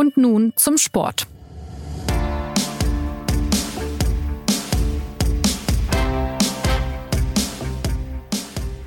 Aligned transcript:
Und 0.00 0.16
nun 0.16 0.54
zum 0.56 0.78
Sport. 0.78 1.26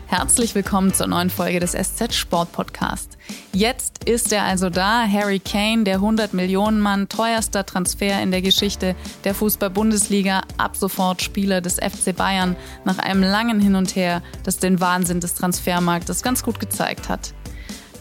Herzlich 0.07 0.55
willkommen 0.55 0.91
zur 0.91 1.05
neuen 1.05 1.29
Folge 1.29 1.59
des 1.59 1.73
SZ 1.73 2.15
Sport 2.15 2.51
Podcast. 2.51 3.19
Jetzt 3.51 4.05
ist 4.05 4.33
er 4.33 4.45
also 4.45 4.71
da, 4.71 5.05
Harry 5.07 5.37
Kane, 5.37 5.83
der 5.83 5.97
100 5.97 6.33
Millionen 6.33 6.79
Mann, 6.79 7.07
teuerster 7.09 7.63
Transfer 7.63 8.19
in 8.19 8.31
der 8.31 8.41
Geschichte 8.41 8.95
der 9.23 9.35
Fußball-Bundesliga, 9.35 10.41
ab 10.57 10.75
sofort 10.75 11.21
Spieler 11.21 11.61
des 11.61 11.75
FC 11.75 12.15
Bayern 12.15 12.55
nach 12.85 12.97
einem 12.97 13.21
langen 13.21 13.59
Hin 13.59 13.75
und 13.75 13.95
Her, 13.95 14.23
das 14.41 14.57
den 14.57 14.79
Wahnsinn 14.79 15.19
des 15.19 15.35
Transfermarktes 15.35 16.23
ganz 16.23 16.41
gut 16.41 16.59
gezeigt 16.59 17.07
hat. 17.07 17.35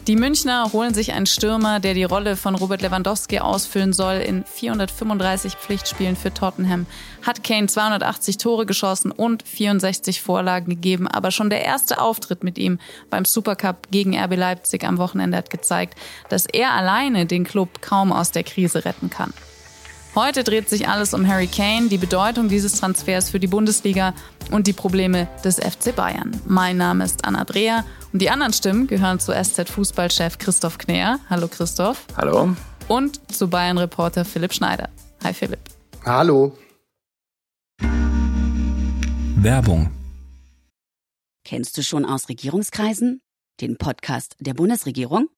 Die 0.07 0.17
Münchner 0.17 0.73
holen 0.73 0.93
sich 0.93 1.13
einen 1.13 1.25
Stürmer, 1.25 1.79
der 1.79 1.93
die 1.93 2.03
Rolle 2.03 2.35
von 2.35 2.55
Robert 2.55 2.81
Lewandowski 2.81 3.39
ausfüllen 3.39 3.93
soll. 3.93 4.15
In 4.15 4.43
435 4.43 5.53
Pflichtspielen 5.53 6.17
für 6.17 6.33
Tottenham 6.33 6.87
hat 7.25 7.41
Kane 7.45 7.67
280 7.67 8.37
Tore 8.37 8.65
geschossen 8.65 9.11
und 9.11 9.47
64 9.47 10.21
Vorlagen 10.21 10.69
gegeben. 10.69 11.07
Aber 11.07 11.31
schon 11.31 11.49
der 11.49 11.63
erste 11.63 12.01
Auftritt 12.01 12.43
mit 12.43 12.57
ihm 12.57 12.79
beim 13.09 13.23
Supercup 13.23 13.91
gegen 13.91 14.13
RB 14.19 14.35
Leipzig 14.35 14.83
am 14.83 14.97
Wochenende 14.97 15.37
hat 15.37 15.49
gezeigt, 15.49 15.97
dass 16.27 16.47
er 16.47 16.73
alleine 16.73 17.25
den 17.25 17.45
Club 17.45 17.81
kaum 17.81 18.11
aus 18.11 18.31
der 18.31 18.43
Krise 18.43 18.83
retten 18.83 19.09
kann. 19.09 19.33
Heute 20.15 20.43
dreht 20.43 20.69
sich 20.69 20.87
alles 20.87 21.15
um 21.15 21.27
Harry 21.27 21.47
Kane, 21.47 21.87
die 21.89 21.97
Bedeutung 21.97 22.47
dieses 22.47 22.73
Transfers 22.79 23.31
für 23.31 23.39
die 23.39 23.47
Bundesliga 23.47 24.13
und 24.51 24.67
die 24.67 24.73
Probleme 24.73 25.27
des 25.43 25.55
FC 25.55 25.95
Bayern. 25.95 26.39
Mein 26.45 26.77
Name 26.77 27.03
ist 27.03 27.25
Anna 27.25 27.45
Dreher 27.45 27.83
und 28.11 28.21
die 28.21 28.29
anderen 28.29 28.53
Stimmen 28.53 28.85
gehören 28.85 29.19
zu 29.19 29.31
SZ-Fußballchef 29.31 30.37
Christoph 30.37 30.77
Kner. 30.77 31.19
Hallo 31.31 31.47
Christoph. 31.47 32.05
Hallo. 32.15 32.55
Und 32.87 33.21
zu 33.33 33.47
Bayern-Reporter 33.47 34.23
Philipp 34.23 34.53
Schneider. 34.53 34.89
Hi 35.23 35.33
Philipp. 35.33 35.61
Hallo. 36.05 36.55
Werbung. 39.37 39.89
Kennst 41.43 41.75
du 41.75 41.81
schon 41.81 42.05
aus 42.05 42.29
Regierungskreisen? 42.29 43.21
Den 43.61 43.77
Podcast 43.77 44.35
der 44.39 44.53
Bundesregierung? 44.53 45.29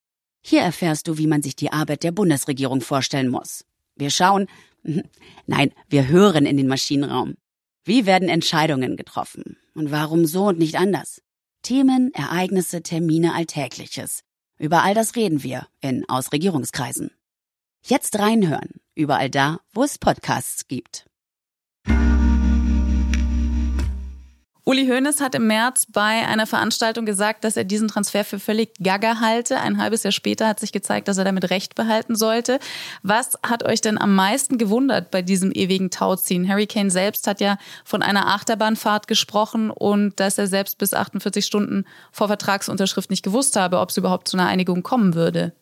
Hier 0.45 0.64
erfährst 0.64 1.08
du, 1.08 1.17
wie 1.17 1.28
man 1.28 1.42
sich 1.42 1.56
die 1.56 1.72
Arbeit 1.72 2.04
der 2.04 2.12
Bundesregierung 2.12 2.82
vorstellen 2.82 3.30
muss. 3.30 3.64
Wir 3.96 4.10
schauen, 4.10 4.48
nein, 5.48 5.72
wir 5.90 6.08
hören 6.08 6.46
in 6.46 6.58
den 6.58 6.68
Maschinenraum. 6.68 7.36
Wie 7.84 8.06
werden 8.06 8.30
Entscheidungen 8.30 8.98
getroffen? 8.98 9.58
Und 9.74 9.92
warum 9.92 10.26
so 10.26 10.48
und 10.48 10.60
nicht 10.60 10.76
anders? 10.76 11.22
Themen, 11.62 12.14
Ereignisse, 12.14 12.82
Termine, 12.82 13.34
Alltägliches. 13.34 14.23
Über 14.58 14.84
all 14.84 14.94
das 14.94 15.16
reden 15.16 15.44
wir 15.44 15.68
in 15.82 16.08
Ausregierungskreisen. 16.08 17.12
Jetzt 17.84 18.18
reinhören, 18.18 18.70
überall 18.96 19.30
da, 19.30 19.60
wo 19.73 19.84
es 19.84 20.00
Podcasts 20.00 20.68
gibt. 20.68 21.06
Uli 24.67 24.88
Hoeneß 24.88 25.21
hat 25.21 25.35
im 25.35 25.45
März 25.45 25.85
bei 25.94 26.25
einer 26.27 26.47
Veranstaltung 26.47 27.05
gesagt, 27.05 27.44
dass 27.44 27.55
er 27.55 27.66
diesen 27.66 27.88
Transfer 27.88 28.25
für 28.25 28.39
völlig 28.39 28.73
gaga 28.81 29.19
halte. 29.19 29.59
Ein 29.59 29.80
halbes 29.80 30.02
Jahr 30.02 30.11
später 30.11 30.47
hat 30.47 30.59
sich 30.59 30.71
gezeigt, 30.71 31.08
dass 31.08 31.19
er 31.19 31.23
damit 31.23 31.52
Recht 31.52 31.75
behalten 31.75 32.16
sollte. 32.16 32.58
Was 33.03 33.38
hat 33.43 33.63
euch 33.63 33.81
denn 33.81 33.99
am 33.99 34.16
meisten 34.16 34.58
gewundert 34.58 35.11
bei 35.11 35.21
diesem 35.21 35.52
ewigen 35.52 35.91
Tauziehen? 35.91 36.49
Harry 36.49 36.66
Kane 36.66 36.89
selbst 36.89 37.27
hat 37.27 37.41
ja 37.41 37.59
von 37.83 38.02
einer 38.02 38.25
Achterbahnfahrt 38.25 39.08
gesprochen 39.08 39.69
und 39.69 40.19
dass 40.19 40.39
er 40.39 40.47
selbst 40.47 40.80
bis 40.80 40.95
48 40.95 41.45
Stunden 41.45 41.86
vor 42.11 42.25
Vertragsunterschrift 42.25 43.11
nicht 43.11 43.23
gewusst 43.23 43.55
habe, 43.58 43.77
ob 43.77 43.91
es 43.91 43.97
überhaupt 43.97 44.27
zu 44.27 44.36
einer 44.36 44.47
Einigung 44.47 44.81
kommen 44.81 45.13
würde. 45.13 45.53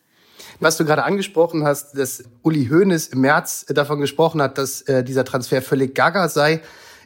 Was 0.60 0.78
du 0.78 0.86
gerade 0.86 1.04
angesprochen 1.04 1.64
hast, 1.64 1.98
dass 1.98 2.24
Uli 2.40 2.68
Hoeneß 2.70 3.08
im 3.08 3.20
März 3.20 3.66
davon 3.68 4.00
gesprochen 4.00 4.40
hat, 4.40 4.56
dass 4.56 4.80
äh, 4.82 5.04
dieser 5.04 5.26
Transfer 5.26 5.60
völlig 5.60 5.94
gaga 5.94 6.30
sei. 6.30 6.62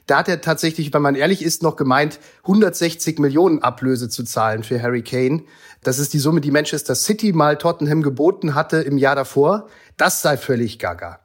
Da 0.09 0.21
hat 0.21 0.29
er 0.29 0.41
tatsächlich, 0.41 0.95
wenn 0.95 1.03
man 1.03 1.15
ehrlich 1.15 1.43
ist, 1.43 1.63
noch 1.63 1.77
gemeint, 1.77 2.19
160 2.45 3.19
Millionen 3.19 3.63
Ablöse 3.63 4.09
zu 4.09 4.25
zahlen 4.25 4.65
für 4.65 4.81
Harry 4.81 5.03
Kane. 5.03 5.43
Das 5.83 5.99
ist 5.99 6.15
die 6.15 6.19
Summe, 6.19 6.41
die 6.41 6.51
Manchester 6.51 6.95
City 6.95 7.35
mal 7.35 7.59
Tottenham 7.59 8.03
geboten 8.03 8.55
hatte 8.55 8.79
im 8.79 8.97
Jahr 8.97 9.15
davor. 9.15 9.69
Das 9.99 10.23
sei 10.23 10.39
völlig 10.39 10.79
gaga. 10.79 11.21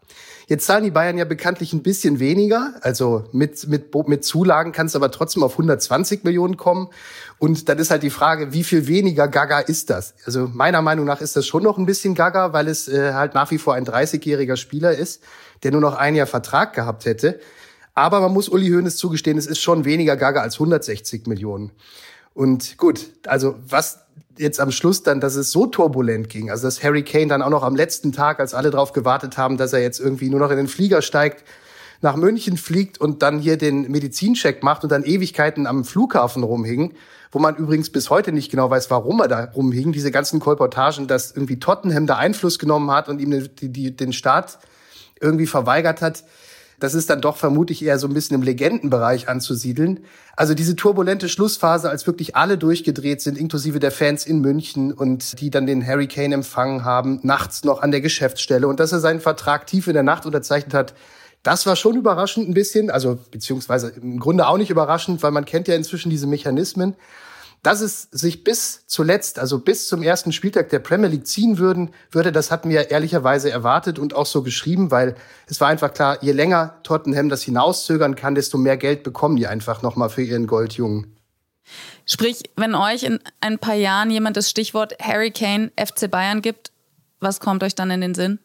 Jetzt 0.48 0.66
zahlen 0.66 0.84
die 0.84 0.92
Bayern 0.92 1.18
ja 1.18 1.24
bekanntlich 1.24 1.72
ein 1.72 1.82
bisschen 1.82 2.20
weniger. 2.20 2.74
Also 2.82 3.24
mit, 3.32 3.66
mit, 3.70 3.96
mit 4.10 4.26
Zulagen 4.26 4.74
kann 4.74 4.88
es 4.88 4.98
aber 4.98 5.12
trotzdem 5.12 5.44
auf 5.44 5.54
120 5.54 6.26
Millionen 6.26 6.58
kommen. 6.58 6.90
Und 7.40 7.70
dann 7.70 7.78
ist 7.80 7.90
halt 7.90 8.04
die 8.04 8.10
Frage, 8.10 8.52
wie 8.52 8.66
viel 8.66 8.88
weniger 8.88 9.30
gaga 9.30 9.60
ist 9.60 9.92
das? 9.92 10.14
Also 10.26 10.50
meiner 10.52 10.82
Meinung 10.82 11.06
nach 11.06 11.22
ist 11.22 11.38
das 11.38 11.48
schon 11.48 11.64
noch 11.64 11.78
ein 11.78 11.86
bisschen 11.86 12.16
gaga, 12.16 12.52
weil 12.52 12.68
es 12.68 12.90
äh, 12.90 13.14
halt 13.14 13.34
nach 13.34 13.50
wie 13.50 13.60
vor 13.60 13.76
ein 13.76 13.86
30-jähriger 13.86 14.58
Spieler 14.58 14.92
ist, 14.92 15.24
der 15.64 15.72
nur 15.72 15.80
noch 15.80 15.96
ein 15.96 16.16
Jahr 16.16 16.28
Vertrag 16.28 16.74
gehabt 16.74 17.06
hätte. 17.06 17.40
Aber 17.96 18.22
man 18.22 18.34
muss 18.34 18.50
Uli 18.50 18.70
Hoeneß 18.70 18.98
zugestehen, 18.98 19.38
es 19.38 19.46
ist 19.46 19.60
schon 19.60 19.86
weniger 19.86 20.18
Gaga 20.18 20.42
als 20.42 20.56
160 20.56 21.28
Millionen. 21.28 21.72
Und 22.34 22.78
gut, 22.78 23.12
also 23.28 23.56
was 23.68 24.00
jetzt 24.38 24.60
am 24.60 24.72
Schluss 24.72 25.04
dann, 25.04 25.20
dass 25.20 25.36
es 25.36 25.52
so 25.52 25.68
turbulent 25.68 26.30
ging, 26.30 26.50
also 26.50 26.66
dass 26.66 26.84
Harry 26.84 27.04
Kane 27.04 27.28
dann 27.28 27.44
auch 27.44 27.52
noch 27.52 27.64
am 27.64 27.76
letzten 27.76 28.12
Tag, 28.12 28.40
als 28.40 28.56
alle 28.56 28.72
darauf 28.72 28.94
gewartet 28.94 29.38
haben, 29.38 29.58
dass 29.58 29.74
er 29.74 29.82
jetzt 29.82 30.00
irgendwie 30.00 30.30
nur 30.30 30.40
noch 30.40 30.50
in 30.50 30.58
den 30.58 30.68
Flieger 30.68 31.04
steigt, 31.04 31.44
nach 32.02 32.16
München 32.16 32.58
fliegt 32.58 33.00
und 33.00 33.22
dann 33.22 33.40
hier 33.40 33.58
den 33.58 33.90
Medizincheck 33.90 34.64
macht 34.64 34.84
und 34.84 34.92
dann 34.92 35.04
Ewigkeiten 35.04 35.68
am 35.68 35.86
Flughafen 35.86 36.44
rumhing, 36.44 36.96
wo 37.32 37.40
man 37.40 37.56
übrigens 37.56 37.92
bis 37.92 38.10
heute 38.10 38.32
nicht 38.32 38.52
genau 38.52 38.70
weiß, 38.70 38.90
warum 38.90 39.22
er 39.22 39.28
da 39.28 39.46
rumhing. 39.46 39.94
Diese 39.94 40.12
ganzen 40.12 40.40
Kolportagen, 40.40 41.08
dass 41.08 41.32
irgendwie 41.32 41.60
Tottenham 41.60 42.08
da 42.08 42.18
Einfluss 42.18 42.60
genommen 42.60 42.92
hat 42.92 43.08
und 43.08 43.22
ihm 43.22 43.32
den, 43.32 43.50
die, 43.62 43.96
den 43.96 44.12
Start 44.12 44.58
irgendwie 45.22 45.48
verweigert 45.48 46.02
hat 46.02 46.24
das 46.84 46.96
ist 46.96 47.10
dann 47.10 47.22
doch 47.22 47.38
vermutlich 47.38 47.82
eher 47.82 47.98
so 47.98 48.08
ein 48.08 48.14
bisschen 48.14 48.36
im 48.36 48.42
Legendenbereich 48.42 49.30
anzusiedeln. 49.30 50.02
Also 50.36 50.54
diese 50.54 50.76
turbulente 50.76 51.30
Schlussphase, 51.30 51.90
als 51.90 52.06
wirklich 52.08 52.36
alle 52.36 52.58
durchgedreht 52.58 53.22
sind, 53.22 53.38
inklusive 53.38 53.80
der 53.80 53.90
Fans 53.90 54.26
in 54.26 54.42
München 54.42 54.92
und 54.92 55.40
die 55.40 55.50
dann 55.50 55.66
den 55.66 55.88
Harry 55.88 56.10
Kane 56.10 56.36
empfangen 56.36 56.84
haben, 56.84 57.22
nachts 57.24 57.64
noch 57.64 57.82
an 57.82 57.92
der 57.92 58.02
Geschäftsstelle 58.02 58.68
und 58.68 58.82
dass 58.82 58.92
er 58.92 59.00
seinen 59.00 59.22
Vertrag 59.22 59.66
tief 59.66 59.88
in 59.88 59.94
der 59.94 60.04
Nacht 60.04 60.26
unterzeichnet 60.26 60.74
hat, 60.74 60.94
das 61.42 61.66
war 61.66 61.78
schon 61.78 61.96
überraschend 61.96 62.50
ein 62.50 62.54
bisschen, 62.54 62.92
also 62.92 63.18
beziehungsweise 63.32 63.88
im 64.02 64.20
Grunde 64.20 64.46
auch 64.46 64.58
nicht 64.58 64.70
überraschend, 64.70 65.24
weil 65.24 65.32
man 65.32 65.46
kennt 65.46 65.70
ja 65.70 65.76
inzwischen 65.76 66.10
diese 66.10 66.28
Mechanismen. 66.28 66.98
Dass 67.64 67.80
es 67.80 68.10
sich 68.12 68.44
bis 68.44 68.86
zuletzt, 68.88 69.40
also 69.40 69.58
bis 69.58 69.88
zum 69.88 70.04
ersten 70.04 70.34
Spieltag 70.34 70.70
der 70.70 70.80
Premier 70.80 71.08
League 71.08 71.26
ziehen 71.26 71.58
würden, 71.58 71.92
würde, 72.12 72.34
das 72.34 72.52
hatten 72.52 72.70
wir 72.70 72.92
ehrlicherweise 72.92 73.50
erwartet 73.50 74.00
und 74.00 74.14
auch 74.14 74.26
so 74.26 74.44
geschrieben, 74.44 74.92
weil 74.92 75.16
es 75.48 75.62
war 75.62 75.70
einfach 75.70 75.94
klar, 75.94 76.18
je 76.22 76.34
länger 76.34 76.80
Tottenham 76.84 77.30
das 77.30 77.42
hinauszögern 77.42 78.16
kann, 78.16 78.36
desto 78.36 78.58
mehr 78.58 78.76
Geld 78.76 79.04
bekommen 79.04 79.38
die 79.38 79.48
einfach 79.48 79.82
nochmal 79.82 80.10
für 80.10 80.24
ihren 80.24 80.46
Goldjungen. 80.46 81.16
Sprich, 82.06 82.44
wenn 82.58 82.76
euch 82.76 83.04
in 83.04 83.20
ein 83.40 83.58
paar 83.60 83.76
Jahren 83.76 84.12
jemand 84.12 84.36
das 84.36 84.50
Stichwort 84.50 84.98
Harry 85.02 85.32
Kane 85.32 85.72
FC 85.78 86.12
Bayern 86.12 86.42
gibt, 86.42 86.74
was 87.22 87.40
kommt 87.40 87.64
euch 87.64 87.76
dann 87.76 87.90
in 87.92 88.02
den 88.02 88.14
Sinn? 88.14 88.40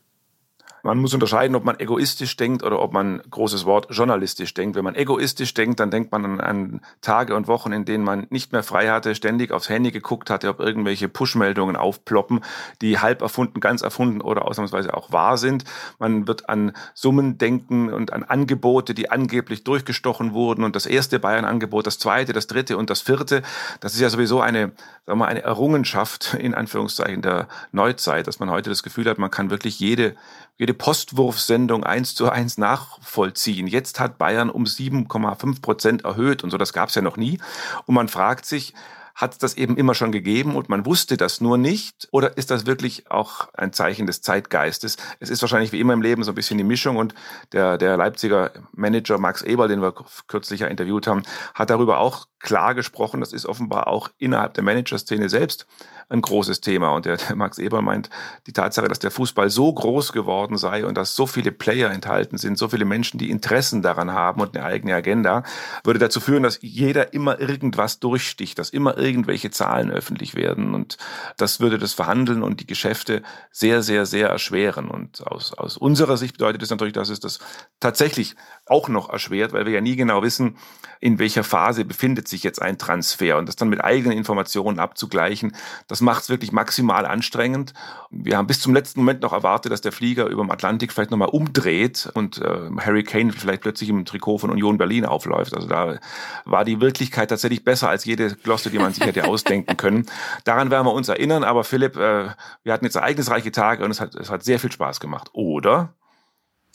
Man 0.88 1.00
muss 1.00 1.12
unterscheiden, 1.12 1.54
ob 1.54 1.66
man 1.66 1.78
egoistisch 1.78 2.34
denkt 2.38 2.62
oder 2.62 2.80
ob 2.80 2.94
man, 2.94 3.20
großes 3.30 3.66
Wort, 3.66 3.88
journalistisch 3.90 4.54
denkt. 4.54 4.74
Wenn 4.74 4.84
man 4.84 4.94
egoistisch 4.94 5.52
denkt, 5.52 5.80
dann 5.80 5.90
denkt 5.90 6.12
man 6.12 6.24
an, 6.24 6.40
an 6.40 6.80
Tage 7.02 7.36
und 7.36 7.46
Wochen, 7.46 7.72
in 7.72 7.84
denen 7.84 8.04
man 8.04 8.26
nicht 8.30 8.52
mehr 8.52 8.62
frei 8.62 8.88
hatte, 8.88 9.14
ständig 9.14 9.52
aufs 9.52 9.68
Handy 9.68 9.90
geguckt 9.90 10.30
hatte, 10.30 10.48
ob 10.48 10.60
irgendwelche 10.60 11.10
Push-Meldungen 11.10 11.76
aufploppen, 11.76 12.40
die 12.80 12.98
halb 13.00 13.20
erfunden, 13.20 13.60
ganz 13.60 13.82
erfunden 13.82 14.22
oder 14.22 14.48
ausnahmsweise 14.48 14.94
auch 14.94 15.12
wahr 15.12 15.36
sind. 15.36 15.64
Man 15.98 16.26
wird 16.26 16.48
an 16.48 16.72
Summen 16.94 17.36
denken 17.36 17.92
und 17.92 18.14
an 18.14 18.22
Angebote, 18.22 18.94
die 18.94 19.10
angeblich 19.10 19.64
durchgestochen 19.64 20.32
wurden 20.32 20.64
und 20.64 20.74
das 20.74 20.86
erste 20.86 21.18
Bayern-Angebot, 21.18 21.86
das 21.86 21.98
zweite, 21.98 22.32
das 22.32 22.46
dritte 22.46 22.78
und 22.78 22.88
das 22.88 23.02
vierte. 23.02 23.42
Das 23.80 23.92
ist 23.92 24.00
ja 24.00 24.08
sowieso 24.08 24.40
eine, 24.40 24.60
sagen 24.60 24.72
wir 25.04 25.16
mal, 25.16 25.26
eine 25.26 25.42
Errungenschaft 25.42 26.32
in 26.32 26.54
Anführungszeichen 26.54 27.20
der 27.20 27.46
Neuzeit, 27.72 28.26
dass 28.26 28.38
man 28.40 28.48
heute 28.48 28.70
das 28.70 28.82
Gefühl 28.82 29.04
hat, 29.04 29.18
man 29.18 29.30
kann 29.30 29.50
wirklich 29.50 29.78
jede 29.78 30.16
jede 30.58 30.74
Postwurfsendung 30.78 31.84
eins 31.84 32.14
zu 32.14 32.30
eins 32.30 32.56
nachvollziehen. 32.56 33.66
Jetzt 33.66 34.00
hat 34.00 34.18
Bayern 34.18 34.50
um 34.50 34.64
7,5 34.64 35.60
Prozent 35.60 36.04
erhöht 36.04 36.42
und 36.42 36.50
so, 36.50 36.58
das 36.58 36.72
gab 36.72 36.88
es 36.88 36.94
ja 36.94 37.02
noch 37.02 37.16
nie. 37.16 37.38
Und 37.86 37.94
man 37.94 38.08
fragt 38.08 38.46
sich, 38.46 38.74
hat 39.18 39.32
es 39.32 39.38
das 39.38 39.56
eben 39.56 39.76
immer 39.76 39.94
schon 39.94 40.12
gegeben 40.12 40.54
und 40.54 40.68
man 40.68 40.86
wusste 40.86 41.16
das 41.16 41.40
nur 41.40 41.58
nicht? 41.58 42.06
Oder 42.12 42.36
ist 42.38 42.52
das 42.52 42.66
wirklich 42.66 43.10
auch 43.10 43.52
ein 43.52 43.72
Zeichen 43.72 44.06
des 44.06 44.22
Zeitgeistes? 44.22 44.96
Es 45.18 45.28
ist 45.28 45.42
wahrscheinlich 45.42 45.72
wie 45.72 45.80
immer 45.80 45.92
im 45.92 46.02
Leben 46.02 46.22
so 46.22 46.30
ein 46.30 46.36
bisschen 46.36 46.56
die 46.56 46.62
Mischung 46.62 46.96
und 46.96 47.14
der, 47.50 47.78
der 47.78 47.96
Leipziger 47.96 48.52
Manager 48.70 49.18
Max 49.18 49.42
Eber, 49.42 49.66
den 49.66 49.82
wir 49.82 49.92
kürzlich 50.28 50.60
ja 50.60 50.68
interviewt 50.68 51.08
haben, 51.08 51.24
hat 51.52 51.68
darüber 51.68 51.98
auch 51.98 52.28
klar 52.38 52.76
gesprochen. 52.76 53.18
Das 53.18 53.32
ist 53.32 53.44
offenbar 53.44 53.88
auch 53.88 54.08
innerhalb 54.18 54.54
der 54.54 54.62
Managerszene 54.62 55.28
selbst 55.28 55.66
ein 56.10 56.22
großes 56.22 56.60
Thema. 56.60 56.94
Und 56.94 57.04
der, 57.04 57.16
der 57.16 57.36
Max 57.36 57.58
Eber 57.58 57.82
meint, 57.82 58.08
die 58.46 58.52
Tatsache, 58.52 58.88
dass 58.88 58.98
der 58.98 59.10
Fußball 59.10 59.50
so 59.50 59.72
groß 59.72 60.12
geworden 60.12 60.56
sei 60.56 60.86
und 60.86 60.96
dass 60.96 61.14
so 61.14 61.26
viele 61.26 61.52
Player 61.52 61.90
enthalten 61.90 62.38
sind, 62.38 62.56
so 62.56 62.68
viele 62.68 62.84
Menschen, 62.84 63.18
die 63.18 63.30
Interessen 63.30 63.82
daran 63.82 64.12
haben 64.12 64.40
und 64.40 64.56
eine 64.56 64.64
eigene 64.64 64.94
Agenda, 64.94 65.42
würde 65.84 65.98
dazu 65.98 66.20
führen, 66.20 66.42
dass 66.42 66.58
jeder 66.62 67.12
immer 67.12 67.40
irgendwas 67.40 68.00
durchsticht, 68.00 68.58
dass 68.58 68.70
immer 68.70 68.96
irgendwelche 69.08 69.50
Zahlen 69.50 69.90
öffentlich 69.90 70.34
werden. 70.34 70.74
Und 70.74 70.98
das 71.36 71.60
würde 71.60 71.78
das 71.78 71.94
Verhandeln 71.94 72.42
und 72.42 72.60
die 72.60 72.66
Geschäfte 72.66 73.22
sehr, 73.50 73.82
sehr, 73.82 74.06
sehr 74.06 74.28
erschweren. 74.28 74.88
Und 74.88 75.26
aus, 75.26 75.52
aus 75.52 75.76
unserer 75.76 76.16
Sicht 76.16 76.34
bedeutet 76.34 76.62
es 76.62 76.70
natürlich, 76.70 76.94
dass 76.94 77.08
es 77.08 77.20
das 77.20 77.38
tatsächlich 77.80 78.36
auch 78.66 78.88
noch 78.88 79.10
erschwert, 79.10 79.52
weil 79.52 79.66
wir 79.66 79.72
ja 79.72 79.80
nie 79.80 79.96
genau 79.96 80.22
wissen, 80.22 80.56
in 81.00 81.18
welcher 81.18 81.44
Phase 81.44 81.84
befindet 81.84 82.28
sich 82.28 82.42
jetzt 82.42 82.60
ein 82.60 82.78
Transfer. 82.78 83.38
Und 83.38 83.48
das 83.48 83.56
dann 83.56 83.68
mit 83.68 83.82
eigenen 83.82 84.16
Informationen 84.16 84.78
abzugleichen, 84.78 85.52
das 85.86 86.00
macht 86.00 86.22
es 86.22 86.28
wirklich 86.28 86.52
maximal 86.52 87.06
anstrengend. 87.06 87.72
Wir 88.10 88.36
haben 88.36 88.46
bis 88.46 88.60
zum 88.60 88.74
letzten 88.74 89.00
Moment 89.00 89.22
noch 89.22 89.32
erwartet, 89.32 89.72
dass 89.72 89.80
der 89.80 89.92
Flieger 89.92 90.26
über 90.26 90.42
dem 90.42 90.50
Atlantik 90.50 90.92
vielleicht 90.92 91.10
nochmal 91.10 91.28
umdreht 91.28 92.10
und 92.14 92.38
äh, 92.38 92.70
Harry 92.78 93.04
Kane 93.04 93.32
vielleicht 93.32 93.62
plötzlich 93.62 93.88
im 93.88 94.04
Trikot 94.04 94.38
von 94.38 94.50
Union 94.50 94.78
Berlin 94.78 95.04
aufläuft. 95.04 95.54
Also 95.54 95.68
da 95.68 95.98
war 96.44 96.64
die 96.64 96.80
Wirklichkeit 96.80 97.30
tatsächlich 97.30 97.64
besser 97.64 97.88
als 97.88 98.04
jede 98.04 98.34
Glosse, 98.36 98.70
die 98.70 98.78
man 98.78 98.92
sich 98.98 99.06
hätte 99.06 99.26
ausdenken 99.26 99.76
können. 99.76 100.06
Daran 100.44 100.70
werden 100.70 100.86
wir 100.86 100.92
uns 100.92 101.08
erinnern. 101.08 101.44
Aber 101.44 101.64
Philipp, 101.64 101.96
äh, 101.96 102.28
wir 102.62 102.72
hatten 102.72 102.84
jetzt 102.84 102.96
ereignisreiche 102.96 103.52
Tage 103.52 103.84
und 103.84 103.90
es 103.90 104.00
hat, 104.00 104.14
es 104.14 104.30
hat 104.30 104.44
sehr 104.44 104.58
viel 104.58 104.72
Spaß 104.72 105.00
gemacht. 105.00 105.30
Oder? 105.32 105.94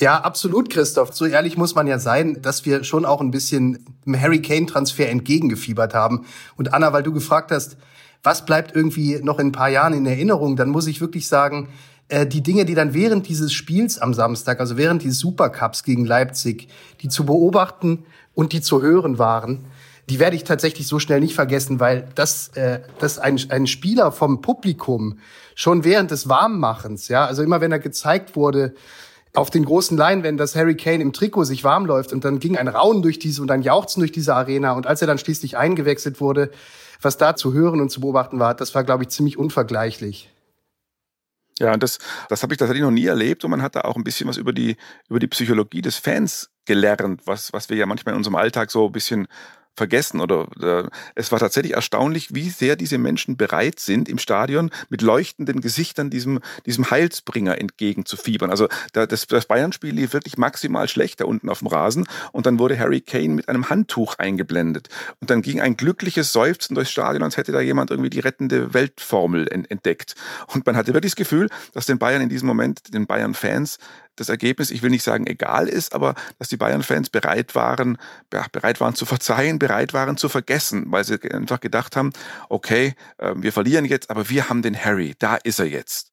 Ja, 0.02 0.20
absolut, 0.22 0.70
Christoph. 0.70 1.14
So 1.14 1.26
ehrlich 1.26 1.56
muss 1.58 1.76
man 1.76 1.88
ja 1.88 2.00
sein, 2.00 2.42
dass 2.42 2.66
wir 2.66 2.84
schon 2.84 3.06
auch 3.06 3.22
ein 3.22 3.32
bisschen 3.32 3.86
dem 4.06 4.20
Harry 4.20 4.42
Kane-Transfer 4.42 5.10
entgegengefiebert 5.10 5.94
haben. 5.94 6.26
Und 6.56 6.74
Anna, 6.74 6.94
weil 6.94 7.04
du 7.04 7.14
gefragt 7.14 7.52
hast, 7.52 7.78
was 8.24 8.46
bleibt 8.46 8.76
irgendwie 8.76 9.20
noch 9.22 9.38
in 9.40 9.48
ein 9.48 9.52
paar 9.52 9.70
Jahren 9.70 9.94
in 9.94 10.06
Erinnerung, 10.06 10.56
dann 10.56 10.70
muss 10.70 10.88
ich 10.88 11.02
wirklich 11.02 11.28
sagen, 11.28 11.70
äh, 12.08 12.26
die 12.26 12.42
Dinge, 12.42 12.66
die 12.66 12.74
dann 12.74 12.94
während 12.94 13.28
dieses 13.28 13.54
Spiels 13.54 14.00
am 14.00 14.14
Samstag, 14.14 14.60
also 14.60 14.78
während 14.78 15.04
dieses 15.04 15.20
Supercups 15.20 15.84
gegen 15.84 16.06
Leipzig, 16.06 16.70
die 17.02 17.10
zu 17.10 17.26
beobachten 17.26 18.06
und 18.34 18.54
die 18.54 18.62
zu 18.62 18.82
hören 18.82 19.20
waren, 19.20 19.66
die 20.10 20.20
werde 20.20 20.36
ich 20.36 20.44
tatsächlich 20.44 20.88
so 20.88 21.00
schnell 21.00 21.20
nicht 21.20 21.36
vergessen, 21.36 21.80
weil 21.80 22.08
das, 22.16 22.50
äh, 22.50 22.82
das 23.00 23.20
ein, 23.20 23.40
ein 23.50 23.68
Spieler 23.68 24.12
vom 24.12 24.42
Publikum 24.42 25.20
schon 25.56 25.84
während 25.84 26.12
des 26.12 26.28
Warmmachens, 26.28 27.08
ja, 27.08 27.26
also 27.26 27.44
immer 27.44 27.62
wenn 27.62 27.72
er 27.72 27.80
gezeigt 27.80 28.36
wurde, 28.36 28.74
auf 29.34 29.50
den 29.50 29.66
großen 29.66 29.98
Leinwänden, 29.98 30.38
dass 30.38 30.56
Harry 30.56 30.76
Kane 30.76 31.02
im 31.02 31.14
Trikot 31.14 31.46
sich 31.46 31.64
warm 31.64 31.86
läuft 31.86 32.14
und 32.14 32.24
dann 32.24 32.40
ging 32.40 32.58
ein 32.58 32.68
Raunen 32.68 33.02
durch 33.02 33.18
diese 33.18 33.42
und 33.42 33.50
ein 33.50 33.64
Jauchzen 33.64 34.02
durch 34.02 34.12
diese 34.12 34.36
Arena 34.36 34.74
und 34.74 34.86
als 34.86 35.02
er 35.02 35.08
dann 35.08 35.18
schließlich 35.18 35.58
eingewechselt 35.58 36.22
wurde, 36.22 36.52
was 37.02 37.18
da 37.18 37.36
zu 37.36 37.54
hören 37.54 37.82
und 37.82 37.90
zu 37.90 38.02
beobachten 38.02 38.40
war, 38.40 38.54
das 38.54 38.76
war, 38.76 38.84
glaube 38.84 39.04
ich, 39.04 39.10
ziemlich 39.10 39.38
unvergleichlich. 39.38 40.30
Ja, 41.60 41.78
das, 41.78 42.00
das 42.30 42.42
habe 42.44 42.54
ich 42.54 42.58
tatsächlich 42.58 42.84
noch 42.84 42.92
nie 42.92 43.06
erlebt 43.06 43.44
und 43.44 43.52
man 43.52 43.62
hat 43.62 43.76
da 43.76 43.82
auch 43.82 43.96
ein 43.96 44.04
bisschen 44.04 44.28
was 44.28 44.38
über 44.38 44.54
die, 44.54 44.76
über 45.08 45.20
die 45.20 45.28
Psychologie 45.28 45.82
des 45.82 45.98
Fans 45.98 46.50
gelernt, 46.66 47.22
was, 47.26 47.54
was 47.54 47.70
wir 47.70 47.78
ja 47.78 47.86
manchmal 47.86 48.14
in 48.14 48.18
unserem 48.18 48.36
Alltag 48.36 48.72
so 48.72 48.88
ein 48.88 48.92
bisschen 48.92 49.28
vergessen 49.76 50.20
oder 50.20 50.48
äh, 50.62 50.90
es 51.16 51.32
war 51.32 51.40
tatsächlich 51.40 51.74
erstaunlich, 51.74 52.34
wie 52.34 52.50
sehr 52.50 52.76
diese 52.76 52.98
Menschen 52.98 53.38
bereit 53.38 53.80
sind, 53.80 54.08
im 54.08 54.18
Stadion 54.18 54.70
mit 54.90 55.02
leuchtenden 55.02 55.62
Gesichtern 55.62 56.10
diesem, 56.10 56.40
diesem 56.66 56.90
Heilsbringer 56.90 57.60
entgegenzufiebern. 57.60 58.50
Also 58.50 58.68
da, 58.94 59.06
das, 59.06 59.28
das 59.28 59.46
Bayern-Spiel 59.46 59.94
lief 59.94 60.14
wirklich 60.14 60.38
maximal 60.38 60.88
schlecht 60.88 61.22
da 61.22 61.26
unten 61.26 61.50
auf 61.50 61.60
dem 61.60 61.68
Rasen 61.68 62.06
und 62.32 62.46
dann 62.46 62.60
wurde 62.60 62.78
Harry 62.78 63.02
Kane 63.02 63.30
mit 63.30 63.50
einem 63.50 63.70
Handtuch 63.70 64.16
eingeblendet 64.20 64.90
und 65.20 65.30
dann 65.30 65.42
ging 65.42 65.62
ein 65.62 65.76
glückliches 65.78 66.32
Seufzen 66.32 66.76
durchs 66.76 66.92
Stadion, 66.92 67.24
als 67.24 67.38
hätte 67.38 67.52
da 67.52 67.62
jemand 67.62 67.92
irgendwie 67.92 68.10
die 68.10 68.20
rettende 68.20 68.74
Weltformel 68.74 69.48
entdeckt. 69.48 70.16
Und 70.48 70.66
man 70.66 70.76
hatte 70.76 70.94
wirklich 70.94 71.14
das 71.14 71.18
Gefühl, 71.18 71.50
dass 71.74 71.86
den 71.86 72.00
Bayern 72.00 72.22
in 72.22 72.30
diesem 72.30 72.48
Moment, 72.48 72.94
den 72.94 73.08
Bayern-Fans, 73.08 73.78
das 74.16 74.30
Ergebnis, 74.30 74.72
ich 74.72 74.82
will 74.82 74.90
nicht 74.90 75.04
sagen 75.04 75.28
egal 75.28 75.68
ist, 75.68 75.94
aber 75.94 76.16
dass 76.40 76.50
die 76.50 76.58
Bayern-Fans 76.58 77.10
bereit 77.10 77.56
waren, 77.56 77.98
bereit 78.52 78.80
waren 78.80 78.96
zu 78.96 79.06
verzeihen, 79.06 79.60
bereit 79.60 79.94
waren 79.94 80.18
zu 80.18 80.30
vergessen, 80.30 80.86
weil 80.88 81.04
sie 81.04 81.20
einfach 81.32 81.60
gedacht 81.60 81.96
haben, 81.96 82.12
okay, 82.50 82.96
ähm, 83.20 83.44
wir 83.44 83.52
verlieren 83.52 83.86
jetzt, 83.86 84.10
aber 84.10 84.30
wir 84.30 84.50
haben 84.50 84.62
den 84.62 84.78
Harry, 84.78 85.16
da 85.20 85.36
ist 85.36 85.60
er 85.60 85.68
jetzt. 85.68 86.13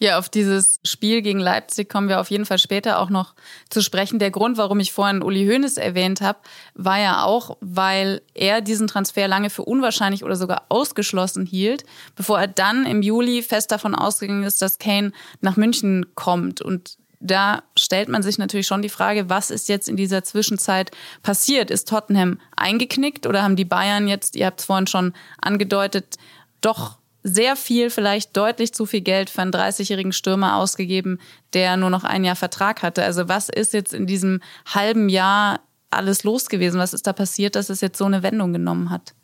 Ja, 0.00 0.18
auf 0.18 0.28
dieses 0.28 0.78
Spiel 0.84 1.22
gegen 1.22 1.40
Leipzig 1.40 1.88
kommen 1.88 2.08
wir 2.08 2.20
auf 2.20 2.30
jeden 2.30 2.46
Fall 2.46 2.58
später 2.58 3.00
auch 3.00 3.10
noch 3.10 3.34
zu 3.68 3.82
sprechen. 3.82 4.20
Der 4.20 4.30
Grund, 4.30 4.56
warum 4.56 4.78
ich 4.78 4.92
vorhin 4.92 5.22
Uli 5.22 5.44
Hoeneß 5.46 5.76
erwähnt 5.76 6.20
habe, 6.20 6.38
war 6.74 7.00
ja 7.00 7.24
auch, 7.24 7.56
weil 7.60 8.22
er 8.34 8.60
diesen 8.60 8.86
Transfer 8.86 9.26
lange 9.26 9.50
für 9.50 9.64
unwahrscheinlich 9.64 10.22
oder 10.22 10.36
sogar 10.36 10.66
ausgeschlossen 10.68 11.46
hielt, 11.46 11.84
bevor 12.14 12.38
er 12.38 12.46
dann 12.46 12.86
im 12.86 13.02
Juli 13.02 13.42
fest 13.42 13.72
davon 13.72 13.96
ausgegangen 13.96 14.44
ist, 14.44 14.62
dass 14.62 14.78
Kane 14.78 15.10
nach 15.40 15.56
München 15.56 16.06
kommt. 16.14 16.62
Und 16.62 16.96
da 17.18 17.64
stellt 17.76 18.08
man 18.08 18.22
sich 18.22 18.38
natürlich 18.38 18.68
schon 18.68 18.82
die 18.82 18.88
Frage, 18.88 19.28
was 19.28 19.50
ist 19.50 19.68
jetzt 19.68 19.88
in 19.88 19.96
dieser 19.96 20.22
Zwischenzeit 20.22 20.92
passiert? 21.24 21.72
Ist 21.72 21.88
Tottenham 21.88 22.38
eingeknickt 22.54 23.26
oder 23.26 23.42
haben 23.42 23.56
die 23.56 23.64
Bayern 23.64 24.06
jetzt, 24.06 24.36
ihr 24.36 24.46
habt 24.46 24.60
es 24.60 24.66
vorhin 24.66 24.86
schon 24.86 25.12
angedeutet, 25.40 26.16
doch 26.60 26.97
sehr 27.22 27.56
viel, 27.56 27.90
vielleicht 27.90 28.36
deutlich 28.36 28.72
zu 28.72 28.86
viel 28.86 29.00
Geld 29.00 29.30
für 29.30 29.42
einen 29.42 29.52
30-jährigen 29.52 30.12
Stürmer 30.12 30.56
ausgegeben, 30.56 31.18
der 31.52 31.76
nur 31.76 31.90
noch 31.90 32.04
ein 32.04 32.24
Jahr 32.24 32.36
Vertrag 32.36 32.82
hatte. 32.82 33.02
Also 33.02 33.28
was 33.28 33.48
ist 33.48 33.72
jetzt 33.72 33.92
in 33.92 34.06
diesem 34.06 34.40
halben 34.66 35.08
Jahr 35.08 35.60
alles 35.90 36.24
los 36.24 36.48
gewesen? 36.48 36.80
Was 36.80 36.94
ist 36.94 37.06
da 37.06 37.12
passiert, 37.12 37.56
dass 37.56 37.70
es 37.70 37.80
jetzt 37.80 37.98
so 37.98 38.04
eine 38.04 38.22
Wendung 38.22 38.52
genommen 38.52 38.90
hat? 38.90 39.14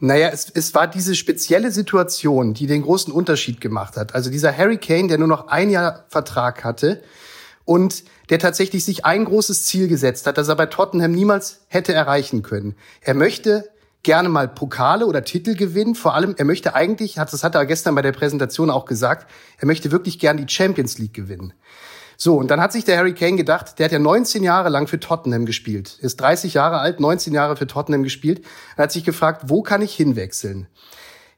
Naja, 0.00 0.28
es, 0.28 0.50
es 0.50 0.74
war 0.74 0.86
diese 0.86 1.14
spezielle 1.14 1.70
Situation, 1.70 2.54
die 2.54 2.66
den 2.66 2.82
großen 2.82 3.12
Unterschied 3.12 3.60
gemacht 3.60 3.96
hat. 3.96 4.14
Also 4.14 4.30
dieser 4.30 4.56
Harry 4.56 4.78
Kane, 4.78 5.08
der 5.08 5.18
nur 5.18 5.28
noch 5.28 5.48
ein 5.48 5.70
Jahr 5.70 6.04
Vertrag 6.08 6.64
hatte 6.64 7.02
und 7.64 8.04
der 8.30 8.38
tatsächlich 8.38 8.84
sich 8.84 9.04
ein 9.04 9.24
großes 9.24 9.64
Ziel 9.64 9.88
gesetzt 9.88 10.26
hat, 10.26 10.38
das 10.38 10.48
er 10.48 10.56
bei 10.56 10.66
Tottenham 10.66 11.12
niemals 11.12 11.60
hätte 11.68 11.94
erreichen 11.94 12.42
können. 12.42 12.74
Er 13.00 13.14
möchte 13.14 13.70
gerne 14.04 14.28
mal 14.28 14.46
Pokale 14.46 15.06
oder 15.06 15.24
Titel 15.24 15.56
gewinnen. 15.56 15.94
Vor 15.94 16.14
allem, 16.14 16.34
er 16.38 16.44
möchte 16.44 16.74
eigentlich, 16.74 17.14
das 17.14 17.42
hat 17.42 17.54
er 17.54 17.66
gestern 17.66 17.94
bei 17.94 18.02
der 18.02 18.12
Präsentation 18.12 18.70
auch 18.70 18.84
gesagt, 18.84 19.28
er 19.58 19.66
möchte 19.66 19.90
wirklich 19.90 20.18
gern 20.18 20.36
die 20.36 20.48
Champions 20.48 20.98
League 20.98 21.14
gewinnen. 21.14 21.52
So, 22.16 22.36
und 22.36 22.50
dann 22.50 22.60
hat 22.60 22.72
sich 22.72 22.84
der 22.84 22.96
Harry 22.96 23.14
Kane 23.14 23.36
gedacht, 23.36 23.78
der 23.78 23.86
hat 23.86 23.92
ja 23.92 23.98
19 23.98 24.44
Jahre 24.44 24.68
lang 24.68 24.86
für 24.86 25.00
Tottenham 25.00 25.46
gespielt, 25.46 25.98
ist 26.00 26.20
30 26.20 26.54
Jahre 26.54 26.78
alt, 26.78 27.00
19 27.00 27.34
Jahre 27.34 27.56
für 27.56 27.66
Tottenham 27.66 28.04
gespielt, 28.04 28.44
er 28.76 28.84
hat 28.84 28.92
sich 28.92 29.04
gefragt, 29.04 29.42
wo 29.46 29.62
kann 29.62 29.82
ich 29.82 29.94
hinwechseln? 29.94 30.68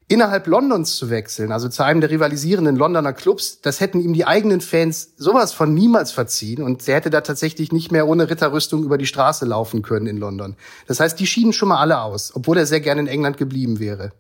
Innerhalb 0.08 0.46
Londons 0.46 0.96
zu 0.96 1.10
wechseln, 1.10 1.50
also 1.50 1.68
zu 1.68 1.84
einem 1.84 2.00
der 2.00 2.10
rivalisierenden 2.10 2.76
Londoner 2.76 3.12
Clubs, 3.12 3.60
das 3.60 3.80
hätten 3.80 4.00
ihm 4.00 4.12
die 4.12 4.24
eigenen 4.24 4.60
Fans 4.60 5.10
sowas 5.16 5.52
von 5.52 5.74
niemals 5.74 6.12
verziehen 6.12 6.62
und 6.62 6.86
er 6.86 6.96
hätte 6.96 7.10
da 7.10 7.22
tatsächlich 7.22 7.72
nicht 7.72 7.90
mehr 7.90 8.06
ohne 8.06 8.30
Ritterrüstung 8.30 8.84
über 8.84 8.98
die 8.98 9.06
Straße 9.06 9.44
laufen 9.44 9.82
können 9.82 10.06
in 10.06 10.16
London. 10.16 10.56
Das 10.86 11.00
heißt, 11.00 11.18
die 11.18 11.26
schieden 11.26 11.52
schon 11.52 11.68
mal 11.68 11.80
alle 11.80 12.00
aus, 12.00 12.32
obwohl 12.34 12.58
er 12.58 12.66
sehr 12.66 12.80
gerne 12.80 13.00
in 13.00 13.08
England 13.08 13.36
geblieben 13.36 13.80
wäre. 13.80 14.12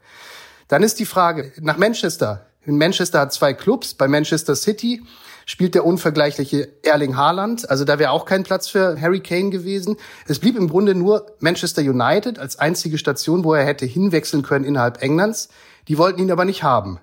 Dann 0.68 0.82
ist 0.82 0.98
die 0.98 1.06
Frage 1.06 1.52
nach 1.60 1.76
Manchester. 1.76 2.46
In 2.64 2.78
Manchester 2.78 3.20
hat 3.20 3.32
zwei 3.32 3.54
Clubs, 3.54 3.94
bei 3.94 4.08
Manchester 4.08 4.56
City 4.56 5.02
spielt 5.48 5.76
der 5.76 5.86
unvergleichliche 5.86 6.68
Erling 6.82 7.16
Haaland. 7.16 7.70
Also 7.70 7.84
da 7.84 8.00
wäre 8.00 8.10
auch 8.10 8.26
kein 8.26 8.42
Platz 8.42 8.68
für 8.68 9.00
Harry 9.00 9.20
Kane 9.20 9.50
gewesen. 9.50 9.96
Es 10.26 10.40
blieb 10.40 10.56
im 10.56 10.68
Grunde 10.68 10.96
nur 10.96 11.26
Manchester 11.38 11.82
United 11.82 12.40
als 12.40 12.58
einzige 12.58 12.98
Station, 12.98 13.44
wo 13.44 13.54
er 13.54 13.64
hätte 13.64 13.86
hinwechseln 13.86 14.42
können 14.42 14.64
innerhalb 14.64 15.00
Englands. 15.02 15.48
Die 15.88 15.98
wollten 15.98 16.20
ihn 16.20 16.30
aber 16.30 16.44
nicht 16.44 16.62
haben. 16.62 16.98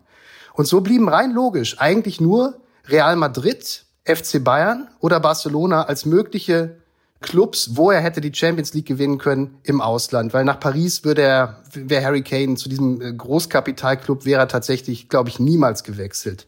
Und 0.54 0.68
so 0.68 0.82
blieben 0.82 1.10
rein 1.10 1.32
logisch 1.32 1.80
eigentlich 1.80 2.22
nur 2.22 2.62
Real 2.88 3.16
Madrid, 3.16 3.86
FC 4.06 4.44
Bayern 4.44 4.90
oder 5.00 5.20
Barcelona 5.20 5.84
als 5.84 6.06
mögliche 6.06 6.78
Clubs, 7.22 7.76
wo 7.76 7.90
er 7.90 8.02
hätte 8.02 8.22
die 8.22 8.34
Champions 8.34 8.74
League 8.74 8.86
gewinnen 8.86 9.18
können 9.18 9.58
im 9.64 9.82
Ausland, 9.82 10.34
weil 10.34 10.46
nach 10.46 10.60
Paris 10.60 11.04
würde 11.04 11.24
er, 11.24 11.64
wäre 11.74 12.04
Harry 12.04 12.22
Kane 12.22 12.56
zu 12.56 12.70
diesem 12.70 13.02
äh, 13.02 13.14
Großkapitalclub 13.14 14.26
wäre 14.26 14.42
er 14.42 14.48
tatsächlich, 14.48 15.10
glaube 15.10 15.30
ich, 15.30 15.40
niemals 15.40 15.84
gewechselt. 15.84 16.48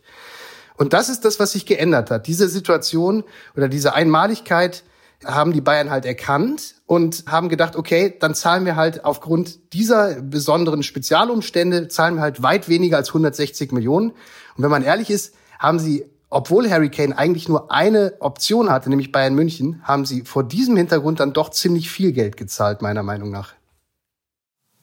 Und 0.78 0.94
das 0.94 1.10
ist 1.10 1.24
das, 1.24 1.40
was 1.40 1.54
sich 1.54 1.66
geändert 1.66 2.12
hat. 2.12 2.28
Diese 2.28 2.50
Situation 2.50 3.24
oder 3.56 3.70
diese 3.70 3.94
Einmaligkeit 3.94 4.84
haben 5.24 5.54
die 5.54 5.62
Bayern 5.62 5.90
halt 5.90 6.06
erkannt 6.06 6.76
und 6.86 7.24
haben 7.28 7.50
gedacht, 7.50 7.76
okay, 7.76 8.16
dann 8.20 8.36
zahlen 8.36 8.66
wir 8.66 8.76
halt 8.76 9.06
aufgrund 9.06 9.74
dieser 9.74 10.22
besonderen 10.22 10.84
Spezialumstände, 10.84 11.88
zahlen 11.88 12.16
wir 12.16 12.22
halt 12.22 12.44
weit 12.44 12.68
weniger 12.68 12.98
als 12.98 13.10
160 13.10 13.72
Millionen. 13.72 14.12
Und 14.12 14.64
wenn 14.64 14.72
man 14.72 14.84
ehrlich 14.84 15.10
ist, 15.10 15.34
haben 15.60 15.80
sie, 15.80 16.06
obwohl 16.30 16.70
Harry 16.70 16.90
Kane 16.90 17.18
eigentlich 17.18 17.48
nur 17.48 17.72
eine 17.72 18.16
Option 18.20 18.70
hatte, 18.70 18.90
nämlich 18.90 19.12
Bayern 19.12 19.36
München, 19.36 19.82
haben 19.84 20.06
sie 20.06 20.24
vor 20.24 20.44
diesem 20.44 20.76
Hintergrund 20.76 21.20
dann 21.20 21.34
doch 21.34 21.50
ziemlich 21.50 21.90
viel 21.90 22.12
Geld 22.12 22.38
gezahlt, 22.38 22.82
meiner 22.82 23.04
Meinung 23.04 23.32
nach. 23.32 23.54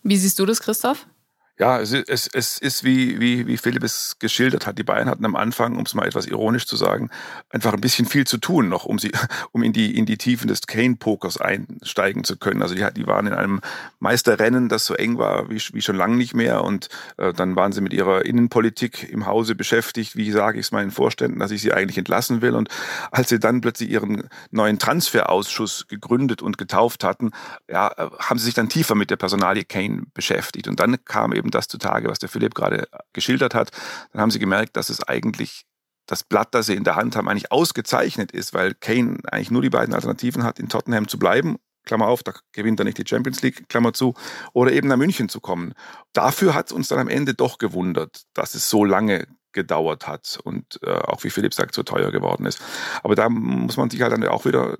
Wie 0.02 0.16
siehst 0.16 0.38
du 0.38 0.46
das, 0.46 0.60
Christoph? 0.60 1.06
Ja, 1.62 1.78
es 1.80 1.92
es, 1.92 2.26
es 2.26 2.58
ist 2.58 2.82
wie, 2.82 3.20
wie, 3.20 3.46
wie 3.46 3.56
Philipp 3.56 3.84
es 3.84 4.16
geschildert 4.18 4.66
hat. 4.66 4.78
Die 4.78 4.82
Bayern 4.82 5.08
hatten 5.08 5.24
am 5.24 5.36
Anfang, 5.36 5.76
um 5.76 5.84
es 5.84 5.94
mal 5.94 6.08
etwas 6.08 6.26
ironisch 6.26 6.66
zu 6.66 6.74
sagen, 6.74 7.08
einfach 7.50 7.72
ein 7.72 7.80
bisschen 7.80 8.04
viel 8.04 8.26
zu 8.26 8.38
tun 8.38 8.68
noch, 8.68 8.84
um 8.84 8.98
sie, 8.98 9.12
um 9.52 9.62
in 9.62 9.72
die, 9.72 9.96
in 9.96 10.04
die 10.04 10.16
Tiefen 10.18 10.48
des 10.48 10.62
Kane-Pokers 10.66 11.40
einsteigen 11.40 12.24
zu 12.24 12.36
können. 12.36 12.62
Also 12.62 12.74
die, 12.74 12.84
die 12.96 13.06
waren 13.06 13.28
in 13.28 13.32
einem 13.32 13.60
Meisterrennen, 14.00 14.68
das 14.68 14.86
so 14.86 14.94
eng 14.94 15.18
war 15.18 15.50
wie, 15.50 15.62
wie 15.72 15.82
schon 15.82 15.94
lange 15.94 16.16
nicht 16.16 16.34
mehr. 16.34 16.64
Und 16.64 16.88
äh, 17.16 17.32
dann 17.32 17.54
waren 17.54 17.70
sie 17.70 17.80
mit 17.80 17.92
ihrer 17.92 18.24
Innenpolitik 18.26 19.08
im 19.08 19.26
Hause 19.26 19.54
beschäftigt. 19.54 20.16
Wie 20.16 20.32
sage 20.32 20.58
ich 20.58 20.66
es 20.66 20.72
meinen 20.72 20.90
Vorständen, 20.90 21.38
dass 21.38 21.52
ich 21.52 21.62
sie 21.62 21.72
eigentlich 21.72 21.96
entlassen 21.96 22.42
will? 22.42 22.56
Und 22.56 22.70
als 23.12 23.28
sie 23.28 23.38
dann 23.38 23.60
plötzlich 23.60 23.88
ihren 23.88 24.28
neuen 24.50 24.80
Transferausschuss 24.80 25.86
gegründet 25.86 26.42
und 26.42 26.58
getauft 26.58 27.04
hatten, 27.04 27.30
ja, 27.70 27.94
haben 28.18 28.40
sie 28.40 28.46
sich 28.46 28.54
dann 28.54 28.68
tiefer 28.68 28.96
mit 28.96 29.10
der 29.10 29.16
Personalie 29.16 29.62
Kane 29.62 30.02
beschäftigt. 30.12 30.66
Und 30.66 30.80
dann 30.80 30.96
kam 31.04 31.32
eben 31.32 31.51
das 31.54 31.68
zutage, 31.68 32.08
was 32.08 32.18
der 32.18 32.28
Philipp 32.28 32.54
gerade 32.54 32.88
geschildert 33.12 33.54
hat. 33.54 33.70
Dann 34.12 34.22
haben 34.22 34.30
sie 34.30 34.38
gemerkt, 34.38 34.76
dass 34.76 34.88
es 34.88 35.02
eigentlich 35.06 35.64
das 36.06 36.24
Blatt, 36.24 36.54
das 36.54 36.66
sie 36.66 36.74
in 36.74 36.84
der 36.84 36.96
Hand 36.96 37.14
haben, 37.14 37.28
eigentlich 37.28 37.52
ausgezeichnet 37.52 38.32
ist, 38.32 38.54
weil 38.54 38.74
Kane 38.74 39.18
eigentlich 39.30 39.50
nur 39.50 39.62
die 39.62 39.70
beiden 39.70 39.94
Alternativen 39.94 40.42
hat, 40.42 40.58
in 40.58 40.68
Tottenham 40.68 41.08
zu 41.08 41.18
bleiben 41.18 41.58
Klammer 41.84 42.06
auf, 42.06 42.22
da 42.22 42.32
gewinnt 42.52 42.80
er 42.80 42.84
nicht 42.84 42.98
die 42.98 43.06
Champions 43.06 43.42
League, 43.42 43.68
Klammer 43.68 43.92
zu, 43.92 44.14
oder 44.52 44.72
eben 44.72 44.88
nach 44.88 44.96
München 44.96 45.28
zu 45.28 45.40
kommen. 45.40 45.74
Dafür 46.12 46.54
hat 46.54 46.66
es 46.66 46.72
uns 46.72 46.88
dann 46.88 46.98
am 46.98 47.08
Ende 47.08 47.34
doch 47.34 47.58
gewundert, 47.58 48.22
dass 48.34 48.54
es 48.54 48.68
so 48.68 48.84
lange 48.84 49.26
gedauert 49.52 50.06
hat 50.06 50.38
und 50.42 50.80
äh, 50.82 50.90
auch 50.90 51.24
wie 51.24 51.30
Philipp 51.30 51.54
sagt, 51.54 51.74
so 51.74 51.82
teuer 51.82 52.10
geworden 52.10 52.46
ist. 52.46 52.60
Aber 53.02 53.14
da 53.14 53.28
muss 53.28 53.76
man 53.76 53.90
sich 53.90 54.02
halt 54.02 54.12
dann 54.12 54.26
auch 54.26 54.44
wieder 54.44 54.76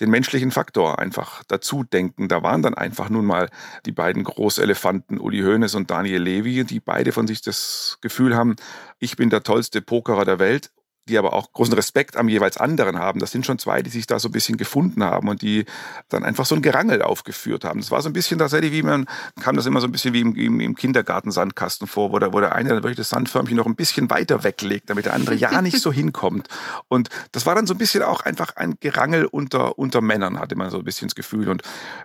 den 0.00 0.10
menschlichen 0.10 0.50
Faktor 0.50 0.98
einfach 0.98 1.42
dazu 1.48 1.84
denken. 1.84 2.28
Da 2.28 2.42
waren 2.42 2.62
dann 2.62 2.74
einfach 2.74 3.08
nun 3.08 3.24
mal 3.24 3.48
die 3.86 3.92
beiden 3.92 4.24
Großelefanten 4.24 5.18
Uli 5.18 5.40
Hoeneß 5.40 5.74
und 5.74 5.90
Daniel 5.90 6.22
Levy, 6.22 6.64
die 6.64 6.80
beide 6.80 7.12
von 7.12 7.26
sich 7.26 7.42
das 7.42 7.98
Gefühl 8.00 8.36
haben, 8.36 8.56
ich 8.98 9.16
bin 9.16 9.30
der 9.30 9.42
tollste 9.42 9.80
Pokerer 9.82 10.24
der 10.24 10.38
Welt 10.38 10.70
die 11.08 11.18
aber 11.18 11.32
auch 11.32 11.52
großen 11.52 11.74
Respekt 11.74 12.16
am 12.16 12.28
jeweils 12.28 12.56
anderen 12.56 12.98
haben. 12.98 13.18
Das 13.18 13.32
sind 13.32 13.44
schon 13.44 13.58
zwei, 13.58 13.82
die 13.82 13.90
sich 13.90 14.06
da 14.06 14.18
so 14.18 14.28
ein 14.28 14.32
bisschen 14.32 14.56
gefunden 14.56 15.02
haben 15.02 15.28
und 15.28 15.42
die 15.42 15.64
dann 16.08 16.24
einfach 16.24 16.46
so 16.46 16.54
ein 16.54 16.62
Gerangel 16.62 17.02
aufgeführt 17.02 17.64
haben. 17.64 17.80
Das 17.80 17.90
war 17.90 18.00
so 18.02 18.08
ein 18.08 18.12
bisschen 18.12 18.38
tatsächlich, 18.38 18.72
wie 18.72 18.82
man, 18.82 19.06
kam 19.40 19.56
das 19.56 19.66
immer 19.66 19.80
so 19.80 19.88
ein 19.88 19.92
bisschen 19.92 20.14
wie 20.14 20.20
im, 20.20 20.36
im, 20.36 20.60
im 20.60 20.76
Kindergarten-Sandkasten 20.76 21.88
vor, 21.88 22.12
wo 22.12 22.18
der, 22.18 22.32
wo 22.32 22.40
der 22.40 22.54
eine 22.54 22.68
dann 22.68 22.78
wirklich 22.78 22.96
das 22.96 23.08
Sandförmchen 23.08 23.56
noch 23.56 23.66
ein 23.66 23.74
bisschen 23.74 24.10
weiter 24.10 24.44
weglegt, 24.44 24.90
damit 24.90 25.06
der 25.06 25.14
andere 25.14 25.34
ja 25.34 25.60
nicht 25.60 25.80
so 25.80 25.92
hinkommt. 26.02 26.48
Und 26.88 27.08
das 27.32 27.46
war 27.46 27.54
dann 27.56 27.66
so 27.66 27.74
ein 27.74 27.78
bisschen 27.78 28.02
auch 28.02 28.20
einfach 28.20 28.54
ein 28.56 28.76
Gerangel 28.78 29.26
unter, 29.26 29.78
unter 29.78 30.00
Männern, 30.00 30.38
hatte 30.38 30.54
man 30.54 30.70
so 30.70 30.78
ein 30.78 30.84
bisschen 30.84 31.08
das 31.08 31.16
Gefühl. 31.16 31.48
Und 31.48 31.62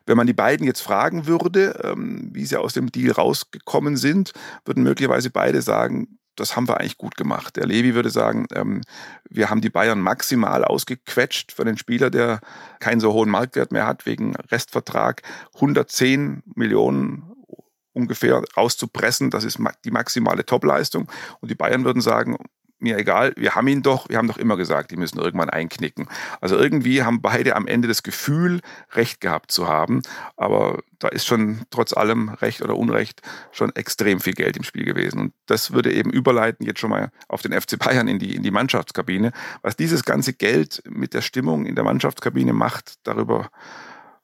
wenn 0.08 0.18
man 0.18 0.26
die 0.26 0.34
beiden 0.34 0.66
jetzt 0.66 0.82
fragen 0.82 1.28
würde, 1.28 1.80
ähm, 1.84 2.30
wie 2.34 2.46
sie 2.46 2.60
aus 2.60 2.74
dem 2.74 2.92
Deal 2.92 3.12
rausgekommen 3.12 3.96
sind, 3.96 4.32
würden 4.66 4.82
möglicherweise 4.82 5.30
beide 5.30 5.62
sagen, 5.62 6.17
das 6.40 6.56
haben 6.56 6.68
wir 6.68 6.80
eigentlich 6.80 6.98
gut 6.98 7.18
gemacht. 7.18 7.56
Der 7.56 7.66
Levi 7.66 7.96
würde 7.96 8.10
sagen, 8.10 8.48
ähm, 8.54 8.82
wir 9.30 9.50
haben 9.50 9.62
die 9.62 9.70
Bayern 9.70 10.00
maximal 10.00 10.64
ausgequetscht 10.64 11.52
für 11.52 11.66
den 11.66 11.78
Spieler, 11.78 12.10
der 12.10 12.40
keinen 12.80 13.00
so 13.00 13.14
hohen 13.14 13.30
Marktwert 13.30 13.72
mehr 13.72 13.86
hat 13.86 14.06
wegen 14.06 14.36
Restvertrag. 14.36 15.22
110 15.56 16.44
Millionen 16.56 17.34
ungefähr 17.94 18.44
rauszupressen, 18.56 19.32
das 19.32 19.44
ist 19.44 19.60
die 19.84 19.92
maximale 19.92 20.46
Topleistung. 20.46 21.12
Und 21.42 21.50
die 21.50 21.56
Bayern 21.56 21.84
würden 21.84 22.02
sagen, 22.02 22.38
mir 22.80 22.98
egal, 22.98 23.34
wir 23.36 23.56
haben 23.56 23.68
ihn 23.68 23.82
doch, 23.82 24.10
wir 24.10 24.18
haben 24.18 24.28
doch 24.28 24.38
immer 24.38 24.58
gesagt, 24.58 24.92
die 24.92 24.98
müssen 24.98 25.20
irgendwann 25.20 25.50
einknicken. 25.50 26.08
Also 26.42 26.58
irgendwie 26.58 27.04
haben 27.04 27.22
beide 27.22 27.56
am 27.56 27.68
Ende 27.68 27.88
das 27.88 28.04
Gefühl, 28.04 28.62
Recht 28.94 29.22
gehabt 29.22 29.52
zu 29.52 29.68
haben, 29.68 30.02
aber 30.36 30.80
da 31.00 31.08
ist 31.10 31.26
schon 31.26 31.62
trotz 31.70 31.94
allem 31.94 32.30
Recht 32.30 32.62
oder 32.62 32.76
Unrecht 32.76 33.22
schon 33.52 33.76
extrem 33.76 34.20
viel 34.20 34.34
Geld 34.34 34.58
im 34.58 34.64
Spiel 34.64 34.86
gewesen. 34.86 35.20
Und 35.20 35.34
das 35.46 35.72
würde 35.72 35.94
eben 35.94 36.12
überleiten 36.12 36.66
jetzt 36.66 36.80
schon 36.80 36.90
mal 36.90 37.12
auf 37.28 37.42
den 37.42 37.60
FC 37.60 37.78
Bayern 37.78 38.08
in 38.08 38.20
die, 38.20 38.36
in 38.36 38.44
die 38.44 38.52
Mannschaftskabine. 38.52 39.32
Was 39.62 39.76
dieses 39.76 40.04
ganze 40.04 40.34
Geld 40.34 40.82
mit 40.90 41.14
der 41.14 41.22
Stimmung 41.22 41.66
in 41.66 41.76
der 41.76 41.84
Mannschaftskabine 41.84 42.54
macht, 42.54 42.96
darüber 43.04 43.50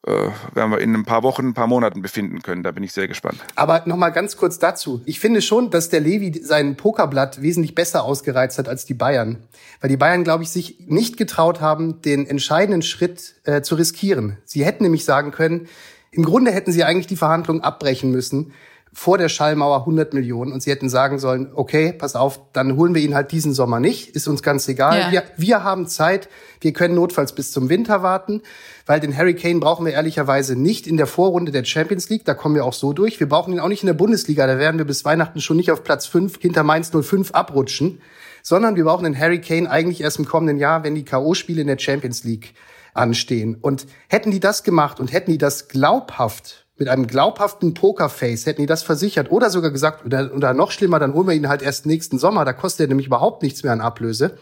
werden 0.06 0.70
wir 0.70 0.80
in 0.80 0.94
ein 0.94 1.04
paar 1.04 1.22
Wochen, 1.22 1.48
ein 1.48 1.54
paar 1.54 1.66
Monaten 1.66 2.02
befinden 2.02 2.42
können. 2.42 2.62
Da 2.62 2.70
bin 2.72 2.82
ich 2.82 2.92
sehr 2.92 3.08
gespannt. 3.08 3.38
Aber 3.56 3.82
noch 3.86 3.96
mal 3.96 4.10
ganz 4.10 4.36
kurz 4.36 4.58
dazu. 4.58 5.00
Ich 5.06 5.18
finde 5.18 5.40
schon, 5.40 5.70
dass 5.70 5.88
der 5.88 6.00
Levi 6.00 6.42
sein 6.42 6.76
Pokerblatt 6.76 7.40
wesentlich 7.40 7.74
besser 7.74 8.04
ausgereizt 8.04 8.58
hat 8.58 8.68
als 8.68 8.84
die 8.84 8.94
Bayern. 8.94 9.38
Weil 9.80 9.90
die 9.90 9.96
Bayern, 9.96 10.24
glaube 10.24 10.42
ich, 10.42 10.50
sich 10.50 10.78
nicht 10.86 11.16
getraut 11.16 11.60
haben, 11.60 12.02
den 12.02 12.26
entscheidenden 12.26 12.82
Schritt 12.82 13.36
äh, 13.44 13.62
zu 13.62 13.76
riskieren. 13.76 14.36
Sie 14.44 14.64
hätten 14.64 14.82
nämlich 14.82 15.04
sagen 15.04 15.30
können, 15.30 15.68
im 16.10 16.24
Grunde 16.24 16.52
hätten 16.52 16.70
sie 16.70 16.84
eigentlich 16.84 17.06
die 17.06 17.16
Verhandlungen 17.16 17.62
abbrechen 17.62 18.10
müssen 18.10 18.52
vor 18.94 19.18
der 19.18 19.28
Schallmauer 19.28 19.80
100 19.80 20.14
Millionen 20.14 20.52
und 20.52 20.62
sie 20.62 20.70
hätten 20.70 20.88
sagen 20.88 21.18
sollen, 21.18 21.50
okay, 21.52 21.92
pass 21.92 22.14
auf, 22.14 22.40
dann 22.52 22.76
holen 22.76 22.94
wir 22.94 23.02
ihn 23.02 23.16
halt 23.16 23.32
diesen 23.32 23.52
Sommer 23.52 23.80
nicht, 23.80 24.10
ist 24.10 24.28
uns 24.28 24.40
ganz 24.40 24.68
egal. 24.68 25.00
Ja. 25.00 25.10
Wir, 25.10 25.22
wir 25.36 25.64
haben 25.64 25.88
Zeit, 25.88 26.28
wir 26.60 26.72
können 26.72 26.94
notfalls 26.94 27.34
bis 27.34 27.50
zum 27.50 27.68
Winter 27.68 28.04
warten, 28.04 28.40
weil 28.86 29.00
den 29.00 29.16
Harry 29.16 29.34
Kane 29.34 29.58
brauchen 29.58 29.84
wir 29.84 29.92
ehrlicherweise 29.92 30.54
nicht 30.54 30.86
in 30.86 30.96
der 30.96 31.08
Vorrunde 31.08 31.50
der 31.50 31.64
Champions 31.64 32.08
League, 32.08 32.24
da 32.24 32.34
kommen 32.34 32.54
wir 32.54 32.64
auch 32.64 32.72
so 32.72 32.92
durch. 32.92 33.18
Wir 33.18 33.28
brauchen 33.28 33.52
ihn 33.52 33.58
auch 33.58 33.68
nicht 33.68 33.82
in 33.82 33.88
der 33.88 33.94
Bundesliga, 33.94 34.46
da 34.46 34.58
werden 34.58 34.78
wir 34.78 34.86
bis 34.86 35.04
Weihnachten 35.04 35.40
schon 35.40 35.56
nicht 35.56 35.72
auf 35.72 35.82
Platz 35.82 36.06
5 36.06 36.38
hinter 36.40 36.62
Mainz 36.62 36.92
05 36.92 37.32
abrutschen, 37.32 38.00
sondern 38.42 38.76
wir 38.76 38.84
brauchen 38.84 39.04
den 39.04 39.18
Harry 39.18 39.40
Kane 39.40 39.68
eigentlich 39.68 40.02
erst 40.02 40.20
im 40.20 40.24
kommenden 40.24 40.58
Jahr, 40.58 40.84
wenn 40.84 40.94
die 40.94 41.04
K.O.-Spiele 41.04 41.62
in 41.62 41.66
der 41.66 41.78
Champions 41.80 42.22
League 42.22 42.54
anstehen. 42.92 43.56
Und 43.60 43.86
hätten 44.08 44.30
die 44.30 44.40
das 44.40 44.62
gemacht 44.62 45.00
und 45.00 45.12
hätten 45.12 45.32
die 45.32 45.38
das 45.38 45.66
glaubhaft 45.66 46.63
mit 46.76 46.88
einem 46.88 47.06
glaubhaften 47.06 47.74
Pokerface 47.74 48.46
hätten 48.46 48.62
die 48.62 48.66
das 48.66 48.82
versichert 48.82 49.30
oder 49.30 49.50
sogar 49.50 49.70
gesagt, 49.70 50.04
oder, 50.04 50.32
oder 50.34 50.54
noch 50.54 50.72
schlimmer, 50.72 50.98
dann 50.98 51.14
holen 51.14 51.28
wir 51.28 51.34
ihn 51.34 51.48
halt 51.48 51.62
erst 51.62 51.86
nächsten 51.86 52.18
Sommer, 52.18 52.44
da 52.44 52.52
kostet 52.52 52.86
er 52.86 52.88
nämlich 52.88 53.06
überhaupt 53.06 53.42
nichts 53.42 53.62
mehr 53.62 53.72
an 53.72 53.80
Ablöse. 53.80 54.36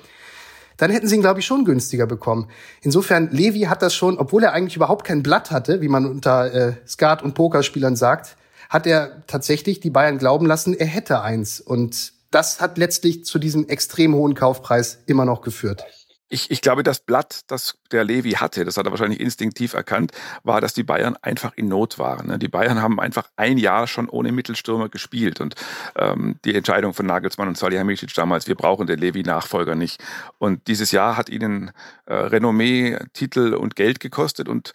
Dann 0.79 0.91
hätten 0.91 1.07
sie 1.07 1.17
ihn, 1.17 1.21
glaube 1.21 1.41
ich, 1.41 1.47
schon 1.47 1.65
günstiger 1.65 2.07
bekommen. 2.07 2.49
Insofern, 2.81 3.29
Levi 3.31 3.63
hat 3.63 3.83
das 3.83 3.95
schon, 3.95 4.19
obwohl 4.19 4.43
er 4.43 4.53
eigentlich 4.53 4.77
überhaupt 4.77 5.05
kein 5.05 5.23
Blatt 5.23 5.51
hatte, 5.51 5.83
wie 5.83 5.89
man 5.89 6.07
unter 6.07 6.53
äh, 6.53 6.73
Skat- 6.89 7.23
und 7.23 7.35
Pokerspielern 7.35 7.95
sagt, 7.95 8.37
hat 8.71 8.87
er 8.87 9.23
tatsächlich 9.27 9.81
die 9.81 9.91
Bayern 9.91 10.17
glauben 10.17 10.47
lassen, 10.47 10.75
er 10.75 10.87
hätte 10.87 11.21
eins. 11.21 11.61
Und 11.61 12.15
das 12.31 12.63
hat 12.63 12.79
letztlich 12.79 13.27
zu 13.27 13.39
diesem 13.39 13.69
extrem 13.69 14.15
hohen 14.15 14.35
Kaufpreis 14.35 15.03
immer 15.07 15.27
noch 15.27 15.43
geführt 15.43 15.85
ich, 16.33 16.51
ich 16.51 16.63
glaube, 16.63 16.83
das 16.83 17.01
Blatt, 17.01 17.43
das 17.49 17.79
der 17.93 18.05
Levi 18.05 18.33
hatte, 18.33 18.65
das 18.65 18.79
hat 18.79 18.87
er 18.87 18.91
wahrscheinlich 18.91 19.21
instinktiv 19.21 19.75
erkannt, 19.75 20.13
war, 20.43 20.63
dass 20.63 20.73
die 20.73 20.83
Bayern 20.83 21.17
einfach 21.21 21.53
in 21.57 21.69
Not 21.69 21.99
waren. 21.99 22.29
Ne? 22.29 22.39
Die 22.39 22.49
Bayern 22.49 22.81
haben 22.81 22.99
einfach 22.99 23.29
ein 23.37 23.59
Jahr 23.59 23.87
schon 23.87 24.09
ohne 24.09 24.33
Mittelstürmer 24.33 24.89
gespielt 24.89 25.41
und 25.41 25.55
ähm, 25.95 26.37
die 26.47 26.55
Entscheidung 26.55 26.95
von 26.95 27.05
Nagelsmann 27.05 27.49
und 27.49 27.59
Salihamidzic 27.59 28.15
damals, 28.15 28.47
wir 28.49 28.55
brauchen 28.55 28.87
den 28.87 28.99
Levi-Nachfolger 28.99 29.75
nicht. 29.75 30.03
Und 30.39 30.67
dieses 30.69 30.91
Jahr 30.91 31.19
hat 31.19 31.29
ihnen 31.29 31.71
äh, 32.07 32.15
Renommee, 32.15 32.99
Titel 33.13 33.55
und 33.55 33.77
Geld 33.77 34.01
gekostet 34.01 34.49
und 34.49 34.73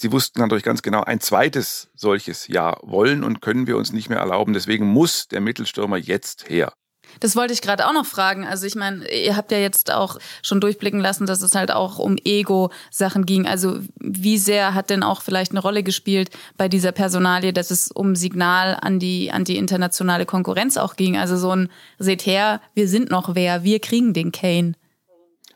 Sie 0.00 0.10
wussten 0.10 0.40
natürlich 0.40 0.64
ganz 0.64 0.82
genau, 0.82 1.02
ein 1.02 1.20
zweites 1.20 1.88
solches 1.94 2.48
Jahr 2.48 2.80
wollen 2.82 3.22
und 3.22 3.40
können 3.40 3.68
wir 3.68 3.76
uns 3.76 3.92
nicht 3.92 4.08
mehr 4.08 4.18
erlauben. 4.18 4.52
Deswegen 4.52 4.86
muss 4.86 5.28
der 5.28 5.40
Mittelstürmer 5.40 5.96
jetzt 5.96 6.48
her. 6.48 6.72
Das 7.20 7.36
wollte 7.36 7.52
ich 7.52 7.62
gerade 7.62 7.86
auch 7.86 7.92
noch 7.92 8.06
fragen. 8.06 8.46
Also 8.46 8.66
ich 8.66 8.74
meine, 8.74 9.08
ihr 9.10 9.36
habt 9.36 9.52
ja 9.52 9.58
jetzt 9.58 9.92
auch 9.92 10.18
schon 10.42 10.60
durchblicken 10.60 11.00
lassen, 11.00 11.26
dass 11.26 11.42
es 11.42 11.54
halt 11.54 11.70
auch 11.70 11.98
um 11.98 12.16
Ego-Sachen 12.24 13.26
ging. 13.26 13.46
Also 13.46 13.78
wie 13.98 14.38
sehr 14.38 14.74
hat 14.74 14.90
denn 14.90 15.02
auch 15.02 15.22
vielleicht 15.22 15.52
eine 15.52 15.60
Rolle 15.60 15.82
gespielt 15.82 16.30
bei 16.56 16.68
dieser 16.68 16.92
Personalie, 16.92 17.52
dass 17.52 17.70
es 17.70 17.90
um 17.90 18.16
Signal 18.16 18.76
an 18.80 18.98
die, 18.98 19.30
an 19.30 19.44
die 19.44 19.56
internationale 19.56 20.26
Konkurrenz 20.26 20.76
auch 20.76 20.96
ging? 20.96 21.16
Also 21.16 21.36
so 21.36 21.50
ein, 21.50 21.68
seht 21.98 22.26
her, 22.26 22.60
wir 22.74 22.88
sind 22.88 23.10
noch 23.10 23.34
wer, 23.34 23.64
wir 23.64 23.80
kriegen 23.80 24.12
den 24.12 24.32
Kane 24.32 24.74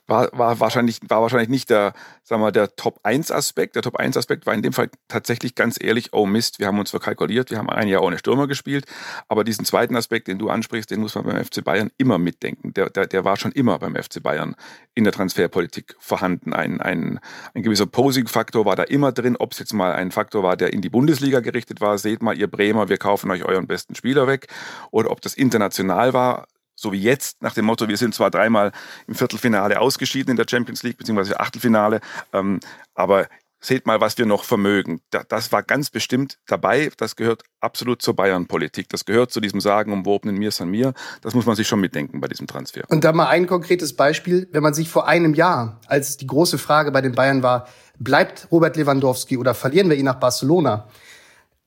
war, 0.06 0.30
war, 0.32 0.60
wahrscheinlich, 0.60 1.00
war 1.08 1.22
wahrscheinlich 1.22 1.48
nicht 1.48 1.70
der, 1.70 1.92
sagen 2.22 2.42
wir, 2.42 2.52
der 2.52 2.75
Top-1-Aspekt. 2.76 3.75
Der 3.75 3.82
Top-1-Aspekt 3.82 4.46
war 4.46 4.54
in 4.54 4.62
dem 4.62 4.72
Fall 4.72 4.88
tatsächlich 5.08 5.54
ganz 5.54 5.78
ehrlich, 5.82 6.12
oh 6.12 6.26
Mist, 6.26 6.58
wir 6.58 6.66
haben 6.66 6.78
uns 6.78 6.90
verkalkuliert, 6.90 7.50
wir 7.50 7.58
haben 7.58 7.70
ein 7.70 7.88
Jahr 7.88 8.02
ohne 8.02 8.18
Stürmer 8.18 8.46
gespielt. 8.46 8.86
Aber 9.28 9.44
diesen 9.44 9.64
zweiten 9.64 9.96
Aspekt, 9.96 10.28
den 10.28 10.38
du 10.38 10.48
ansprichst, 10.48 10.90
den 10.90 11.00
muss 11.00 11.14
man 11.14 11.25
beim 11.25 11.44
FC 11.44 11.64
Bayern 11.64 11.90
immer 11.98 12.18
mitdenken. 12.18 12.72
Der, 12.75 12.90
der, 12.90 13.06
der 13.06 13.25
war 13.25 13.36
schon 13.36 13.52
immer 13.52 13.78
beim 13.78 13.96
FC 13.96 14.22
Bayern 14.22 14.54
in 14.94 15.04
der 15.04 15.12
Transferpolitik 15.12 15.96
vorhanden. 15.98 16.52
Ein, 16.52 16.80
ein, 16.80 17.20
ein 17.54 17.62
gewisser 17.62 17.86
Posing-Faktor 17.86 18.64
war 18.64 18.76
da 18.76 18.84
immer 18.84 19.12
drin. 19.12 19.36
Ob 19.36 19.52
es 19.52 19.58
jetzt 19.58 19.72
mal 19.72 19.92
ein 19.92 20.12
Faktor 20.12 20.42
war, 20.42 20.56
der 20.56 20.72
in 20.72 20.82
die 20.82 20.90
Bundesliga 20.90 21.40
gerichtet 21.40 21.80
war, 21.80 21.98
seht 21.98 22.22
mal, 22.22 22.38
ihr 22.38 22.48
Bremer, 22.48 22.88
wir 22.88 22.98
kaufen 22.98 23.30
euch 23.30 23.44
euren 23.44 23.66
besten 23.66 23.94
Spieler 23.94 24.26
weg. 24.26 24.46
Oder 24.90 25.10
ob 25.10 25.20
das 25.20 25.34
international 25.34 26.12
war, 26.12 26.46
so 26.76 26.92
wie 26.92 27.00
jetzt, 27.00 27.42
nach 27.42 27.54
dem 27.54 27.64
Motto, 27.64 27.88
wir 27.88 27.97
sind 27.97 28.14
zwar 28.14 28.30
dreimal 28.30 28.71
im 29.09 29.14
Viertelfinale 29.14 29.80
ausgeschieden 29.80 30.30
in 30.30 30.37
der 30.37 30.47
Champions 30.49 30.83
League, 30.83 30.99
beziehungsweise 30.99 31.40
Achtelfinale, 31.40 32.00
ähm, 32.33 32.61
aber 32.95 33.26
seht 33.59 33.87
mal, 33.87 34.00
was 34.00 34.16
wir 34.18 34.26
noch 34.26 34.45
vermögen. 34.45 35.00
Das 35.11 35.50
war 35.50 35.62
ganz 35.62 35.90
bestimmt 35.90 36.38
dabei. 36.47 36.90
Das 36.99 37.16
gehört 37.16 37.42
absolut 37.61 38.02
zur 38.02 38.14
Bayern-Politik. 38.14 38.88
Das 38.90 39.04
gehört 39.04 39.33
zu 39.33 39.40
diesem 39.40 39.61
sagenumwobenen 39.61 40.37
Mir 40.37 40.52
san 40.52 40.68
mir. 40.68 40.92
Das 41.23 41.35
muss 41.35 41.47
man 41.47 41.56
sich 41.56 41.66
schon 41.66 41.80
mitdenken 41.80 42.21
bei 42.21 42.28
diesem 42.28 42.47
Transfer. 42.47 42.85
Und 42.88 43.04
da 43.04 43.12
mal 43.12 43.26
ein 43.26 43.47
konkretes 43.47 43.95
Beispiel. 43.97 44.49
Wenn 44.52 44.62
man 44.62 44.75
sich 44.75 44.88
vor 44.88 45.09
einem 45.09 45.35
Jahr, 45.35 45.80
als 45.87 46.16
die 46.16 46.26
große 46.26 46.59
Frage 46.59 46.92
bei 46.92 47.00
den 47.00 47.12
Bayern 47.12 47.42
war, 47.42 47.66
bleibt 47.99 48.49
Robert 48.50 48.76
Lewandowski 48.76 49.37
oder 49.37 49.54
verlieren 49.54 49.88
wir 49.88 49.97
ihn 49.97 50.04
nach 50.04 50.21
Barcelona? 50.21 50.88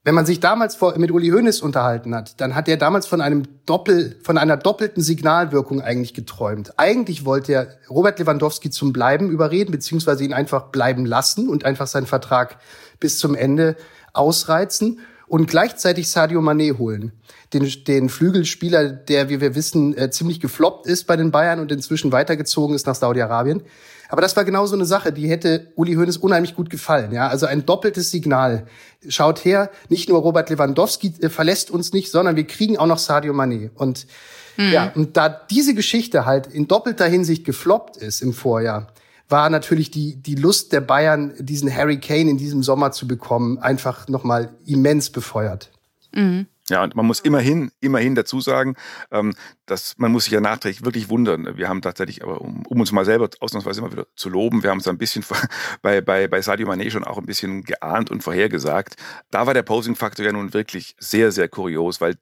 Wenn 0.05 0.15
man 0.15 0.25
sich 0.25 0.39
damals 0.39 0.75
vor, 0.75 0.97
mit 0.97 1.11
Uli 1.11 1.29
Hoeneß 1.29 1.61
unterhalten 1.61 2.15
hat, 2.15 2.39
dann 2.39 2.55
hat 2.55 2.69
er 2.69 2.77
damals 2.77 3.05
von 3.05 3.19
einem 3.19 3.43
Doppel, 3.65 4.17
von 4.23 4.37
einer 4.37 4.55
doppelten 4.55 5.03
Signalwirkung 5.03 5.81
eigentlich 5.81 6.13
geträumt. 6.13 6.73
Eigentlich 6.77 7.25
wollte 7.25 7.51
er 7.51 7.67
Robert 7.89 8.17
Lewandowski 8.17 8.69
zum 8.69 8.93
Bleiben 8.93 9.29
überreden, 9.29 9.71
beziehungsweise 9.71 10.23
ihn 10.23 10.31
einfach 10.31 10.67
bleiben 10.67 11.05
lassen 11.05 11.49
und 11.49 11.65
einfach 11.65 11.87
seinen 11.87 12.05
Vertrag 12.05 12.59
bis 13.01 13.19
zum 13.19 13.35
Ende 13.35 13.75
ausreizen 14.13 14.99
und 15.27 15.47
gleichzeitig 15.47 16.09
Sadio 16.09 16.39
Mané 16.39 16.77
holen. 16.77 17.11
Den, 17.53 17.69
den 17.85 18.07
Flügelspieler, 18.07 18.89
der, 18.89 19.27
wie 19.27 19.41
wir 19.41 19.53
wissen, 19.53 19.97
äh, 19.97 20.09
ziemlich 20.09 20.39
gefloppt 20.39 20.87
ist 20.87 21.07
bei 21.07 21.17
den 21.17 21.31
Bayern 21.31 21.59
und 21.59 21.73
inzwischen 21.73 22.13
weitergezogen 22.13 22.73
ist 22.73 22.87
nach 22.87 22.95
Saudi-Arabien. 22.95 23.63
Aber 24.09 24.21
das 24.21 24.35
war 24.35 24.43
genau 24.43 24.65
so 24.65 24.75
eine 24.75 24.85
Sache, 24.85 25.13
die 25.13 25.29
hätte 25.29 25.71
Uli 25.75 25.93
Hoeneß 25.93 26.17
unheimlich 26.17 26.55
gut 26.55 26.71
gefallen. 26.71 27.11
Ja, 27.11 27.27
also 27.27 27.45
ein 27.45 27.65
doppeltes 27.65 28.09
Signal. 28.09 28.65
Schaut 29.07 29.45
her, 29.45 29.69
nicht 29.87 30.09
nur 30.09 30.19
Robert 30.19 30.49
Lewandowski 30.49 31.13
äh, 31.21 31.29
verlässt 31.29 31.69
uns 31.69 31.93
nicht, 31.93 32.11
sondern 32.11 32.35
wir 32.35 32.45
kriegen 32.45 32.77
auch 32.77 32.87
noch 32.87 32.97
Sadio 32.97 33.33
Mané. 33.33 33.69
Und 33.75 34.07
mhm. 34.57 34.71
ja, 34.71 34.91
und 34.95 35.15
da 35.15 35.29
diese 35.29 35.75
Geschichte 35.75 36.25
halt 36.25 36.47
in 36.47 36.67
doppelter 36.67 37.05
Hinsicht 37.05 37.45
gefloppt 37.45 37.97
ist 37.97 38.21
im 38.21 38.33
Vorjahr, 38.33 38.87
war 39.29 39.51
natürlich 39.51 39.91
die, 39.91 40.15
die 40.15 40.35
Lust 40.35 40.73
der 40.73 40.81
Bayern, 40.81 41.33
diesen 41.37 41.73
Harry 41.73 41.99
Kane 41.99 42.31
in 42.31 42.37
diesem 42.37 42.63
Sommer 42.63 42.91
zu 42.91 43.07
bekommen, 43.07 43.59
einfach 43.59 44.07
nochmal 44.07 44.55
immens 44.65 45.11
befeuert. 45.11 45.69
Mhm. 46.13 46.47
Ja, 46.69 46.83
und 46.83 46.95
man 46.95 47.05
muss 47.05 47.19
immerhin, 47.19 47.71
immerhin 47.79 48.15
dazu 48.15 48.41
sagen, 48.41 48.75
ähm, 49.11 49.33
dass 49.65 49.95
man 49.97 50.11
muss 50.11 50.25
sich 50.25 50.33
ja 50.33 50.41
nachträglich 50.41 50.85
wirklich 50.85 51.09
wundern. 51.09 51.57
Wir 51.57 51.67
haben 51.67 51.81
tatsächlich, 51.81 52.23
aber 52.23 52.41
um, 52.41 52.65
um 52.65 52.79
uns 52.79 52.91
mal 52.91 53.05
selber 53.05 53.29
ausnahmsweise 53.39 53.81
immer 53.81 53.91
wieder 53.91 54.07
zu 54.15 54.29
loben, 54.29 54.63
wir 54.63 54.69
haben 54.69 54.79
es 54.79 54.87
ein 54.87 54.97
bisschen 54.97 55.23
bei, 55.81 56.01
bei, 56.01 56.27
bei 56.27 56.41
Sadio 56.41 56.67
Mané 56.67 56.89
schon 56.89 57.03
auch 57.03 57.17
ein 57.17 57.25
bisschen 57.25 57.63
geahnt 57.63 58.11
und 58.11 58.23
vorhergesagt. 58.23 58.95
Da 59.31 59.47
war 59.47 59.53
der 59.53 59.63
Posing-Faktor 59.63 60.25
ja 60.25 60.31
nun 60.31 60.53
wirklich 60.53 60.95
sehr, 60.99 61.31
sehr 61.31 61.49
kurios, 61.49 62.01
weil 62.01 62.15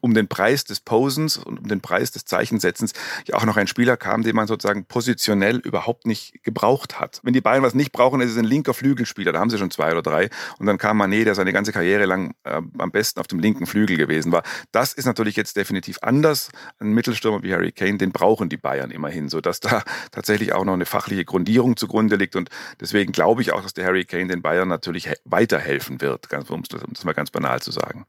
um 0.00 0.14
den 0.14 0.28
Preis 0.28 0.64
des 0.64 0.80
Posens 0.80 1.36
und 1.36 1.58
um 1.58 1.68
den 1.68 1.80
Preis 1.80 2.10
des 2.10 2.24
Zeichensetzens 2.24 2.92
ja 3.26 3.36
auch 3.36 3.44
noch 3.44 3.56
ein 3.56 3.66
Spieler 3.66 3.96
kam, 3.96 4.22
den 4.22 4.36
man 4.36 4.46
sozusagen 4.46 4.84
positionell 4.84 5.58
überhaupt 5.58 6.06
nicht 6.06 6.42
gebraucht 6.42 7.00
hat. 7.00 7.20
Wenn 7.22 7.32
die 7.32 7.40
Bayern 7.40 7.62
was 7.62 7.74
nicht 7.74 7.92
brauchen, 7.92 8.20
ist 8.20 8.30
es 8.30 8.38
ein 8.38 8.44
linker 8.44 8.74
Flügelspieler, 8.74 9.32
da 9.32 9.40
haben 9.40 9.50
sie 9.50 9.58
schon 9.58 9.70
zwei 9.70 9.92
oder 9.92 10.02
drei. 10.02 10.30
Und 10.58 10.66
dann 10.66 10.78
kam 10.78 11.00
Mané, 11.00 11.24
der 11.24 11.34
seine 11.34 11.52
ganze 11.52 11.72
Karriere 11.72 12.06
lang 12.06 12.34
äh, 12.44 12.60
am 12.78 12.90
besten 12.90 13.20
auf 13.20 13.26
dem 13.26 13.38
linken 13.38 13.66
Flügel 13.66 13.96
gewesen 13.96 14.32
war. 14.32 14.42
Das 14.72 14.92
ist 14.92 15.06
natürlich 15.06 15.36
jetzt 15.36 15.56
definitiv 15.56 15.98
anders. 16.02 16.50
Ein 16.78 16.92
Mittelstürmer 16.92 17.42
wie 17.42 17.52
Harry 17.52 17.72
Kane, 17.72 17.98
den 17.98 18.12
brauchen 18.12 18.48
die 18.48 18.56
Bayern 18.56 18.90
immerhin, 18.90 19.28
sodass 19.28 19.60
da 19.60 19.82
tatsächlich 20.10 20.52
auch 20.52 20.64
noch 20.64 20.74
eine 20.74 20.86
fachliche 20.86 21.24
Grundierung 21.24 21.76
zugrunde 21.76 22.16
liegt. 22.16 22.36
Und 22.36 22.50
deswegen 22.80 23.12
glaube 23.12 23.42
ich 23.42 23.52
auch, 23.52 23.62
dass 23.62 23.74
der 23.74 23.84
Harry 23.84 24.04
Kane 24.04 24.28
den 24.28 24.42
Bayern 24.42 24.68
natürlich 24.68 25.08
weiterhelfen 25.24 26.00
wird, 26.00 26.28
um 26.50 26.62
das 26.62 27.04
mal 27.04 27.12
ganz 27.12 27.30
banal 27.30 27.60
zu 27.60 27.70
sagen. 27.70 28.06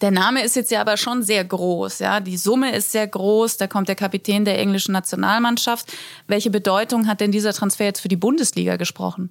Der 0.00 0.10
Name 0.10 0.42
ist 0.42 0.56
jetzt 0.56 0.70
ja 0.70 0.80
aber 0.80 0.96
schon 0.96 1.22
sehr 1.22 1.44
groß, 1.44 2.00
ja. 2.00 2.20
Die 2.20 2.36
Summe 2.36 2.74
ist 2.74 2.92
sehr 2.92 3.06
groß. 3.06 3.56
Da 3.56 3.66
kommt 3.66 3.88
der 3.88 3.94
Kapitän 3.94 4.44
der 4.44 4.58
englischen 4.58 4.92
Nationalmannschaft. 4.92 5.92
Welche 6.26 6.50
Bedeutung 6.50 7.06
hat 7.06 7.20
denn 7.20 7.30
dieser 7.30 7.52
Transfer 7.52 7.84
jetzt 7.84 8.00
für 8.00 8.08
die 8.08 8.16
Bundesliga 8.16 8.76
gesprochen? 8.76 9.30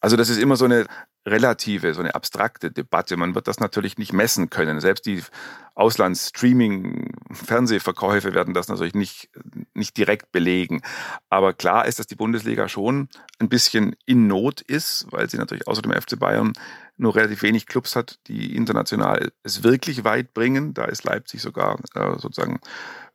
Also 0.00 0.16
das 0.16 0.30
ist 0.30 0.38
immer 0.38 0.56
so 0.56 0.64
eine 0.64 0.86
relative, 1.26 1.92
so 1.94 2.00
eine 2.00 2.14
abstrakte 2.14 2.70
Debatte. 2.70 3.16
Man 3.16 3.34
wird 3.34 3.48
das 3.48 3.60
natürlich 3.60 3.98
nicht 3.98 4.12
messen 4.12 4.50
können. 4.50 4.80
Selbst 4.80 5.06
die 5.06 5.22
Auslands-Streaming-Fernsehverkäufe 5.74 8.34
werden 8.34 8.54
das 8.54 8.68
natürlich 8.68 8.94
nicht, 8.94 9.30
nicht 9.74 9.96
direkt 9.96 10.32
belegen. 10.32 10.82
Aber 11.28 11.52
klar 11.52 11.86
ist, 11.86 11.98
dass 11.98 12.06
die 12.06 12.16
Bundesliga 12.16 12.68
schon 12.68 13.08
ein 13.38 13.48
bisschen 13.48 13.96
in 14.06 14.26
Not 14.26 14.60
ist, 14.62 15.06
weil 15.10 15.28
sie 15.28 15.36
natürlich 15.36 15.68
außer 15.68 15.82
dem 15.82 15.92
FC 15.92 16.18
Bayern 16.18 16.54
nur 16.96 17.16
relativ 17.16 17.42
wenig 17.42 17.66
Clubs 17.66 17.96
hat, 17.96 18.18
die 18.26 18.54
international 18.54 19.32
es 19.42 19.62
wirklich 19.62 20.04
weit 20.04 20.34
bringen. 20.34 20.74
Da 20.74 20.84
ist 20.84 21.04
Leipzig 21.04 21.40
sogar 21.40 21.78
äh, 21.94 22.18
sozusagen 22.18 22.60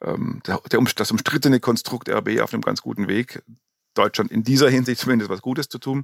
ähm, 0.01 0.41
der, 0.45 0.59
der, 0.71 0.81
das 0.95 1.11
umstrittene 1.11 1.59
Konstrukt 1.59 2.09
RB 2.09 2.41
auf 2.41 2.53
einem 2.53 2.61
ganz 2.61 2.81
guten 2.81 3.07
Weg. 3.07 3.43
Deutschland 3.97 4.31
in 4.31 4.43
dieser 4.43 4.69
Hinsicht 4.69 5.01
zumindest 5.01 5.29
was 5.29 5.41
Gutes 5.41 5.69
zu 5.69 5.79
tun. 5.79 6.03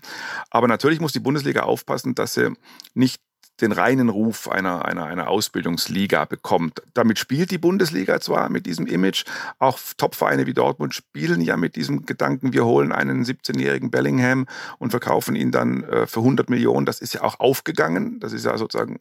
Aber 0.50 0.67
natürlich 0.67 1.00
muss 1.00 1.13
die 1.13 1.19
Bundesliga 1.19 1.63
aufpassen, 1.63 2.15
dass 2.15 2.33
sie 2.33 2.53
nicht 2.93 3.21
den 3.62 3.71
reinen 3.71 4.10
Ruf 4.10 4.50
einer, 4.50 4.86
einer, 4.86 5.05
einer 5.05 5.29
Ausbildungsliga 5.29 6.25
bekommt. 6.25 6.81
Damit 6.93 7.19
spielt 7.19 7.51
die 7.51 7.57
Bundesliga 7.57 8.19
zwar 8.19 8.50
mit 8.50 8.65
diesem 8.65 8.88
Image, 8.88 9.25
auch 9.60 9.79
Topvereine 9.98 10.48
wie 10.48 10.53
Dortmund 10.53 10.95
spielen 10.95 11.41
ja 11.41 11.57
mit 11.57 11.75
diesem 11.75 12.05
Gedanken, 12.05 12.53
wir 12.53 12.65
holen 12.65 12.91
einen 12.91 13.24
17-jährigen 13.24 13.91
Bellingham 13.91 14.48
und 14.79 14.91
verkaufen 14.91 15.36
ihn 15.36 15.51
dann 15.51 15.83
äh, 15.83 16.07
für 16.07 16.19
100 16.19 16.50
Millionen. 16.50 16.86
Das 16.86 17.00
ist 17.00 17.13
ja 17.13 17.21
auch 17.21 17.39
aufgegangen. 17.39 18.19
Das 18.19 18.33
ist 18.33 18.45
ja 18.45 18.57
sozusagen 18.57 19.00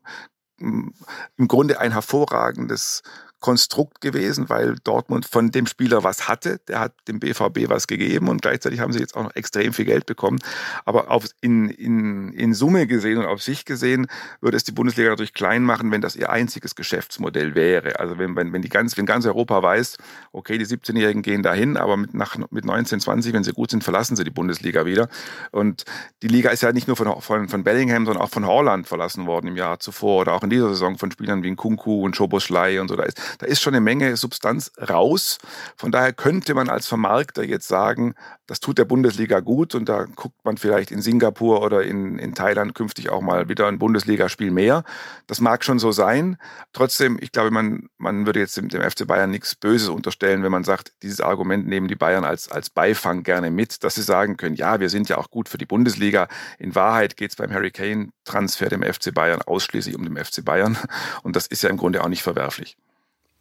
mm, 0.59 0.89
im 1.37 1.49
Grunde 1.49 1.81
ein 1.81 1.93
hervorragendes 1.93 3.03
Konstrukt 3.41 4.01
gewesen, 4.01 4.49
weil 4.49 4.77
Dortmund 4.85 5.27
von 5.27 5.51
dem 5.51 5.67
Spieler 5.67 6.05
was 6.05 6.29
hatte. 6.29 6.61
Der 6.69 6.81
hat 6.81 6.93
dem 7.09 7.21
BVB 7.21 7.69
was 7.69 7.87
gegeben 7.87 8.29
und 8.29 8.43
gleichzeitig 8.43 8.81
haben 8.81 8.93
sie 8.93 9.01
jetzt 9.01 9.17
auch 9.17 9.25
noch 9.25 9.35
extrem 9.35 9.73
viel 9.73 9.87
Geld 9.87 10.07
bekommen. 10.07 10.39
Aber 10.85 11.11
auf, 11.11 11.25
in, 11.41 11.71
in, 11.71 12.33
in 12.33 12.55
Summe 12.55 12.87
gesehen 12.87 13.19
und 13.19 13.27
auf 13.27 13.43
sich 13.43 13.65
gesehen 13.65 14.07
würde 14.41 14.57
es 14.57 14.65
die 14.65 14.73
Bundesliga 14.73 15.11
natürlich 15.11 15.35
klein 15.35 15.63
machen, 15.63 15.91
wenn 15.91 16.01
das 16.01 16.17
ihr 16.17 16.31
einziges 16.31 16.75
Geschäftsmodell 16.75 17.55
wäre. 17.55 17.99
Also 17.99 18.19
wenn, 18.19 18.37
wenn, 18.37 18.53
wenn, 18.53 18.63
die 18.63 18.69
ganz, 18.69 18.97
wenn 18.97 19.07
ganz 19.07 19.25
Europa 19.25 19.63
weiß, 19.63 19.97
okay, 20.33 20.59
die 20.59 20.67
17-Jährigen 20.67 21.23
gehen 21.23 21.43
dahin, 21.43 21.77
aber 21.77 21.97
mit, 21.97 22.15
nach, 22.15 22.37
mit 22.51 22.65
19, 22.65 23.01
20, 23.01 23.33
wenn 23.33 23.45
sie 23.45 23.53
gut 23.53 23.71
sind, 23.71 23.83
verlassen 23.83 24.17
sie 24.17 24.25
die 24.25 24.31
Bundesliga 24.31 24.85
wieder. 24.85 25.09
Und 25.51 25.85
die 26.23 26.29
Liga 26.29 26.51
ist 26.51 26.63
ja 26.63 26.73
nicht 26.73 26.89
nur 26.89 26.97
von, 26.97 27.21
von, 27.21 27.49
von 27.49 27.65
Bellingham, 27.65 28.05
sondern 28.05 28.23
auch 28.23 28.31
von 28.31 28.47
Holland 28.47 28.87
verlassen 28.87 29.27
worden 29.27 29.47
im 29.47 29.57
Jahr 29.57 29.81
zuvor 29.81 30.23
oder 30.23 30.35
auch 30.35 30.43
in 30.43 30.51
dieser 30.51 30.69
Saison 30.69 30.99
von 30.99 31.11
Spielern 31.11 31.43
wie 31.43 31.55
Kunku 31.55 32.05
und 32.05 32.17
Schoboschlei 32.17 32.81
und 32.81 32.89
so. 32.89 32.97
Da 32.97 33.05
ist, 33.05 33.30
da 33.39 33.47
ist 33.47 33.61
schon 33.61 33.75
eine 33.75 33.81
Menge 33.81 34.17
Substanz 34.17 34.73
raus. 34.89 35.39
Von 35.77 35.93
daher 35.93 36.13
könnte 36.13 36.55
man 36.55 36.69
als 36.69 36.87
Vermarkter 36.87 37.43
jetzt 37.43 37.69
sagen, 37.69 38.15
das 38.51 38.59
tut 38.59 38.79
der 38.79 38.85
Bundesliga 38.85 39.39
gut 39.39 39.77
und 39.77 39.89
da 39.89 40.07
guckt 40.17 40.45
man 40.45 40.57
vielleicht 40.57 40.91
in 40.91 41.01
Singapur 41.03 41.63
oder 41.63 41.85
in, 41.85 42.19
in 42.19 42.35
Thailand 42.35 42.75
künftig 42.75 43.09
auch 43.09 43.21
mal 43.21 43.49
wieder 43.49 43.69
ein 43.69 43.79
Bundesligaspiel 43.79 44.51
mehr. 44.51 44.83
Das 45.29 45.41
mag 45.41 45.63
schon 45.63 45.79
so 45.79 45.93
sein. 45.93 46.37
Trotzdem, 46.73 47.17
ich 47.21 47.31
glaube, 47.31 47.53
man, 47.53 47.89
man 47.97 48.27
würde 48.27 48.41
jetzt 48.41 48.57
dem, 48.57 48.69
FC 48.69 49.07
Bayern 49.07 49.31
nichts 49.31 49.55
Böses 49.55 49.89
unterstellen, 49.89 50.43
wenn 50.43 50.51
man 50.51 50.65
sagt, 50.65 50.95
dieses 51.05 51.21
Argument 51.21 51.69
nehmen 51.69 51.87
die 51.87 51.95
Bayern 51.95 52.25
als, 52.25 52.51
als 52.51 52.71
Beifang 52.71 53.23
gerne 53.23 53.53
mit, 53.53 53.85
dass 53.85 53.95
sie 53.95 54.03
sagen 54.03 54.37
können, 54.37 54.57
ja, 54.57 54.81
wir 54.81 54.89
sind 54.89 55.09
ja 55.09 55.19
auch 55.19 55.31
gut 55.31 55.49
für 55.49 55.59
die 55.59 55.67
Bundesliga. 55.67 56.27
In 56.59 56.75
Wahrheit 56.75 57.17
geht 57.17 57.31
es 57.31 57.37
beim 57.37 57.53
Harry 57.53 57.71
Kane 57.71 58.09
Transfer 58.25 58.69
dem 58.69 58.83
FC 58.83 59.15
Bayern 59.15 59.43
ausschließlich 59.43 59.95
um 59.95 60.03
den 60.03 60.17
FC 60.17 60.45
Bayern. 60.45 60.77
Und 61.23 61.37
das 61.37 61.47
ist 61.47 61.63
ja 61.63 61.71
im 61.71 61.77
Grunde 61.77 62.03
auch 62.03 62.09
nicht 62.09 62.25
verwerflich. 62.25 62.77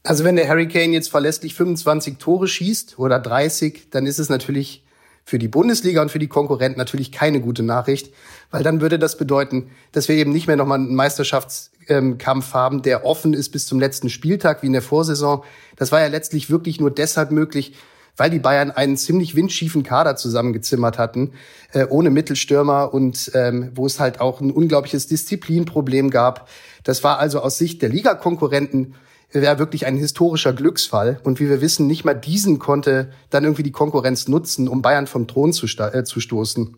Also 0.03 0.23
wenn 0.23 0.37
der 0.37 0.47
Harry 0.47 0.67
Kane 0.67 0.93
jetzt 0.93 1.09
verlässlich 1.09 1.55
25 1.55 2.17
Tore 2.17 2.47
schießt 2.47 2.99
oder 2.99 3.19
30, 3.19 3.89
dann 3.91 4.05
ist 4.05 4.19
es 4.19 4.29
natürlich 4.29 4.83
für 5.25 5.39
die 5.39 5.47
Bundesliga 5.47 6.01
und 6.01 6.09
für 6.09 6.19
die 6.19 6.27
Konkurrenten 6.27 6.79
natürlich 6.79 7.11
keine 7.11 7.39
gute 7.39 7.61
Nachricht, 7.61 8.11
weil 8.49 8.63
dann 8.63 8.81
würde 8.81 8.97
das 8.97 9.17
bedeuten, 9.17 9.69
dass 9.91 10.07
wir 10.07 10.15
eben 10.15 10.31
nicht 10.31 10.47
mehr 10.47 10.55
nochmal 10.55 10.79
einen 10.79 10.95
Meisterschaftskampf 10.95 12.53
haben, 12.53 12.81
der 12.81 13.05
offen 13.05 13.33
ist 13.33 13.49
bis 13.49 13.67
zum 13.67 13.79
letzten 13.79 14.09
Spieltag 14.09 14.63
wie 14.63 14.67
in 14.67 14.73
der 14.73 14.81
Vorsaison. 14.81 15.43
Das 15.75 15.91
war 15.91 15.99
ja 15.99 16.07
letztlich 16.07 16.49
wirklich 16.49 16.79
nur 16.79 16.89
deshalb 16.89 17.29
möglich, 17.29 17.75
weil 18.17 18.31
die 18.31 18.39
Bayern 18.39 18.71
einen 18.71 18.97
ziemlich 18.97 19.35
windschiefen 19.35 19.83
Kader 19.83 20.15
zusammengezimmert 20.15 20.97
hatten, 20.97 21.33
äh, 21.73 21.85
ohne 21.87 22.09
Mittelstürmer 22.09 22.93
und 22.93 23.31
ähm, 23.35 23.71
wo 23.75 23.85
es 23.85 23.99
halt 23.99 24.19
auch 24.19 24.41
ein 24.41 24.51
unglaubliches 24.51 25.07
Disziplinproblem 25.07 26.09
gab. 26.09 26.49
Das 26.83 27.03
war 27.03 27.19
also 27.19 27.39
aus 27.41 27.57
Sicht 27.57 27.81
der 27.81 27.89
Ligakonkurrenten 27.89 28.95
wäre 29.31 29.59
wirklich 29.59 29.85
ein 29.85 29.95
historischer 29.95 30.53
Glücksfall. 30.53 31.19
Und 31.23 31.39
wie 31.39 31.49
wir 31.49 31.61
wissen, 31.61 31.87
nicht 31.87 32.05
mal 32.05 32.13
diesen 32.13 32.59
konnte 32.59 33.11
dann 33.29 33.43
irgendwie 33.43 33.63
die 33.63 33.71
Konkurrenz 33.71 34.27
nutzen, 34.27 34.67
um 34.67 34.81
Bayern 34.81 35.07
vom 35.07 35.27
Thron 35.27 35.53
zu, 35.53 35.65
äh, 35.65 36.03
zu 36.03 36.19
stoßen. 36.19 36.75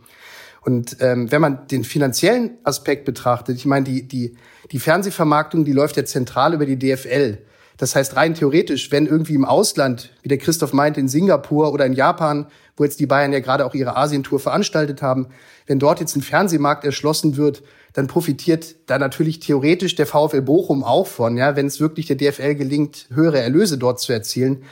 Und 0.63 0.97
ähm, 0.99 1.31
wenn 1.31 1.41
man 1.41 1.67
den 1.67 1.83
finanziellen 1.83 2.57
Aspekt 2.63 3.05
betrachtet, 3.05 3.57
ich 3.57 3.65
meine, 3.65 3.85
die, 3.85 4.07
die, 4.07 4.35
die 4.71 4.79
Fernsehvermarktung, 4.79 5.65
die 5.65 5.73
läuft 5.73 5.97
ja 5.97 6.05
zentral 6.05 6.53
über 6.53 6.65
die 6.65 6.77
DFL. 6.77 7.39
Das 7.77 7.95
heißt, 7.95 8.15
rein 8.15 8.35
theoretisch, 8.35 8.91
wenn 8.91 9.07
irgendwie 9.07 9.33
im 9.33 9.43
Ausland, 9.43 10.11
wie 10.21 10.29
der 10.29 10.37
Christoph 10.37 10.71
meint, 10.71 10.97
in 10.97 11.07
Singapur 11.07 11.73
oder 11.73 11.87
in 11.87 11.93
Japan, 11.93 12.45
wo 12.77 12.83
jetzt 12.83 12.99
die 12.99 13.07
Bayern 13.07 13.33
ja 13.33 13.39
gerade 13.39 13.65
auch 13.65 13.73
ihre 13.73 13.97
Asientour 13.97 14.39
veranstaltet 14.39 15.01
haben, 15.01 15.29
wenn 15.65 15.79
dort 15.79 15.99
jetzt 15.99 16.15
ein 16.15 16.21
Fernsehmarkt 16.21 16.85
erschlossen 16.85 17.37
wird, 17.37 17.63
dann 17.93 18.07
profitiert 18.07 18.75
da 18.87 18.97
natürlich 18.97 19.39
theoretisch 19.39 19.95
der 19.95 20.05
VfL 20.05 20.41
Bochum 20.41 20.83
auch 20.83 21.07
von, 21.07 21.37
ja, 21.37 21.55
wenn 21.55 21.67
es 21.67 21.79
wirklich 21.79 22.07
der 22.07 22.15
DFL 22.15 22.55
gelingt, 22.55 23.07
höhere 23.13 23.39
Erlöse 23.39 23.77
dort 23.77 23.99
zu 23.99 24.13
erzielen. 24.13 24.63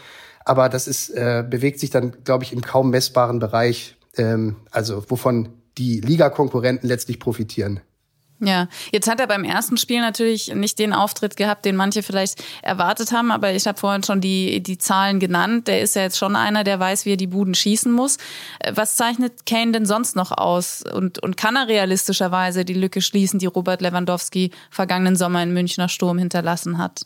Aber 0.46 0.70
das 0.70 0.88
ist, 0.88 1.10
äh, 1.10 1.44
bewegt 1.48 1.80
sich 1.80 1.90
dann, 1.90 2.24
glaube 2.24 2.44
ich, 2.44 2.54
im 2.54 2.62
kaum 2.62 2.90
messbaren 2.90 3.40
Bereich, 3.40 3.98
ähm, 4.18 4.56
also 4.72 5.04
wovon 5.10 5.50
die 5.78 6.02
Ligakonkurrenten 6.02 6.88
letztlich 6.88 7.20
profitieren. 7.20 7.82
Ja, 8.42 8.70
jetzt 8.94 9.10
hat 9.10 9.20
er 9.20 9.28
beim 9.28 9.44
ersten 9.44 9.76
Spiel 9.76 10.00
natürlich 10.00 10.54
nicht 10.56 10.80
den 10.80 10.94
Auftritt 10.94 11.36
gehabt, 11.36 11.66
den 11.66 11.76
manche 11.76 12.04
vielleicht 12.04 12.42
erwartet 12.62 13.12
haben, 13.12 13.32
aber 13.32 13.52
ich 13.52 13.68
habe 13.68 13.78
vorhin 13.78 14.02
schon 14.04 14.22
die, 14.22 14.64
die 14.64 14.78
Zahlen 14.78 15.20
genannt. 15.20 15.68
Der 15.68 15.82
ist 15.82 15.98
ja 15.98 16.04
jetzt 16.04 16.18
schon 16.18 16.38
einer, 16.38 16.64
der 16.64 16.80
weiß, 16.80 17.06
wie 17.06 17.14
er 17.14 17.18
die 17.18 17.28
Buden 17.28 17.54
schießen 17.54 17.92
muss. 17.92 18.18
Äh, 18.60 18.72
was 18.76 18.96
zeichnet 18.96 19.46
Kane 19.46 19.74
denn 19.74 19.86
sonst 19.86 20.16
noch 20.16 20.32
aus? 20.32 20.84
Und, 20.84 21.20
und 21.20 21.36
kann 21.36 21.58
er 21.58 21.68
realistischerweise 21.68 22.64
die 22.64 22.74
Lücke 22.74 23.02
schließen, 23.02 23.40
die 23.40 23.46
Robert 23.46 23.82
Lewandowski 23.82 24.52
vergangenen 24.70 25.18
Sommer 25.18 25.44
in 25.44 25.54
Münchner 25.54 25.90
Sturm 25.90 26.18
hinterlassen 26.18 26.78
hat? 26.78 27.02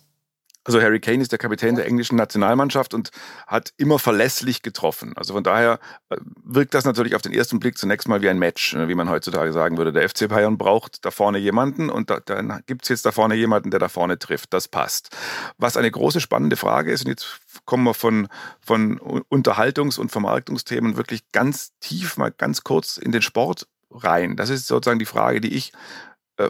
Also 0.66 0.82
Harry 0.82 1.00
Kane 1.00 1.22
ist 1.22 1.32
der 1.32 1.40
Kapitän 1.40 1.76
der 1.76 1.86
englischen 1.86 2.16
Nationalmannschaft 2.16 2.94
und 2.94 3.12
hat 3.48 3.74
immer 3.78 4.00
verlässlich 4.00 4.62
getroffen. 4.62 5.14
Also 5.16 5.34
von 5.34 5.44
daher 5.44 5.80
äh, 6.10 6.18
wirkt 6.44 6.74
das 6.74 6.86
natürlich 6.86 7.16
auf 7.16 7.22
den 7.22 7.34
ersten 7.34 7.60
Blick 7.60 7.78
zunächst 7.78 8.08
mal 8.08 8.22
wie 8.22 8.30
ein 8.30 8.40
Match, 8.40 8.74
ne, 8.74 8.88
wie 8.88 8.96
man 8.96 9.10
heutzutage 9.10 9.52
sagen 9.52 9.78
würde. 9.78 9.92
Der 9.92 10.08
FC 10.08 10.30
Bayern 10.30 10.58
braucht 10.58 11.06
da 11.06 11.12
vorne 11.12 11.38
jemanden 11.38 11.90
und 11.90 12.10
da, 12.10 12.20
dann 12.20 12.62
gibt 12.66 12.84
es 12.84 12.90
jetzt 12.90 13.06
da 13.06 13.12
vorne 13.12 13.36
jemanden, 13.36 13.72
der 13.72 13.80
da 13.80 13.90
vorne 13.90 14.18
trifft. 14.18 14.54
Das 14.54 14.68
passt. 14.68 15.10
Was 15.58 15.78
eine 15.78 15.92
große 15.92 16.22
spannende 16.22 16.56
Frage 16.56 16.92
ist, 16.92 17.06
und 17.06 17.10
jetzt 17.10 17.40
kommen 17.66 17.84
wir 17.84 17.94
von, 17.94 18.28
von 18.62 19.00
Unterhaltungs- 19.00 20.00
und 20.00 20.12
Vermarktungsthemen 20.12 20.98
wirklich 20.98 21.32
ganz 21.32 21.72
tief, 21.80 22.18
mal 22.18 22.32
ganz 22.32 22.64
kurz 22.64 22.98
in 22.98 23.12
den 23.12 23.22
Sport 23.22 23.68
rein. 23.92 24.36
Das 24.36 24.50
ist 24.50 24.68
sozusagen 24.68 25.00
die 25.00 25.06
Frage, 25.06 25.42
die 25.42 25.54
ich 25.54 25.72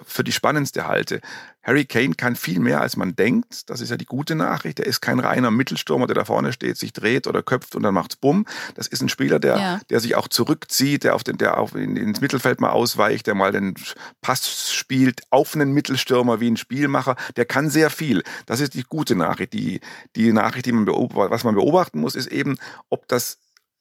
für 0.06 0.24
die 0.24 0.32
spannendste 0.32 0.88
halte. 0.88 1.20
Harry 1.64 1.86
Kane 1.86 2.16
kann 2.16 2.36
viel 2.36 2.60
mehr, 2.60 2.82
als 2.82 2.98
man 2.98 3.16
denkt. 3.16 3.70
Das 3.70 3.80
ist 3.80 3.90
ja 3.90 3.98
die 3.98 4.06
gute 4.06 4.36
Nachricht. 4.36 4.80
Er 4.80 4.86
ist 4.86 5.02
kein 5.02 5.20
reiner 5.20 5.50
Mittelstürmer, 5.50 6.08
der 6.08 6.16
da 6.16 6.26
vorne 6.26 6.52
steht, 6.52 6.78
sich 6.78 6.92
dreht 6.92 7.26
oder 7.26 7.42
köpft 7.42 7.76
und 7.76 7.84
dann 7.84 7.94
macht's 7.94 8.18
bumm. 8.18 8.46
Das 8.76 8.88
ist 8.88 9.02
ein 9.02 9.10
Spieler, 9.10 9.40
der, 9.40 9.58
ja. 9.58 9.80
der 9.90 10.00
sich 10.02 10.16
auch 10.16 10.28
zurückzieht, 10.28 11.06
der 11.06 11.16
auf 11.16 11.24
den, 11.24 11.38
der 11.38 11.58
auch 11.58 11.74
ins 11.74 12.20
Mittelfeld 12.20 12.60
mal 12.60 12.72
ausweicht, 12.72 13.28
der 13.28 13.36
mal 13.36 13.52
den 13.52 13.76
Pass 14.22 14.74
spielt 14.74 15.22
auf 15.30 15.56
einen 15.56 15.72
Mittelstürmer 15.72 16.42
wie 16.42 16.52
ein 16.52 16.58
Spielmacher. 16.58 17.16
Der 17.38 17.46
kann 17.46 17.70
sehr 17.70 17.90
viel. 17.90 18.24
Das 18.46 18.60
ist 18.60 18.74
die 18.74 18.84
gute 18.84 19.16
Nachricht. 19.16 19.54
Die, 19.54 19.80
die 20.16 20.34
Nachricht, 20.34 20.66
die 20.66 20.74
man 20.74 20.86
beobachtet, 20.86 21.32
was 21.32 21.44
man 21.46 21.56
beobachten 21.56 22.02
muss, 22.02 22.16
ist 22.16 22.28
eben, 22.28 22.58
ob 22.90 23.08
das 23.08 23.40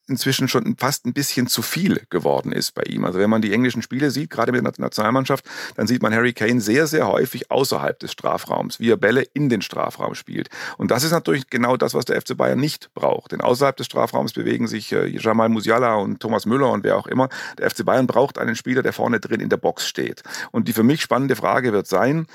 inzwischen 0.09 0.49
schon 0.49 0.77
fast 0.77 1.07
ein 1.07 1.13
bisschen 1.13 1.47
zu 1.47 1.63
viel 1.63 2.03
geworden 2.11 2.53
ist 2.53 2.75
bei 2.75 2.83
ihm. 2.83 3.05
Also 3.05 3.19
wenn 3.19 3.31
man 3.31 3.43
die 3.43 3.53
englischen 3.53 3.83
Spiele 3.83 4.11
sieht, 4.11 4.31
gerade 4.31 4.53
mit 4.53 4.65
der 4.65 4.73
Nationalmannschaft, 4.77 5.45
dann 5.77 5.87
sieht 5.87 6.03
man 6.03 6.13
Harry 6.13 6.33
Kane 6.33 6.61
sehr, 6.61 6.87
sehr 6.87 7.07
häufig 7.07 7.51
außerhalb 7.51 7.99
des 7.99 8.13
Strafraums, 8.13 8.81
wie 8.81 8.91
er 8.91 8.97
Bälle 8.97 9.23
in 9.23 9.49
den 9.49 9.63
Strafraum 9.63 10.15
spielt. 10.15 10.49
Und 10.77 10.91
das 10.91 11.05
ist 11.05 11.13
natürlich 11.13 11.49
genau 11.49 11.77
das, 11.77 11.95
was 11.95 12.05
der 12.05 12.21
FC 12.21 12.37
Bayern 12.37 12.59
nicht 12.59 12.93
braucht. 12.95 13.33
Denn 13.33 13.41
außerhalb 13.41 13.77
des 13.77 13.87
Strafraums 13.87 14.33
bewegen 14.33 14.67
sich 14.67 14.93
äh, 14.93 15.07
Jamal 15.07 15.49
Musiala 15.49 15.95
und 15.95 16.21
Thomas 16.21 16.47
Müller 16.47 16.71
und 16.71 16.85
wer 16.85 16.97
auch 16.97 17.07
immer. 17.07 17.29
Der 17.59 17.71
FC 17.71 17.85
Bayern 17.85 18.07
braucht 18.07 18.39
einen 18.39 18.57
Spieler, 18.57 18.83
der 18.83 18.93
vorne 18.93 19.21
drin 19.21 19.41
in 19.41 19.49
der 19.49 19.57
Box 19.57 19.87
steht. 19.87 20.23
Und 20.51 20.69
die 20.69 20.73
für 20.73 20.83
mich 20.83 21.01
spannende 21.01 21.37
Frage 21.37 21.73
wird 21.73 21.87
sein, 21.87 22.27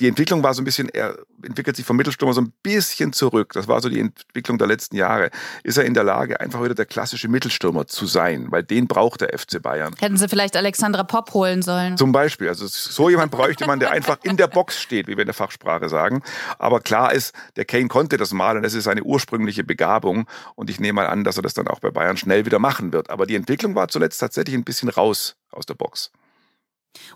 die 0.00 0.08
Entwicklung 0.08 0.42
war 0.42 0.54
so 0.54 0.62
ein 0.62 0.64
bisschen, 0.64 0.88
er 0.88 1.18
entwickelt 1.42 1.76
sich 1.76 1.84
vom 1.84 1.96
Mittelstürmer 1.96 2.32
so 2.32 2.40
ein 2.40 2.52
bisschen 2.62 3.12
zurück. 3.12 3.52
Das 3.52 3.68
war 3.68 3.80
so 3.80 3.88
die 3.88 4.00
Entwicklung 4.00 4.56
der 4.56 4.66
letzten 4.66 4.96
Jahre. 4.96 5.30
Ist 5.62 5.76
er 5.76 5.84
in 5.84 5.94
der 5.94 6.04
Lage, 6.04 6.40
einfach 6.40 6.62
wieder 6.62 6.74
der 6.74 6.86
klassische 6.86 7.28
Mittelstürmer 7.28 7.86
zu 7.86 8.06
sein? 8.06 8.46
Weil 8.50 8.62
den 8.62 8.86
braucht 8.86 9.20
der 9.20 9.36
FC 9.36 9.60
Bayern. 9.60 9.94
Hätten 9.98 10.16
sie 10.16 10.28
vielleicht 10.28 10.56
Alexandra 10.56 11.02
Popp 11.04 11.34
holen 11.34 11.62
sollen. 11.62 11.96
Zum 11.96 12.12
Beispiel. 12.12 12.48
Also 12.48 12.66
so 12.66 13.10
jemand 13.10 13.30
bräuchte 13.30 13.66
man, 13.66 13.80
der 13.80 13.90
einfach 13.90 14.18
in 14.22 14.36
der 14.36 14.46
Box 14.46 14.80
steht, 14.80 15.06
wie 15.06 15.16
wir 15.16 15.22
in 15.22 15.26
der 15.26 15.34
Fachsprache 15.34 15.88
sagen. 15.88 16.22
Aber 16.58 16.80
klar 16.80 17.12
ist, 17.12 17.34
der 17.56 17.64
Kane 17.64 17.88
konnte 17.88 18.16
das 18.16 18.32
mal 18.32 18.56
und 18.56 18.62
das 18.62 18.74
ist 18.74 18.84
seine 18.84 19.02
ursprüngliche 19.02 19.64
Begabung. 19.64 20.26
Und 20.54 20.70
ich 20.70 20.80
nehme 20.80 21.02
mal 21.02 21.06
an, 21.08 21.24
dass 21.24 21.36
er 21.36 21.42
das 21.42 21.54
dann 21.54 21.68
auch 21.68 21.80
bei 21.80 21.90
Bayern 21.90 22.16
schnell 22.16 22.46
wieder 22.46 22.58
machen 22.58 22.92
wird. 22.92 23.10
Aber 23.10 23.26
die 23.26 23.34
Entwicklung 23.34 23.74
war 23.74 23.88
zuletzt 23.88 24.20
tatsächlich 24.20 24.54
ein 24.54 24.64
bisschen 24.64 24.88
raus 24.88 25.36
aus 25.50 25.66
der 25.66 25.74
Box. 25.74 26.10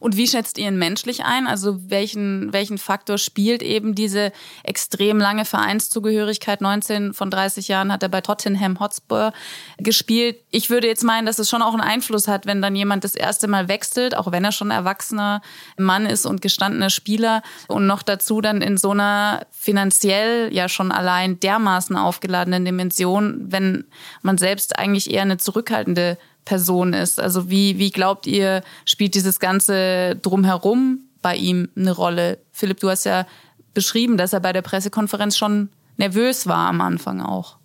Und 0.00 0.16
wie 0.16 0.26
schätzt 0.26 0.58
ihr 0.58 0.68
ihn 0.68 0.78
menschlich 0.78 1.24
ein? 1.24 1.46
Also 1.46 1.78
welchen, 1.90 2.52
welchen 2.52 2.78
Faktor 2.78 3.18
spielt 3.18 3.62
eben 3.62 3.94
diese 3.94 4.32
extrem 4.64 5.18
lange 5.18 5.44
Vereinszugehörigkeit? 5.44 6.60
19 6.60 7.14
von 7.14 7.30
30 7.30 7.68
Jahren 7.68 7.92
hat 7.92 8.02
er 8.02 8.08
bei 8.08 8.20
Tottenham 8.20 8.80
Hotspur 8.80 9.32
gespielt. 9.78 10.38
Ich 10.50 10.70
würde 10.70 10.86
jetzt 10.86 11.04
meinen, 11.04 11.26
dass 11.26 11.38
es 11.38 11.48
schon 11.48 11.62
auch 11.62 11.72
einen 11.72 11.82
Einfluss 11.82 12.28
hat, 12.28 12.46
wenn 12.46 12.62
dann 12.62 12.76
jemand 12.76 13.04
das 13.04 13.14
erste 13.14 13.48
Mal 13.48 13.68
wechselt, 13.68 14.16
auch 14.16 14.32
wenn 14.32 14.44
er 14.44 14.52
schon 14.52 14.70
erwachsener 14.70 15.42
Mann 15.76 16.06
ist 16.06 16.26
und 16.26 16.42
gestandener 16.42 16.90
Spieler 16.90 17.42
und 17.68 17.86
noch 17.86 18.02
dazu 18.02 18.40
dann 18.40 18.62
in 18.62 18.76
so 18.76 18.90
einer 18.90 19.46
finanziell 19.50 20.52
ja 20.52 20.68
schon 20.68 20.92
allein 20.92 21.40
dermaßen 21.40 21.96
aufgeladenen 21.96 22.64
Dimension, 22.64 23.52
wenn 23.52 23.84
man 24.22 24.38
selbst 24.38 24.78
eigentlich 24.78 25.10
eher 25.10 25.22
eine 25.22 25.38
zurückhaltende 25.38 26.18
Person 26.44 26.92
ist. 26.92 27.20
Also 27.20 27.50
wie, 27.50 27.78
wie 27.78 27.90
glaubt 27.90 28.26
ihr, 28.26 28.62
spielt 28.84 29.14
dieses 29.14 29.38
Ganze 29.40 30.16
drumherum 30.16 31.00
bei 31.20 31.36
ihm 31.36 31.68
eine 31.76 31.92
Rolle? 31.92 32.38
Philipp, 32.52 32.80
du 32.80 32.90
hast 32.90 33.04
ja 33.04 33.26
beschrieben, 33.74 34.16
dass 34.16 34.32
er 34.32 34.40
bei 34.40 34.52
der 34.52 34.62
Pressekonferenz 34.62 35.36
schon 35.36 35.68
nervös 35.96 36.46
war 36.46 36.68
am 36.68 36.80
Anfang 36.80 37.20
auch. 37.20 37.58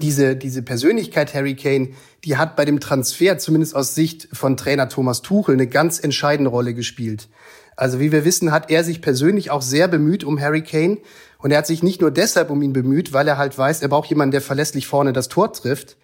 Diese, 0.00 0.36
diese 0.36 0.62
Persönlichkeit 0.62 1.34
Harry 1.34 1.56
Kane, 1.56 1.88
die 2.24 2.36
hat 2.36 2.54
bei 2.54 2.64
dem 2.64 2.78
Transfer, 2.78 3.36
zumindest 3.38 3.74
aus 3.74 3.96
Sicht 3.96 4.28
von 4.32 4.56
Trainer 4.56 4.88
Thomas 4.88 5.22
Tuchel, 5.22 5.54
eine 5.54 5.66
ganz 5.66 5.98
entscheidende 5.98 6.50
Rolle 6.50 6.72
gespielt. 6.72 7.28
Also 7.74 7.98
wie 7.98 8.12
wir 8.12 8.24
wissen, 8.24 8.52
hat 8.52 8.70
er 8.70 8.84
sich 8.84 9.02
persönlich 9.02 9.50
auch 9.50 9.62
sehr 9.62 9.88
bemüht 9.88 10.22
um 10.22 10.40
Harry 10.40 10.62
Kane. 10.62 10.98
Und 11.38 11.50
er 11.50 11.58
hat 11.58 11.66
sich 11.66 11.82
nicht 11.82 12.00
nur 12.00 12.10
deshalb 12.10 12.50
um 12.50 12.62
ihn 12.62 12.72
bemüht, 12.72 13.12
weil 13.12 13.26
er 13.26 13.38
halt 13.38 13.56
weiß, 13.56 13.82
er 13.82 13.88
braucht 13.88 14.08
jemanden, 14.08 14.32
der 14.32 14.40
verlässlich 14.40 14.86
vorne 14.86 15.12
das 15.12 15.28
Tor 15.28 15.52
trifft, 15.52 15.96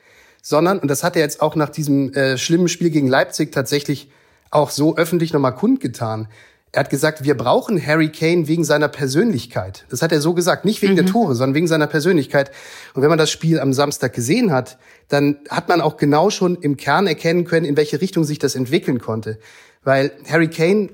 sondern, 0.46 0.78
und 0.78 0.88
das 0.88 1.02
hat 1.02 1.16
er 1.16 1.22
jetzt 1.22 1.40
auch 1.40 1.56
nach 1.56 1.70
diesem 1.70 2.12
äh, 2.12 2.36
schlimmen 2.36 2.68
Spiel 2.68 2.90
gegen 2.90 3.08
Leipzig 3.08 3.50
tatsächlich 3.50 4.10
auch 4.50 4.68
so 4.68 4.94
öffentlich 4.94 5.32
nochmal 5.32 5.54
kundgetan. 5.54 6.28
Er 6.70 6.80
hat 6.80 6.90
gesagt, 6.90 7.24
wir 7.24 7.34
brauchen 7.34 7.84
Harry 7.84 8.10
Kane 8.10 8.46
wegen 8.46 8.62
seiner 8.62 8.88
Persönlichkeit. 8.88 9.86
Das 9.88 10.02
hat 10.02 10.12
er 10.12 10.20
so 10.20 10.34
gesagt, 10.34 10.66
nicht 10.66 10.82
wegen 10.82 10.92
mhm. 10.92 10.96
der 10.96 11.06
Tore, 11.06 11.34
sondern 11.34 11.54
wegen 11.54 11.66
seiner 11.66 11.86
Persönlichkeit. 11.86 12.50
Und 12.92 13.00
wenn 13.00 13.08
man 13.08 13.16
das 13.18 13.30
Spiel 13.30 13.58
am 13.58 13.72
Samstag 13.72 14.12
gesehen 14.12 14.52
hat, 14.52 14.76
dann 15.08 15.38
hat 15.48 15.70
man 15.70 15.80
auch 15.80 15.96
genau 15.96 16.28
schon 16.28 16.56
im 16.56 16.76
Kern 16.76 17.06
erkennen 17.06 17.46
können, 17.46 17.64
in 17.64 17.78
welche 17.78 18.02
Richtung 18.02 18.24
sich 18.24 18.38
das 18.38 18.54
entwickeln 18.54 18.98
konnte. 18.98 19.38
Weil 19.82 20.12
Harry 20.28 20.48
Kane, 20.48 20.90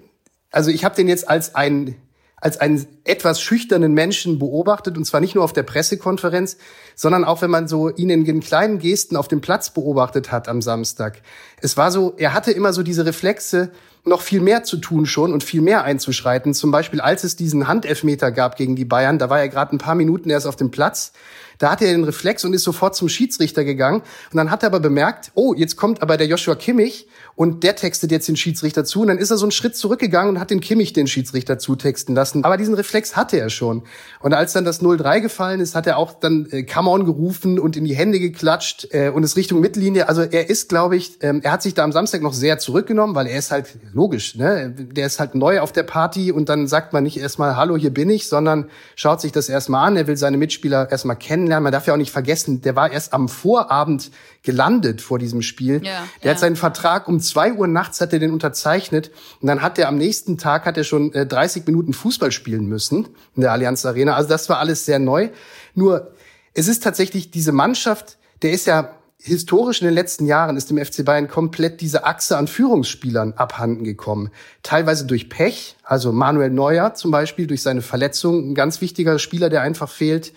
also 0.53 0.71
ich 0.71 0.85
habe 0.85 0.95
den 0.95 1.09
jetzt 1.09 1.29
als 1.29 1.57
ein 1.57 1.97
als 2.41 2.59
einen 2.59 2.87
etwas 3.05 3.41
schüchternen 3.41 3.93
Menschen 3.93 4.39
beobachtet, 4.39 4.97
und 4.97 5.05
zwar 5.05 5.21
nicht 5.21 5.35
nur 5.35 5.45
auf 5.45 5.53
der 5.53 5.63
Pressekonferenz, 5.63 6.57
sondern 6.95 7.25
auch 7.25 7.43
wenn 7.43 7.51
man 7.51 7.69
so 7.69 7.91
ihn 7.91 8.11
in 8.11 8.25
den 8.25 8.41
kleinen 8.41 8.79
Gesten 8.79 9.17
auf 9.17 9.29
dem 9.29 9.41
Platz 9.41 9.71
beobachtet 9.71 10.33
hat 10.33 10.49
am 10.49 10.63
Samstag. 10.63 11.23
Es 11.61 11.77
war 11.77 11.91
so, 11.91 12.15
er 12.17 12.35
hatte 12.35 12.53
immer 12.53 12.73
so 12.73 12.83
diese 12.83 13.05
Reflexe, 13.07 13.71
noch 14.05 14.23
viel 14.23 14.41
mehr 14.41 14.65
zu 14.65 14.79
tun 14.79 15.05
schon 15.07 15.33
und 15.33 15.45
viel 15.45 15.61
mehr 15.61 15.85
einzuschreiten. 15.85 16.55
Zum 16.55 16.71
Beispiel, 16.71 17.01
als 17.01 17.25
es 17.25 17.37
diesen 17.37 17.69
Handelfmeter 17.69 18.33
gab 18.33 18.57
gegen 18.57 18.77
die 18.77 18.85
Bayern, 18.85 19.19
da 19.19 19.29
war 19.29 19.41
er 19.41 19.49
gerade 19.49 19.77
ein 19.77 19.79
paar 19.79 19.95
Minuten 19.95 20.31
erst 20.31 20.47
auf 20.47 20.57
dem 20.57 20.71
Platz. 20.71 21.13
Da 21.59 21.71
hatte 21.71 21.85
er 21.85 21.93
den 21.93 22.05
Reflex 22.05 22.45
und 22.45 22.55
ist 22.55 22.65
sofort 22.65 22.97
zum 22.97 23.11
Schiedsrichter 23.11 23.65
gegangen. 23.65 24.01
Und 24.01 24.37
dann 24.37 24.51
hat 24.51 24.63
er 24.63 24.69
aber 24.69 24.81
bemerkt, 24.81 25.33
oh, 25.35 25.53
jetzt 25.55 25.77
kommt 25.77 26.01
aber 26.01 26.17
der 26.17 26.27
Joshua 26.27 26.55
Kimmich 26.55 27.09
und 27.35 27.65
der 27.65 27.75
textet 27.75 28.13
jetzt 28.13 28.29
den 28.29 28.37
Schiedsrichter 28.37 28.85
zu. 28.85 29.01
Und 29.03 29.09
dann 29.09 29.19
ist 29.19 29.31
er 29.31 29.37
so 29.37 29.45
einen 29.45 29.51
Schritt 29.51 29.77
zurückgegangen 29.77 30.37
und 30.37 30.41
hat 30.41 30.51
den 30.51 30.61
Kimmich 30.61 30.93
den 30.93 31.07
Schiedsrichter 31.07 31.59
zutexten 31.59 32.15
lassen. 32.15 32.45
Aber 32.45 32.57
diesen 32.57 32.75
Reflex 32.75 33.17
hatte 33.17 33.39
er 33.39 33.51
schon. 33.51 33.83
Und 34.21 34.35
als 34.35 34.53
dann 34.53 34.65
das 34.65 34.81
0-3 34.81 35.21
gefallen 35.21 35.61
ist, 35.61 35.75
hat 35.75 35.87
er 35.87 35.97
auch 35.97 36.13
dann 36.13 36.47
äh, 36.51 36.63
Come 36.63 36.91
on 36.91 37.05
gerufen 37.05 37.59
und 37.59 37.77
in 37.77 37.85
die 37.85 37.97
Hände 37.97 38.21
geklatscht 38.21 38.89
äh, 38.93 39.09
und 39.09 39.25
ist 39.25 39.37
Richtung 39.37 39.61
Mittellinie. 39.61 40.09
Also 40.09 40.23
er 40.23 40.49
ist, 40.49 40.69
glaube 40.69 40.97
ich, 40.97 41.19
ähm, 41.23 41.41
er 41.43 41.53
hat 41.53 41.63
sich 41.63 41.75
da 41.75 41.83
am 41.83 41.93
Samstag 41.93 42.23
noch 42.23 42.35
sehr 42.35 42.59
zurückgenommen, 42.59 43.15
weil 43.15 43.27
er 43.27 43.39
ist 43.39 43.51
halt 43.51 43.77
logisch, 43.93 44.37
ne? 44.37 44.71
Der 44.71 45.07
ist 45.07 45.19
halt 45.19 45.35
neu 45.35 45.61
auf 45.61 45.73
der 45.73 45.83
Party 45.83 46.31
und 46.31 46.49
dann 46.49 46.69
sagt 46.69 46.93
man 46.93 47.03
nicht 47.03 47.19
erstmal, 47.19 47.57
hallo, 47.57 47.77
hier 47.77 47.93
bin 47.93 48.09
ich, 48.09 48.29
sondern 48.29 48.71
schaut 48.95 49.21
sich 49.21 49.33
das 49.33 49.49
erstmal 49.49 49.87
an. 49.87 49.97
Er 49.97 50.07
will 50.07 50.17
seine 50.17 50.37
Mitspieler 50.37 50.91
erstmal 50.91 51.17
kennen 51.17 51.41
kennenlernen. 51.41 51.65
Man 51.65 51.73
darf 51.73 51.87
ja 51.87 51.95
auch 51.95 51.99
nicht 51.99 52.13
vergessen, 52.13 52.61
der 52.63 52.77
war 52.77 52.93
erst 52.93 53.13
am 53.13 53.29
Vorabend 53.29 54.11
gelandet 54.43 55.03
vor 55.03 55.19
diesem 55.19 55.43
Spiel. 55.43 55.83
Ja, 55.85 56.07
der 56.23 56.31
ja. 56.31 56.31
hat 56.31 56.39
seinen 56.39 56.57
Vertrag 56.57 57.09
um 57.09 57.21
zwei 57.21 57.53
Uhr 57.53 57.67
nachts 57.67 58.01
hat 58.01 58.13
er 58.13 58.19
den 58.19 58.33
unterzeichnet 58.33 59.11
und 59.41 59.49
dann 59.49 59.63
hat 59.63 59.79
er 59.79 59.89
am 59.89 59.99
nächsten 59.99 60.39
Tag 60.39 60.65
hat 60.65 60.77
er 60.77 60.85
schon 60.85 61.13
äh, 61.13 61.27
30 61.27 61.67
Minuten 61.67 61.93
Fußball 61.93 62.33
spielen 62.33 62.67
müssen 62.67 63.09
in 63.37 63.43
der 63.43 63.53
Allianz 63.53 63.85
Arena. 63.85 64.15
Also 64.15 64.29
das 64.29 64.49
war 64.49 64.59
alles 64.59 64.85
sehr 64.85 64.99
neu. 64.99 65.29
Nur 65.75 66.13
es 66.55 66.69
ist 66.69 66.83
tatsächlich 66.83 67.31
diese 67.31 67.53
Mannschaft, 67.53 68.19
der 68.43 68.53
ist 68.53 68.67
ja 68.67 68.97
historisch 69.23 69.83
in 69.83 69.87
den 69.87 69.95
letzten 69.95 70.27
Jahren 70.27 70.57
ist 70.57 70.71
dem 70.71 70.83
FC 70.83 71.05
Bayern 71.05 71.29
komplett 71.29 71.81
diese 71.81 72.05
Achse 72.05 72.39
an 72.39 72.47
Führungsspielern 72.47 73.35
abhanden 73.35 73.85
gekommen. 73.85 74.31
Teilweise 74.63 75.05
durch 75.05 75.29
Pech, 75.29 75.77
also 75.83 76.13
Manuel 76.13 76.51
Neuer 76.51 76.95
zum 76.95 77.11
Beispiel 77.11 77.47
durch 77.47 77.63
seine 77.63 77.83
Verletzung, 77.83 78.51
ein 78.51 78.55
ganz 78.55 78.81
wichtiger 78.81 79.19
Spieler, 79.19 79.51
der 79.51 79.61
einfach 79.61 79.91
fehlt. 79.91 80.33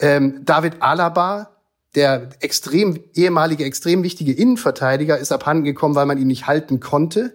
Ähm, 0.00 0.40
David 0.44 0.80
Alaba, 0.80 1.55
der 1.96 2.28
extrem 2.40 3.00
ehemalige, 3.14 3.64
extrem 3.64 4.02
wichtige 4.02 4.32
Innenverteidiger, 4.32 5.18
ist 5.18 5.32
abhanden 5.32 5.64
gekommen, 5.64 5.94
weil 5.94 6.06
man 6.06 6.18
ihn 6.18 6.26
nicht 6.26 6.46
halten 6.46 6.78
konnte. 6.78 7.32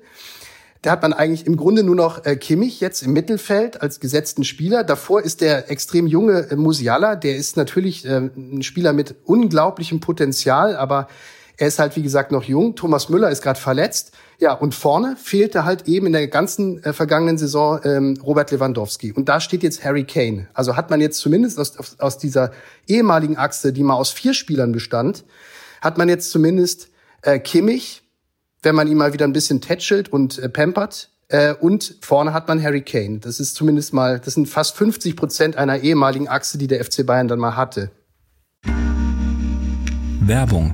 Da 0.82 0.92
hat 0.92 1.04
man 1.04 1.14
eigentlich 1.14 1.46
im 1.46 1.58
Grunde 1.58 1.84
nur 1.84 1.96
noch 1.96 2.26
äh, 2.26 2.36
Kimmich 2.36 2.80
jetzt 2.80 3.04
im 3.04 3.14
Mittelfeld 3.14 3.82
als 3.82 4.00
gesetzten 4.00 4.44
Spieler. 4.44 4.84
Davor 4.84 5.22
ist 5.22 5.42
der 5.42 5.70
extrem 5.70 6.08
junge 6.08 6.50
äh, 6.50 6.56
Musiala, 6.56 7.16
der 7.16 7.36
ist 7.36 7.56
natürlich 7.58 8.06
äh, 8.06 8.30
ein 8.36 8.64
Spieler 8.64 8.94
mit 8.94 9.16
unglaublichem 9.26 10.00
Potenzial, 10.00 10.76
aber 10.76 11.08
Er 11.62 11.68
ist 11.68 11.78
halt, 11.78 11.96
wie 11.96 12.02
gesagt, 12.02 12.32
noch 12.32 12.42
jung. 12.46 12.76
Thomas 12.76 13.08
Müller 13.08 13.30
ist 13.30 13.44
gerade 13.44 13.60
verletzt. 13.60 14.14
Ja, 14.40 14.54
und 14.54 14.74
vorne 14.74 15.16
fehlte 15.16 15.64
halt 15.64 15.88
eben 15.88 16.08
in 16.08 16.14
der 16.14 16.28
ganzen 16.28 16.84
äh, 16.84 16.92
vergangenen 16.92 17.38
Saison 17.38 17.80
ähm, 17.84 18.18
Robert 18.24 18.50
Lewandowski. 18.50 19.12
Und 19.12 19.30
da 19.30 19.40
steht 19.40 19.62
jetzt 19.62 19.84
Harry 19.84 20.04
Kane. 20.04 20.48
Also 20.56 20.76
hat 20.76 20.90
man 20.90 21.00
jetzt 21.02 21.20
zumindest 21.20 21.60
aus, 21.60 22.00
aus 22.00 22.18
dieser 22.18 22.50
ehemaligen 22.88 23.38
Achse, 23.38 23.74
die 23.74 23.84
mal 23.84 23.94
aus 23.94 24.10
vier 24.10 24.34
Spielern 24.34 24.72
bestand, 24.72 25.24
hat 25.82 26.00
man 26.00 26.10
jetzt 26.10 26.32
zumindest 26.32 26.90
äh, 27.22 27.38
Kimmich, 27.38 28.02
wenn 28.64 28.74
man 28.74 28.88
ihn 28.88 28.98
mal 28.98 29.14
wieder 29.14 29.28
ein 29.28 29.34
bisschen 29.34 29.62
tätschelt 29.62 30.12
und 30.12 30.40
äh, 30.40 30.50
pampert. 30.50 31.12
Äh, 31.28 31.54
und 31.54 31.98
vorne 32.02 32.34
hat 32.34 32.48
man 32.48 32.60
Harry 32.64 32.82
Kane. 32.82 33.20
Das 33.20 33.40
ist 33.40 33.54
zumindest 33.54 33.94
mal, 33.94 34.20
das 34.20 34.34
sind 34.34 34.50
fast 34.50 34.76
50 34.78 35.16
Prozent 35.16 35.58
einer 35.58 35.78
ehemaligen 35.78 36.28
Achse, 36.28 36.58
die 36.58 36.66
der 36.66 36.84
FC 36.84 37.06
Bayern 37.06 37.28
dann 37.28 37.38
mal 37.38 37.56
hatte. 37.56 37.92
Werbung. 40.22 40.74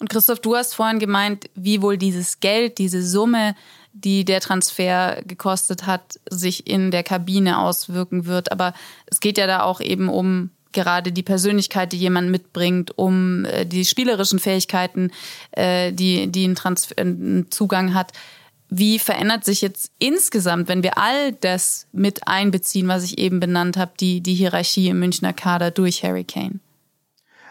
Und 0.00 0.08
Christoph, 0.08 0.40
du 0.40 0.56
hast 0.56 0.74
vorhin 0.74 0.98
gemeint, 0.98 1.50
wie 1.54 1.82
wohl 1.82 1.98
dieses 1.98 2.40
Geld, 2.40 2.78
diese 2.78 3.06
Summe, 3.06 3.54
die 3.92 4.24
der 4.24 4.40
Transfer 4.40 5.22
gekostet 5.26 5.86
hat, 5.86 6.18
sich 6.28 6.66
in 6.66 6.90
der 6.90 7.02
Kabine 7.02 7.58
auswirken 7.58 8.24
wird. 8.24 8.50
Aber 8.50 8.72
es 9.06 9.20
geht 9.20 9.36
ja 9.36 9.46
da 9.46 9.62
auch 9.62 9.80
eben 9.80 10.08
um 10.08 10.50
gerade 10.72 11.12
die 11.12 11.22
Persönlichkeit, 11.22 11.92
die 11.92 11.98
jemand 11.98 12.30
mitbringt, 12.30 12.96
um 12.96 13.44
äh, 13.44 13.66
die 13.66 13.84
spielerischen 13.84 14.38
Fähigkeiten, 14.38 15.10
äh, 15.52 15.92
die, 15.92 16.28
die 16.28 16.48
ein, 16.48 16.54
Transfer, 16.54 16.94
ein 16.98 17.46
Zugang 17.50 17.92
hat. 17.92 18.12
Wie 18.70 19.00
verändert 19.00 19.44
sich 19.44 19.60
jetzt 19.60 19.90
insgesamt, 19.98 20.68
wenn 20.68 20.84
wir 20.84 20.96
all 20.96 21.32
das 21.32 21.88
mit 21.92 22.26
einbeziehen, 22.28 22.88
was 22.88 23.04
ich 23.04 23.18
eben 23.18 23.40
benannt 23.40 23.76
habe, 23.76 23.92
die, 23.98 24.20
die 24.20 24.34
Hierarchie 24.34 24.88
im 24.88 25.00
Münchner 25.00 25.32
Kader 25.32 25.72
durch 25.72 26.04
Harry 26.04 26.24
Kane? 26.24 26.60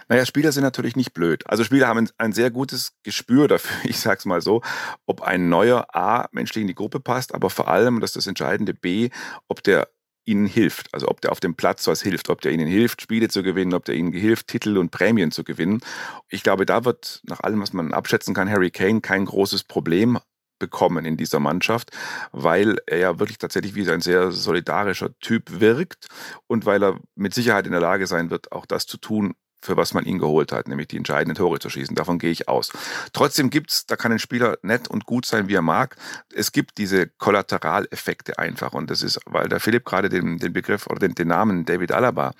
Naja, 0.09 0.25
Spieler 0.25 0.51
sind 0.51 0.63
natürlich 0.63 0.95
nicht 0.95 1.13
blöd. 1.13 1.43
Also 1.47 1.63
Spieler 1.63 1.87
haben 1.87 2.09
ein 2.17 2.33
sehr 2.33 2.49
gutes 2.49 2.93
Gespür 3.03 3.47
dafür, 3.47 3.77
ich 3.89 3.99
sag's 3.99 4.25
mal 4.25 4.41
so, 4.41 4.61
ob 5.05 5.21
ein 5.21 5.49
neuer 5.49 5.95
A 5.95 6.27
menschlich 6.31 6.63
in 6.63 6.67
die 6.67 6.75
Gruppe 6.75 6.99
passt, 6.99 7.33
aber 7.33 7.49
vor 7.49 7.67
allem, 7.67 7.99
das 8.01 8.11
ist 8.11 8.17
das 8.17 8.27
Entscheidende, 8.27 8.73
B, 8.73 9.09
ob 9.47 9.63
der 9.63 9.87
ihnen 10.25 10.47
hilft. 10.47 10.93
Also 10.93 11.07
ob 11.07 11.21
der 11.21 11.31
auf 11.31 11.39
dem 11.39 11.55
Platz 11.55 11.87
was 11.87 12.01
hilft, 12.01 12.29
ob 12.29 12.41
der 12.41 12.51
ihnen 12.51 12.67
hilft, 12.67 13.01
Spiele 13.01 13.29
zu 13.29 13.43
gewinnen, 13.43 13.73
ob 13.73 13.85
der 13.85 13.95
ihnen 13.95 14.11
hilft, 14.11 14.47
Titel 14.47 14.77
und 14.77 14.91
Prämien 14.91 15.31
zu 15.31 15.43
gewinnen. 15.43 15.81
Ich 16.27 16.43
glaube, 16.43 16.65
da 16.65 16.85
wird 16.85 17.21
nach 17.23 17.39
allem, 17.41 17.61
was 17.61 17.73
man 17.73 17.93
abschätzen 17.93 18.33
kann, 18.33 18.49
Harry 18.49 18.71
Kane 18.71 19.01
kein 19.01 19.25
großes 19.25 19.63
Problem 19.63 20.19
bekommen 20.59 21.05
in 21.05 21.17
dieser 21.17 21.39
Mannschaft, 21.39 21.91
weil 22.31 22.77
er 22.85 22.97
ja 22.97 23.19
wirklich 23.19 23.37
tatsächlich 23.37 23.75
wie 23.75 23.89
ein 23.89 24.01
sehr 24.01 24.31
solidarischer 24.31 25.17
Typ 25.19 25.59
wirkt 25.59 26.07
und 26.47 26.65
weil 26.65 26.83
er 26.83 26.99
mit 27.15 27.33
Sicherheit 27.33 27.65
in 27.65 27.71
der 27.71 27.81
Lage 27.81 28.07
sein 28.07 28.29
wird, 28.29 28.51
auch 28.51 28.65
das 28.65 28.85
zu 28.85 28.97
tun, 28.97 29.35
für 29.61 29.77
was 29.77 29.93
man 29.93 30.05
ihn 30.05 30.19
geholt 30.19 30.51
hat, 30.51 30.67
nämlich 30.67 30.87
die 30.87 30.97
entscheidenden 30.97 31.35
Tore 31.35 31.59
zu 31.59 31.69
schießen. 31.69 31.95
Davon 31.95 32.19
gehe 32.19 32.31
ich 32.31 32.47
aus. 32.47 32.71
Trotzdem 33.13 33.49
gibt's, 33.49 33.85
da 33.85 33.95
kann 33.95 34.11
ein 34.11 34.19
Spieler 34.19 34.57
nett 34.61 34.87
und 34.87 35.05
gut 35.05 35.25
sein, 35.25 35.47
wie 35.47 35.55
er 35.55 35.61
mag. 35.61 35.95
Es 36.33 36.51
gibt 36.51 36.77
diese 36.77 37.07
Kollateraleffekte 37.07 38.37
einfach. 38.39 38.73
Und 38.73 38.89
das 38.89 39.03
ist, 39.03 39.19
weil 39.25 39.49
der 39.49 39.59
Philipp 39.59 39.85
gerade 39.85 40.09
den, 40.09 40.37
den 40.37 40.53
Begriff 40.53 40.87
oder 40.87 40.99
den, 40.99 41.15
den 41.15 41.27
Namen 41.27 41.65
David 41.65 41.91
Alaba 41.91 42.31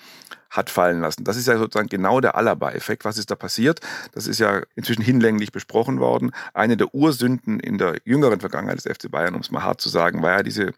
hat 0.50 0.70
fallen 0.70 1.02
lassen. 1.02 1.24
Das 1.24 1.38
ist 1.38 1.48
ja 1.48 1.58
sozusagen 1.58 1.90
genau 1.90 2.22
der 2.22 2.36
Alaba-Effekt. 2.36 3.06
Was 3.06 3.18
ist 3.18 3.30
da 3.30 3.36
passiert? 3.36 3.82
Das 4.14 4.26
ist 4.26 4.40
ja 4.40 4.64
inzwischen 4.76 5.04
hinlänglich 5.04 5.52
besprochen 5.52 6.00
worden. 6.00 6.32
Eine 6.54 6.76
der 6.76 6.94
Ursünden 6.94 7.60
in 7.60 7.78
der 7.78 7.98
jüngeren 8.04 8.40
Vergangenheit 8.40 8.84
des 8.84 8.92
FC 8.92 9.12
Bayern, 9.12 9.36
um 9.36 9.42
es 9.42 9.52
mal 9.52 9.64
hart 9.64 9.80
zu 9.82 9.90
sagen, 9.90 10.24
war 10.24 10.38
ja 10.38 10.44
diese 10.44 10.74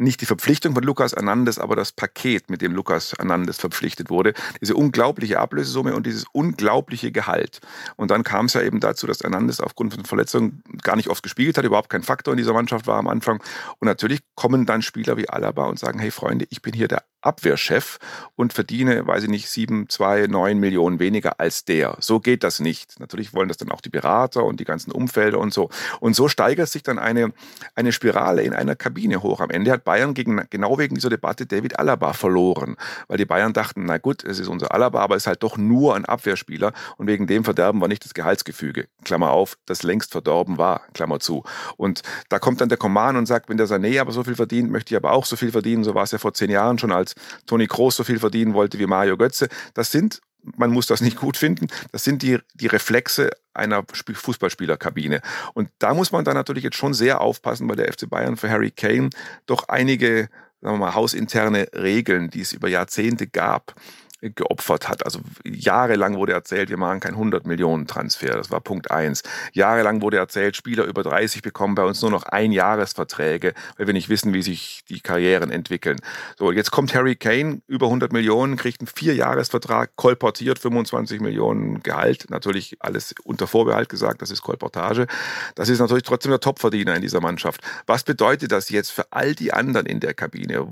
nicht 0.00 0.20
die 0.20 0.26
Verpflichtung 0.26 0.74
von 0.74 0.82
Lukas 0.82 1.12
Hernandez, 1.12 1.58
aber 1.58 1.76
das 1.76 1.92
Paket, 1.92 2.50
mit 2.50 2.62
dem 2.62 2.74
Lukas 2.74 3.12
Hernandez 3.16 3.58
verpflichtet 3.58 4.10
wurde. 4.10 4.34
Diese 4.60 4.74
unglaubliche 4.74 5.38
Ablösesumme 5.38 5.94
und 5.94 6.06
dieses 6.06 6.24
unglaubliche 6.32 7.12
Gehalt. 7.12 7.60
Und 7.96 8.10
dann 8.10 8.24
kam 8.24 8.46
es 8.46 8.54
ja 8.54 8.62
eben 8.62 8.80
dazu, 8.80 9.06
dass 9.06 9.20
Hernandez 9.20 9.60
aufgrund 9.60 9.94
von 9.94 10.04
Verletzungen 10.04 10.62
gar 10.82 10.96
nicht 10.96 11.08
oft 11.08 11.22
gespielt 11.22 11.58
hat, 11.58 11.64
überhaupt 11.64 11.90
kein 11.90 12.02
Faktor 12.02 12.32
in 12.32 12.38
dieser 12.38 12.52
Mannschaft 12.52 12.86
war 12.86 12.98
am 12.98 13.08
Anfang. 13.08 13.42
Und 13.78 13.86
natürlich 13.86 14.20
kommen 14.34 14.66
dann 14.66 14.82
Spieler 14.82 15.16
wie 15.16 15.28
Alaba 15.28 15.66
und 15.66 15.78
sagen, 15.78 15.98
hey 15.98 16.10
Freunde, 16.10 16.46
ich 16.50 16.62
bin 16.62 16.72
hier 16.72 16.88
der 16.88 17.04
Abwehrchef 17.22 17.98
und 18.34 18.52
verdiene, 18.52 19.06
weiß 19.06 19.24
ich 19.24 19.28
nicht, 19.28 19.50
sieben, 19.50 19.88
zwei, 19.88 20.26
neun 20.26 20.58
Millionen 20.58 20.98
weniger 20.98 21.38
als 21.38 21.64
der. 21.64 21.96
So 22.00 22.20
geht 22.20 22.44
das 22.44 22.60
nicht. 22.60 22.98
Natürlich 22.98 23.34
wollen 23.34 23.48
das 23.48 23.58
dann 23.58 23.70
auch 23.70 23.80
die 23.80 23.90
Berater 23.90 24.44
und 24.44 24.60
die 24.60 24.64
ganzen 24.64 24.90
Umfelder 24.90 25.38
und 25.38 25.52
so. 25.52 25.68
Und 26.00 26.16
so 26.16 26.28
steigert 26.28 26.68
sich 26.68 26.82
dann 26.82 26.98
eine, 26.98 27.32
eine 27.74 27.92
Spirale 27.92 28.42
in 28.42 28.54
einer 28.54 28.74
Kabine 28.74 29.22
hoch. 29.22 29.40
Am 29.40 29.50
Ende 29.50 29.70
hat 29.70 29.84
Bayern 29.90 30.14
gegen, 30.14 30.40
genau 30.50 30.78
wegen 30.78 30.94
dieser 30.94 31.10
Debatte 31.10 31.46
David 31.46 31.78
Alaba 31.78 32.12
verloren, 32.12 32.76
weil 33.08 33.18
die 33.18 33.26
Bayern 33.26 33.52
dachten, 33.52 33.84
na 33.84 33.98
gut, 33.98 34.24
es 34.24 34.38
ist 34.38 34.48
unser 34.48 34.72
Alaba, 34.72 35.00
aber 35.00 35.16
es 35.16 35.24
ist 35.24 35.26
halt 35.26 35.42
doch 35.42 35.58
nur 35.58 35.94
ein 35.94 36.04
Abwehrspieler 36.04 36.72
und 36.96 37.06
wegen 37.06 37.26
dem 37.26 37.44
verderben 37.44 37.80
wir 37.80 37.88
nicht 37.88 38.04
das 38.04 38.14
Gehaltsgefüge. 38.14 38.86
Klammer 39.04 39.30
auf, 39.30 39.58
das 39.66 39.82
längst 39.82 40.12
verdorben 40.12 40.56
war, 40.58 40.82
Klammer 40.94 41.20
zu. 41.20 41.42
Und 41.76 42.02
da 42.28 42.38
kommt 42.38 42.60
dann 42.60 42.68
der 42.68 42.78
Command 42.78 43.18
und 43.18 43.26
sagt, 43.26 43.48
wenn 43.48 43.56
der 43.56 43.66
Sané 43.66 44.00
aber 44.00 44.12
so 44.12 44.24
viel 44.24 44.36
verdient, 44.36 44.70
möchte 44.70 44.94
ich 44.94 44.96
aber 44.96 45.12
auch 45.12 45.26
so 45.26 45.36
viel 45.36 45.52
verdienen. 45.52 45.84
So 45.84 45.94
war 45.94 46.04
es 46.04 46.12
ja 46.12 46.18
vor 46.18 46.34
zehn 46.34 46.50
Jahren 46.50 46.78
schon 46.78 46.92
als 46.92 47.10
als 47.10 47.14
Toni 47.46 47.66
Kroos 47.66 47.96
so 47.96 48.04
viel 48.04 48.18
verdienen 48.18 48.54
wollte 48.54 48.78
wie 48.78 48.86
Mario 48.86 49.16
Götze. 49.16 49.48
Das 49.74 49.90
sind 49.90 50.20
man 50.42 50.70
muss 50.70 50.86
das 50.86 51.00
nicht 51.00 51.16
gut 51.16 51.36
finden. 51.36 51.68
Das 51.92 52.04
sind 52.04 52.22
die, 52.22 52.38
die 52.54 52.66
Reflexe 52.66 53.30
einer 53.54 53.84
Fußballspielerkabine. 53.84 55.20
Und 55.54 55.70
da 55.78 55.94
muss 55.94 56.12
man 56.12 56.24
dann 56.24 56.34
natürlich 56.34 56.64
jetzt 56.64 56.76
schon 56.76 56.94
sehr 56.94 57.20
aufpassen, 57.20 57.68
weil 57.68 57.76
der 57.76 57.92
FC 57.92 58.08
Bayern 58.08 58.36
für 58.36 58.50
Harry 58.50 58.70
Kane 58.70 59.10
doch 59.46 59.68
einige, 59.68 60.28
sagen 60.60 60.74
wir 60.74 60.86
mal, 60.86 60.94
hausinterne 60.94 61.68
Regeln, 61.74 62.30
die 62.30 62.40
es 62.40 62.52
über 62.52 62.68
Jahrzehnte 62.68 63.26
gab, 63.26 63.74
geopfert 64.20 64.88
hat. 64.88 65.04
Also 65.04 65.20
jahrelang 65.44 66.16
wurde 66.16 66.32
erzählt, 66.32 66.68
wir 66.68 66.76
machen 66.76 67.00
keinen 67.00 67.14
100 67.14 67.46
Millionen 67.46 67.86
Transfer. 67.86 68.36
Das 68.36 68.50
war 68.50 68.60
Punkt 68.60 68.90
eins. 68.90 69.22
Jahrelang 69.52 70.02
wurde 70.02 70.18
erzählt, 70.18 70.56
Spieler 70.56 70.84
über 70.84 71.02
30 71.02 71.42
bekommen 71.42 71.74
bei 71.74 71.84
uns 71.84 72.02
nur 72.02 72.10
noch 72.10 72.24
Einjahresverträge, 72.24 73.54
weil 73.76 73.86
wir 73.86 73.94
nicht 73.94 74.08
wissen, 74.08 74.34
wie 74.34 74.42
sich 74.42 74.82
die 74.88 75.00
Karrieren 75.00 75.50
entwickeln. 75.50 75.98
So, 76.38 76.52
jetzt 76.52 76.70
kommt 76.70 76.94
Harry 76.94 77.16
Kane, 77.16 77.62
über 77.66 77.86
100 77.86 78.12
Millionen, 78.12 78.56
kriegt 78.56 78.80
einen 78.80 78.88
Vierjahresvertrag, 78.88 79.96
kolportiert 79.96 80.58
25 80.58 81.20
Millionen 81.20 81.82
Gehalt. 81.82 82.26
Natürlich 82.28 82.76
alles 82.80 83.14
unter 83.24 83.46
Vorbehalt 83.46 83.88
gesagt, 83.88 84.22
das 84.22 84.30
ist 84.30 84.42
Kolportage. 84.42 85.06
Das 85.54 85.68
ist 85.68 85.78
natürlich 85.78 86.04
trotzdem 86.04 86.30
der 86.30 86.40
Topverdiener 86.40 86.94
in 86.94 87.02
dieser 87.02 87.20
Mannschaft. 87.20 87.62
Was 87.86 88.04
bedeutet 88.04 88.52
das 88.52 88.68
jetzt 88.68 88.90
für 88.90 89.06
all 89.10 89.34
die 89.34 89.52
anderen 89.52 89.86
in 89.86 90.00
der 90.00 90.14
Kabine? 90.14 90.68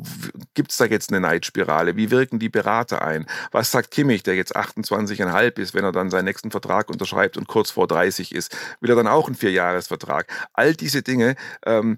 Gibt 0.55 0.71
es 0.71 0.77
da 0.77 0.85
jetzt 0.85 1.11
eine 1.11 1.21
Neidspirale? 1.21 1.97
Wie 1.97 2.11
wirken 2.11 2.39
die 2.39 2.49
Berater 2.49 3.03
ein? 3.03 3.27
Was 3.51 3.71
sagt 3.71 3.91
Kimmich, 3.91 4.23
der 4.23 4.35
jetzt 4.35 4.57
28,5 4.57 5.59
ist, 5.59 5.75
wenn 5.75 5.85
er 5.85 5.93
dann 5.93 6.11
seinen 6.11 6.25
nächsten 6.25 6.51
Vertrag 6.51 6.91
unterschreibt 6.91 7.37
und 7.37 7.49
kurz 7.49 7.71
vor 7.71 7.87
30 7.87 8.35
ist? 8.35 8.57
Will 8.81 8.91
er 8.91 8.97
dann 8.97 9.07
auch 9.07 9.27
einen 9.27 9.37
Vierjahresvertrag? 9.37 10.27
All 10.53 10.75
diese 10.75 11.03
Dinge 11.03 11.37
ähm, 11.65 11.97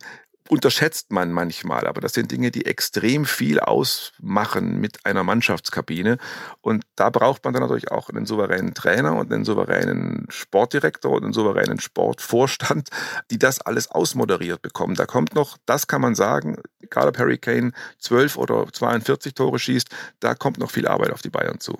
unterschätzt 0.50 1.12
man 1.12 1.30
manchmal, 1.30 1.86
aber 1.86 2.00
das 2.00 2.12
sind 2.12 2.32
Dinge, 2.32 2.50
die 2.50 2.66
extrem 2.66 3.24
viel 3.24 3.60
ausmachen 3.60 4.80
mit 4.80 5.06
einer 5.06 5.22
Mannschaftskabine. 5.22 6.18
Und 6.60 6.84
da 6.96 7.08
braucht 7.08 7.44
man 7.44 7.54
dann 7.54 7.62
natürlich 7.62 7.92
auch 7.92 8.08
einen 8.08 8.26
souveränen 8.26 8.74
Trainer 8.74 9.14
und 9.14 9.32
einen 9.32 9.44
souveränen 9.44 10.26
Sportdirektor 10.28 11.12
und 11.12 11.22
einen 11.22 11.32
souveränen 11.32 11.78
Sportvorstand, 11.78 12.88
die 13.30 13.38
das 13.38 13.60
alles 13.60 13.92
ausmoderiert 13.92 14.60
bekommen. 14.60 14.96
Da 14.96 15.06
kommt 15.06 15.36
noch, 15.36 15.56
das 15.66 15.86
kann 15.86 16.00
man 16.00 16.16
sagen, 16.16 16.56
egal 16.80 17.08
ob 17.08 17.18
Harry 17.18 17.38
Kane 17.38 17.70
12 18.00 18.36
oder 18.36 18.66
42 18.72 19.34
Tore 19.34 19.60
schießt, 19.60 19.88
da 20.18 20.34
kommt 20.34 20.58
noch 20.58 20.72
viel 20.72 20.88
Arbeit 20.88 21.12
auf 21.12 21.22
die 21.22 21.30
Bayern 21.30 21.60
zu. 21.60 21.76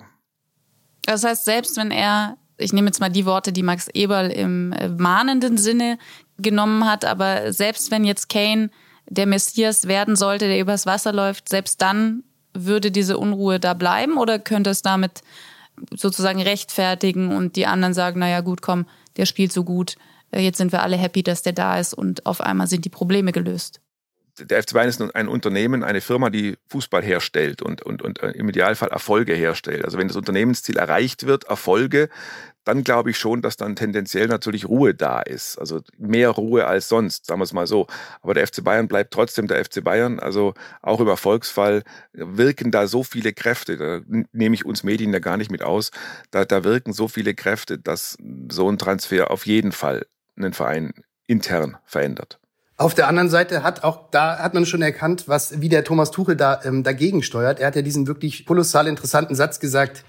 Das 1.03 1.25
heißt, 1.25 1.43
selbst 1.43 1.75
wenn 1.75 1.91
er 1.91 2.37
ich 2.61 2.73
nehme 2.73 2.87
jetzt 2.87 2.99
mal 2.99 3.09
die 3.09 3.25
Worte, 3.25 3.51
die 3.51 3.63
Max 3.63 3.87
Eberl 3.93 4.29
im 4.29 4.71
äh, 4.71 4.87
mahnenden 4.87 5.57
Sinne 5.57 5.97
genommen 6.41 6.85
hat, 6.85 7.05
aber 7.05 7.53
selbst 7.53 7.91
wenn 7.91 8.03
jetzt 8.03 8.29
Kane 8.29 8.69
der 9.09 9.25
Messias 9.25 9.87
werden 9.87 10.15
sollte, 10.15 10.47
der 10.47 10.59
übers 10.59 10.85
Wasser 10.85 11.11
läuft, 11.11 11.49
selbst 11.49 11.81
dann 11.81 12.23
würde 12.53 12.91
diese 12.91 13.17
Unruhe 13.17 13.59
da 13.59 13.73
bleiben? 13.73 14.17
Oder 14.17 14.39
könnte 14.39 14.69
es 14.69 14.81
damit 14.81 15.21
sozusagen 15.95 16.41
rechtfertigen 16.41 17.35
und 17.35 17.55
die 17.55 17.65
anderen 17.65 17.93
sagen, 17.93 18.19
naja 18.19 18.41
gut, 18.41 18.61
komm, 18.61 18.85
der 19.17 19.25
spielt 19.25 19.51
so 19.51 19.63
gut, 19.63 19.95
äh, 20.31 20.41
jetzt 20.41 20.57
sind 20.57 20.71
wir 20.71 20.83
alle 20.83 20.97
happy, 20.97 21.23
dass 21.23 21.41
der 21.41 21.53
da 21.53 21.79
ist 21.79 21.93
und 21.93 22.25
auf 22.25 22.41
einmal 22.41 22.67
sind 22.67 22.85
die 22.85 22.89
Probleme 22.89 23.31
gelöst? 23.31 23.81
Der 24.39 24.63
FC 24.63 24.73
Bayern 24.73 24.89
ist 24.89 25.01
ein 25.01 25.27
Unternehmen, 25.27 25.83
eine 25.83 25.99
Firma, 25.99 26.29
die 26.29 26.57
Fußball 26.67 27.03
herstellt 27.03 27.61
und, 27.61 27.81
und, 27.81 28.01
und 28.01 28.23
äh, 28.23 28.31
im 28.31 28.47
Idealfall 28.47 28.89
Erfolge 28.89 29.33
herstellt. 29.33 29.83
Also 29.83 29.97
wenn 29.97 30.07
das 30.07 30.15
Unternehmensziel 30.15 30.77
erreicht 30.77 31.25
wird, 31.25 31.45
Erfolge, 31.45 32.09
dann 32.63 32.83
glaube 32.83 33.09
ich 33.09 33.17
schon, 33.17 33.41
dass 33.41 33.57
dann 33.57 33.75
tendenziell 33.75 34.27
natürlich 34.27 34.67
Ruhe 34.67 34.93
da 34.93 35.21
ist. 35.21 35.57
Also 35.57 35.81
mehr 35.97 36.29
Ruhe 36.29 36.67
als 36.67 36.87
sonst, 36.87 37.25
sagen 37.25 37.39
wir 37.39 37.45
es 37.45 37.53
mal 37.53 37.67
so. 37.67 37.87
Aber 38.21 38.33
der 38.33 38.45
FC 38.45 38.63
Bayern 38.63 38.87
bleibt 38.87 39.13
trotzdem 39.13 39.47
der 39.47 39.63
FC 39.63 39.83
Bayern. 39.83 40.19
Also 40.19 40.53
auch 40.81 40.99
im 40.99 41.07
Erfolgsfall 41.07 41.83
wirken 42.13 42.71
da 42.71 42.87
so 42.87 43.03
viele 43.03 43.33
Kräfte, 43.33 43.77
da 43.77 44.01
nehme 44.31 44.55
ich 44.55 44.65
uns 44.65 44.83
Medien 44.83 45.13
ja 45.13 45.19
gar 45.19 45.37
nicht 45.37 45.51
mit 45.51 45.63
aus, 45.63 45.91
da, 46.29 46.45
da 46.45 46.63
wirken 46.63 46.93
so 46.93 47.07
viele 47.07 47.33
Kräfte, 47.33 47.79
dass 47.79 48.17
so 48.51 48.69
ein 48.69 48.77
Transfer 48.77 49.31
auf 49.31 49.45
jeden 49.45 49.71
Fall 49.71 50.05
einen 50.35 50.53
Verein 50.53 50.93
intern 51.27 51.77
verändert. 51.85 52.39
Auf 52.81 52.95
der 52.95 53.07
anderen 53.07 53.29
Seite 53.29 53.61
hat 53.61 53.83
auch 53.83 54.09
da 54.09 54.39
hat 54.39 54.55
man 54.55 54.65
schon 54.65 54.81
erkannt, 54.81 55.27
was 55.27 55.61
wie 55.61 55.69
der 55.69 55.83
Thomas 55.83 56.09
Tuchel 56.09 56.35
da 56.35 56.61
ähm, 56.63 56.83
dagegen 56.83 57.21
steuert. 57.21 57.59
Er 57.59 57.67
hat 57.67 57.75
ja 57.75 57.83
diesen 57.83 58.07
wirklich 58.07 58.43
kolossal 58.45 58.87
interessanten 58.87 59.35
Satz 59.35 59.59
gesagt, 59.59 60.03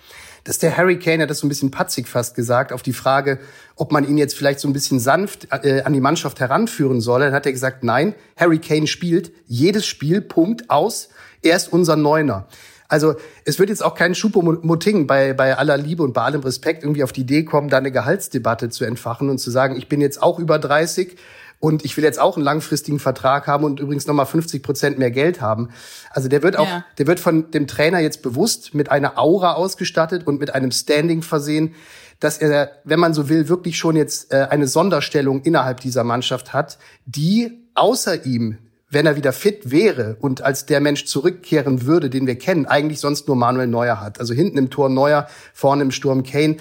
dass 0.45 0.59
der 0.59 0.77
Harry 0.77 0.99
Kane, 0.99 1.23
hat 1.23 1.31
das 1.31 1.39
so 1.39 1.47
ein 1.47 1.49
bisschen 1.49 1.71
patzig 1.71 2.09
fast 2.09 2.35
gesagt, 2.35 2.73
auf 2.73 2.83
die 2.83 2.93
Frage, 2.93 3.39
ob 3.77 3.93
man 3.93 4.07
ihn 4.07 4.19
jetzt 4.19 4.37
vielleicht 4.37 4.61
so 4.61 4.69
ein 4.69 4.73
bisschen 4.73 5.01
sanft 5.01 5.49
äh, 5.51 5.83
an 5.83 5.93
die 5.93 6.01
Mannschaft 6.01 6.41
heranführen 6.41 7.01
soll, 7.01 7.21
dann 7.21 7.33
hat 7.33 7.47
er 7.47 7.53
gesagt, 7.53 7.85
nein, 7.85 8.15
Harry 8.37 8.59
Kane 8.59 8.87
spielt 8.87 9.33
jedes 9.47 9.87
Spiel, 9.87 10.21
Punkt, 10.21 10.71
aus, 10.71 11.09
er 11.43 11.57
ist 11.57 11.73
unser 11.73 11.97
Neuner. 11.97 12.47
Also 12.89 13.15
es 13.47 13.59
wird 13.59 13.71
jetzt 13.71 13.83
auch 13.83 13.95
kein 13.95 14.15
Schupomoting 14.15 15.07
bei, 15.07 15.33
bei 15.33 15.57
aller 15.57 15.79
Liebe 15.79 16.03
und 16.03 16.13
bei 16.13 16.23
allem 16.23 16.43
Respekt 16.43 16.83
irgendwie 16.83 17.03
auf 17.03 17.13
die 17.13 17.23
Idee 17.23 17.43
kommen, 17.43 17.71
da 17.71 17.79
eine 17.79 17.91
Gehaltsdebatte 17.91 18.69
zu 18.69 18.85
entfachen 18.85 19.31
und 19.31 19.39
zu 19.39 19.51
sagen, 19.51 19.77
ich 19.77 19.89
bin 19.89 20.03
jetzt 20.03 20.23
auch 20.23 20.39
über 20.39 20.59
30 20.59 21.17
und 21.63 21.85
ich 21.85 21.97
will 21.97 22.03
jetzt 22.03 22.19
auch 22.19 22.37
einen 22.37 22.45
langfristigen 22.45 22.99
Vertrag 22.99 23.47
haben 23.47 23.63
und 23.63 23.79
übrigens 23.79 24.09
nochmal 24.09 24.27
50 24.27 24.65
Prozent 24.65 24.99
mehr 24.99 25.13
Geld 25.13 25.41
haben. 25.41 25.69
Also 26.11 26.29
der 26.29 26.43
wird 26.43 26.59
auch, 26.59 26.67
ja. 26.67 26.85
der 26.99 27.07
wird 27.07 27.21
von 27.21 27.53
dem 27.53 27.69
Trainer 27.69 28.01
jetzt 28.01 28.21
bewusst 28.21 28.75
mit 28.75 28.91
einer 28.91 29.17
Aura 29.17 29.53
ausgestattet 29.53 30.27
und 30.27 30.41
mit 30.41 30.53
einem 30.57 30.73
Standing 30.73 31.23
versehen, 31.23 31.77
dass 32.19 32.39
er, 32.39 32.73
wenn 32.83 32.99
man 32.99 33.15
so 33.15 33.29
will, 33.29 33.49
wirklich 33.49 33.79
schon 33.79 33.95
jetzt 33.95 34.33
äh, 34.33 34.49
eine 34.51 34.67
Sonderstellung 34.67 35.43
innerhalb 35.43 35.79
dieser 35.79 36.03
Mannschaft 36.03 36.53
hat, 36.53 36.79
die 37.07 37.53
außer 37.75 38.27
ihm, 38.27 38.59
wenn 38.91 39.07
er 39.07 39.15
wieder 39.15 39.33
fit 39.33 39.71
wäre 39.71 40.17
und 40.19 40.43
als 40.43 40.67
der 40.67 40.81
Mensch 40.81 41.05
zurückkehren 41.05 41.87
würde, 41.87 42.11
den 42.11 42.27
wir 42.27 42.37
kennen, 42.37 42.67
eigentlich 42.67 42.99
sonst 42.99 43.29
nur 43.29 43.37
Manuel 43.37 43.69
Neuer 43.69 44.01
hat. 44.01 44.19
Also 44.19 44.35
hinten 44.35 44.59
im 44.59 44.71
Tor 44.71 44.89
Neuer, 44.89 45.29
vorne 45.55 45.85
im 45.85 45.93
Sturm 45.93 46.25
Kane. 46.25 46.57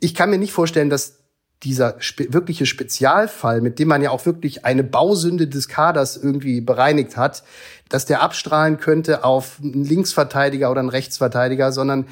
Ich 0.00 0.14
kann 0.14 0.30
mir 0.30 0.38
nicht 0.38 0.52
vorstellen, 0.52 0.88
dass 0.88 1.17
dieser 1.62 1.96
spe 1.98 2.32
wirkliche 2.32 2.66
Spezialfall, 2.66 3.60
mit 3.60 3.78
dem 3.78 3.88
man 3.88 4.02
ja 4.02 4.10
auch 4.10 4.26
wirklich 4.26 4.64
eine 4.64 4.84
Bausünde 4.84 5.48
des 5.48 5.68
Kaders 5.68 6.16
irgendwie 6.16 6.60
bereinigt 6.60 7.16
hat, 7.16 7.42
dass 7.88 8.06
der 8.06 8.22
abstrahlen 8.22 8.78
könnte 8.78 9.24
auf 9.24 9.58
einen 9.62 9.84
Linksverteidiger 9.84 10.70
oder 10.70 10.80
einen 10.80 10.88
Rechtsverteidiger, 10.88 11.72
sondern 11.72 12.06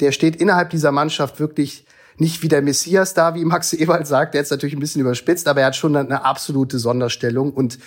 der 0.00 0.12
steht 0.12 0.36
innerhalb 0.36 0.70
dieser 0.70 0.92
Mannschaft 0.92 1.40
wirklich 1.40 1.86
nicht 2.16 2.42
wie 2.42 2.48
der 2.48 2.60
Messias 2.60 3.14
da, 3.14 3.34
wie 3.34 3.44
Max 3.44 3.72
Ewald 3.72 4.06
sagt, 4.06 4.34
der 4.34 4.42
ist 4.42 4.50
natürlich 4.50 4.74
ein 4.74 4.80
bisschen 4.80 5.00
überspitzt, 5.00 5.48
aber 5.48 5.62
er 5.62 5.68
hat 5.68 5.76
schon 5.76 5.96
eine 5.96 6.24
absolute 6.24 6.78
Sonderstellung. 6.78 7.52
Und 7.52 7.78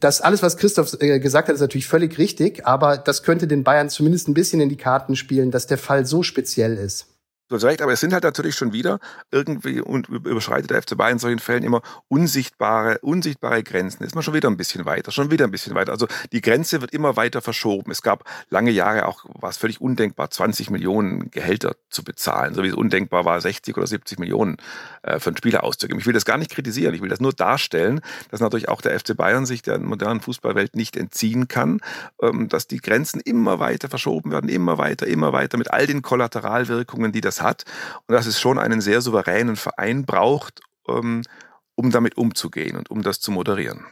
das 0.00 0.22
alles, 0.22 0.42
was 0.42 0.56
Christoph 0.56 0.96
äh, 1.00 1.20
gesagt 1.20 1.48
hat, 1.48 1.54
ist 1.54 1.60
natürlich 1.60 1.86
völlig 1.86 2.16
richtig, 2.16 2.66
aber 2.66 2.96
das 2.96 3.22
könnte 3.22 3.46
den 3.46 3.62
Bayern 3.62 3.90
zumindest 3.90 4.28
ein 4.28 4.34
bisschen 4.34 4.60
in 4.60 4.70
die 4.70 4.76
Karten 4.76 5.16
spielen, 5.16 5.50
dass 5.50 5.66
der 5.66 5.78
Fall 5.78 6.06
so 6.06 6.22
speziell 6.22 6.76
ist. 6.78 7.13
Du 7.48 7.56
hast 7.56 7.64
recht, 7.64 7.82
aber 7.82 7.92
es 7.92 8.00
sind 8.00 8.14
halt 8.14 8.24
natürlich 8.24 8.54
schon 8.54 8.72
wieder 8.72 9.00
irgendwie 9.30 9.78
und 9.78 10.08
überschreitet 10.08 10.70
der 10.70 10.80
FC 10.80 10.96
Bayern 10.96 11.14
in 11.14 11.18
solchen 11.18 11.40
Fällen 11.40 11.62
immer 11.62 11.82
unsichtbare, 12.08 13.00
unsichtbare 13.02 13.62
Grenzen. 13.62 14.02
Ist 14.02 14.14
man 14.14 14.24
schon 14.24 14.32
wieder 14.32 14.48
ein 14.48 14.56
bisschen 14.56 14.86
weiter, 14.86 15.12
schon 15.12 15.30
wieder 15.30 15.44
ein 15.44 15.50
bisschen 15.50 15.74
weiter. 15.74 15.92
Also 15.92 16.08
die 16.32 16.40
Grenze 16.40 16.80
wird 16.80 16.94
immer 16.94 17.16
weiter 17.16 17.42
verschoben. 17.42 17.90
Es 17.90 18.00
gab 18.00 18.24
lange 18.48 18.70
Jahre 18.70 19.06
auch, 19.06 19.26
war 19.26 19.50
es 19.50 19.58
völlig 19.58 19.82
undenkbar, 19.82 20.30
20 20.30 20.70
Millionen 20.70 21.30
Gehälter 21.30 21.76
zu 21.90 22.02
bezahlen, 22.02 22.54
so 22.54 22.62
wie 22.62 22.68
es 22.68 22.74
undenkbar 22.74 23.26
war, 23.26 23.38
60 23.38 23.76
oder 23.76 23.86
70 23.86 24.18
Millionen 24.18 24.56
äh, 25.02 25.20
für 25.20 25.28
einen 25.28 25.36
Spieler 25.36 25.64
auszugeben. 25.64 26.00
Ich 26.00 26.06
will 26.06 26.14
das 26.14 26.24
gar 26.24 26.38
nicht 26.38 26.50
kritisieren, 26.50 26.94
ich 26.94 27.02
will 27.02 27.10
das 27.10 27.20
nur 27.20 27.34
darstellen, 27.34 28.00
dass 28.30 28.40
natürlich 28.40 28.70
auch 28.70 28.80
der 28.80 28.98
FC 28.98 29.14
Bayern 29.14 29.44
sich 29.44 29.60
der 29.60 29.78
modernen 29.80 30.22
Fußballwelt 30.22 30.76
nicht 30.76 30.96
entziehen 30.96 31.46
kann, 31.46 31.80
ähm, 32.22 32.48
dass 32.48 32.68
die 32.68 32.78
Grenzen 32.78 33.20
immer 33.20 33.58
weiter 33.58 33.90
verschoben 33.90 34.32
werden, 34.32 34.48
immer 34.48 34.78
weiter, 34.78 35.06
immer 35.06 35.34
weiter 35.34 35.58
mit 35.58 35.70
all 35.70 35.86
den 35.86 36.00
Kollateralwirkungen, 36.00 37.12
die 37.12 37.20
das 37.20 37.33
das 37.34 37.42
hat 37.42 37.64
und 38.06 38.14
dass 38.14 38.26
es 38.26 38.40
schon 38.40 38.58
einen 38.58 38.80
sehr 38.80 39.00
souveränen 39.00 39.56
Verein 39.56 40.04
braucht, 40.04 40.60
ähm, 40.88 41.22
um 41.74 41.90
damit 41.90 42.16
umzugehen 42.16 42.76
und 42.76 42.90
um 42.90 43.02
das 43.02 43.20
zu 43.20 43.30
moderieren. 43.32 43.84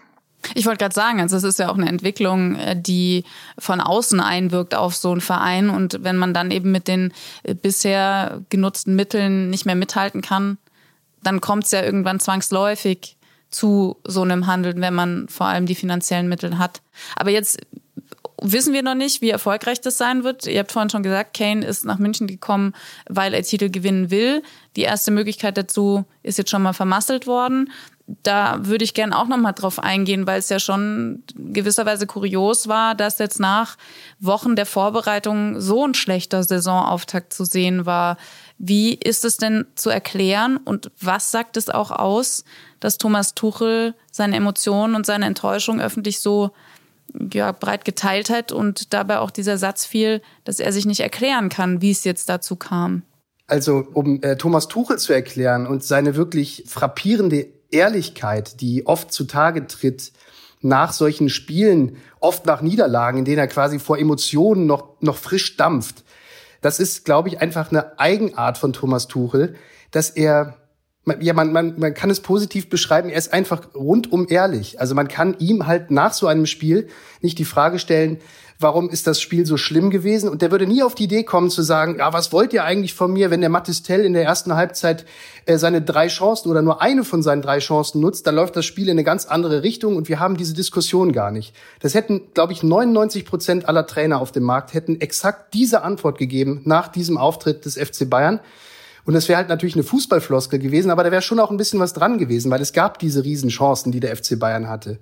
Ich 0.55 0.67
wollte 0.67 0.79
gerade 0.79 0.95
sagen, 0.95 1.21
also 1.21 1.37
es 1.37 1.45
ist 1.45 1.59
ja 1.59 1.71
auch 1.71 1.77
eine 1.77 1.89
Entwicklung, 1.89 2.57
äh, 2.57 2.81
die 2.81 3.25
von 3.59 3.81
außen 3.81 4.21
einwirkt 4.21 4.75
auf 4.75 4.95
so 4.95 5.13
einen 5.13 5.21
Verein. 5.21 5.71
Und 5.71 5.99
wenn 6.03 6.17
man 6.17 6.35
dann 6.35 6.51
eben 6.51 6.73
mit 6.73 6.89
den 6.89 7.13
äh, 7.45 7.55
bisher 7.55 8.43
genutzten 8.49 8.97
Mitteln 8.97 9.51
nicht 9.51 9.67
mehr 9.67 9.77
mithalten 9.77 10.21
kann, 10.21 10.59
dann 11.23 11.41
kommt 11.41 11.65
es 11.65 11.71
ja 11.71 11.83
irgendwann 11.83 12.19
zwangsläufig 12.19 13.17
zu 13.51 14.01
so 14.05 14.23
einem 14.23 14.47
Handeln, 14.47 14.81
wenn 14.81 14.95
man 14.95 15.29
vor 15.29 15.47
allem 15.47 15.67
die 15.67 15.75
finanziellen 15.75 16.29
Mittel 16.29 16.59
hat. 16.59 16.83
Aber 17.17 17.31
jetzt 17.31 17.61
wissen 18.43 18.73
wir 18.73 18.83
noch 18.83 18.95
nicht, 18.95 19.21
wie 19.23 19.31
erfolgreich 19.31 19.81
das 19.81 19.99
sein 19.99 20.25
wird. 20.25 20.47
Ihr 20.47 20.61
habt 20.61 20.73
vorhin 20.73 20.91
schon 20.91 21.03
gesagt, 21.03 21.37
Kane 21.37 21.65
ist 21.65 21.85
nach 21.85 21.99
München 21.99 22.27
gekommen, 22.27 22.75
weil 23.09 23.35
er 23.35 23.43
Titel 23.43 23.71
gewinnen 23.71 24.11
will. 24.11 24.43
Die 24.77 24.83
erste 24.83 25.11
Möglichkeit 25.11 25.57
dazu 25.57 26.05
ist 26.23 26.39
jetzt 26.39 26.51
schon 26.51 26.63
mal 26.63 26.73
vermasselt 26.73 27.27
worden. 27.27 27.71
Da 28.23 28.59
würde 28.67 28.85
ich 28.85 28.95
gerne 28.95 29.17
auch 29.17 29.29
noch 29.29 29.37
mal 29.37 29.53
drauf 29.53 29.79
eingehen, 29.79 30.27
weil 30.27 30.41
es 30.41 30.49
ja 30.49 30.59
schon 30.59 31.23
gewisserweise 31.35 32.07
kurios 32.07 32.67
war, 32.67 32.95
dass 32.95 33.19
jetzt 33.19 33.39
nach 33.39 33.77
Wochen 34.19 34.57
der 34.57 34.67
Vorbereitung 34.67 35.61
so 35.61 35.87
ein 35.87 35.95
schlechter 35.95 36.43
Saisonauftakt 36.43 37.33
zu 37.33 37.45
sehen 37.45 37.87
war. 37.87 38.17
Wie 38.59 38.95
ist 38.95 39.25
es 39.25 39.37
denn 39.37 39.67
zu 39.77 39.89
erklären 39.89 40.57
und 40.57 40.91
was 41.01 41.31
sagt 41.31 41.57
es 41.57 41.71
auch 41.71 41.91
aus, 41.91 42.45
dass 42.81 42.99
Thomas 42.99 43.35
Tuchel 43.35 43.95
seine 44.11 44.37
Emotionen 44.37 44.95
und 44.97 45.07
seine 45.07 45.27
Enttäuschung 45.27 45.81
öffentlich 45.81 46.21
so 46.21 46.51
ja, 47.33 47.53
breit 47.53 47.85
geteilt 47.85 48.31
hat 48.31 48.53
und 48.53 48.93
dabei 48.93 49.19
auch 49.19 49.31
dieser 49.31 49.59
Satz 49.59 49.85
fiel, 49.85 50.23
dass 50.45 50.61
er 50.61 50.73
sich 50.73 50.87
nicht 50.87 51.01
erklären 51.01 51.49
kann, 51.49 51.83
wie 51.83 51.91
es 51.91 52.05
jetzt 52.05 52.29
dazu 52.29 52.57
kam. 52.57 53.03
Also, 53.47 53.87
um 53.93 54.23
äh, 54.23 54.37
Thomas 54.37 54.69
Tuchel 54.69 54.99
zu 54.99 55.13
erklären 55.13 55.67
und 55.67 55.85
seine 55.85 56.17
wirklich 56.17 56.65
frappierende 56.67 57.49
Ehrlichkeit, 57.71 58.61
die 58.61 58.87
oft 58.87 59.13
zutage 59.13 59.67
tritt 59.67 60.13
nach 60.61 60.93
solchen 60.93 61.29
Spielen, 61.29 61.97
oft 62.21 62.47
nach 62.47 62.63
Niederlagen, 62.63 63.19
in 63.19 63.25
denen 63.25 63.39
er 63.39 63.49
quasi 63.49 63.79
vor 63.79 63.99
Emotionen 63.99 64.67
noch, 64.67 65.01
noch 65.01 65.17
frisch 65.17 65.57
dampft. 65.57 66.05
Das 66.61 66.79
ist, 66.79 67.05
glaube 67.05 67.29
ich, 67.29 67.41
einfach 67.41 67.71
eine 67.71 67.99
Eigenart 67.99 68.57
von 68.59 68.73
Thomas 68.73 69.09
Tuchel, 69.09 69.57
dass 69.91 70.11
er 70.11 70.62
ja, 71.21 71.33
man, 71.33 71.53
man, 71.53 71.75
man 71.79 71.95
kann 71.95 72.11
es 72.11 72.21
positiv 72.21 72.71
beschreiben, 72.71 73.09
er 73.09 73.19
ist 73.19 73.33
einfach 73.33 73.75
rundum 73.75 74.27
ehrlich. 74.29 74.81
Also 74.81 74.95
man 74.95 75.09
kann 75.09 75.37
ihm 75.39 75.67
halt 75.67 75.91
nach 75.91 76.13
so 76.13 76.29
einem 76.29 76.47
Spiel 76.47 76.89
nicht 77.21 77.39
die 77.39 77.45
Frage 77.45 77.81
stellen, 77.81 78.19
warum 78.63 78.89
ist 78.89 79.09
das 79.09 79.21
Spiel 79.21 79.45
so 79.45 79.57
schlimm 79.57 79.91
gewesen? 79.91 80.29
Und 80.29 80.41
der 80.41 80.53
würde 80.53 80.67
nie 80.67 80.85
auf 80.85 80.95
die 80.95 81.05
Idee 81.05 81.25
kommen 81.25 81.51
zu 81.51 81.63
sagen, 81.63 81.97
ja, 81.99 82.13
was 82.13 82.33
wollt 82.33 82.53
ihr 82.53 82.65
eigentlich 82.65 82.95
von 82.95 83.13
mir, 83.13 83.31
wenn 83.31 83.41
der 83.41 83.51
Mattistell 83.51 84.05
in 84.05 84.13
der 84.13 84.23
ersten 84.23 84.55
Halbzeit 84.55 85.05
äh, 85.47 85.59
seine 85.59 85.83
drei 85.83 86.07
Chancen 86.07 86.49
oder 86.49 86.63
nur 86.63 86.81
eine 86.81 87.03
von 87.03 87.23
seinen 87.23 87.43
drei 87.43 87.59
Chancen 87.59 88.01
nutzt, 88.01 88.27
dann 88.27 88.37
läuft 88.37 88.55
das 88.55 88.65
Spiel 88.65 88.85
in 88.85 88.93
eine 88.93 89.05
ganz 89.05 89.27
andere 89.27 89.65
Richtung 89.65 89.97
und 89.97 90.09
wir 90.09 90.21
haben 90.21 90.37
diese 90.37 90.55
Diskussion 90.55 91.13
gar 91.13 91.33
nicht. 91.33 91.55
Das 91.81 91.95
hätten, 91.95 92.23
glaube 92.35 92.53
ich, 92.53 92.63
99 92.63 93.25
Prozent 93.25 93.69
aller 93.69 93.87
Trainer 93.87 94.21
auf 94.21 94.31
dem 94.31 94.45
Markt 94.45 94.73
hätten 94.73 95.01
exakt 95.01 95.53
diese 95.55 95.83
Antwort 95.83 96.19
gegeben 96.19 96.63
nach 96.65 96.87
diesem 96.89 97.19
Auftritt 97.19 97.65
des 97.65 97.77
FC 97.77 98.09
Bayern. 98.09 98.41
Und 99.05 99.15
das 99.15 99.29
wäre 99.29 99.39
halt 99.39 99.49
natürlich 99.49 99.75
eine 99.75 99.83
Fußballfloskel 99.83 100.59
gewesen, 100.59 100.91
aber 100.91 101.03
da 101.05 101.11
wäre 101.11 101.23
schon 101.23 101.41
auch 101.41 101.51
ein 101.51 101.57
bisschen 101.57 101.81
was 101.81 101.93
dran 101.93 102.19
gewesen, 102.19 102.51
weil 102.51 102.61
es 102.61 102.73
gab 102.73 102.99
diese 102.99 103.25
Riesenchancen, 103.25 103.91
die 103.91 104.01
der 104.01 104.17
FC 104.17 104.39
Bayern 104.39 104.69
hatte. 104.69 104.99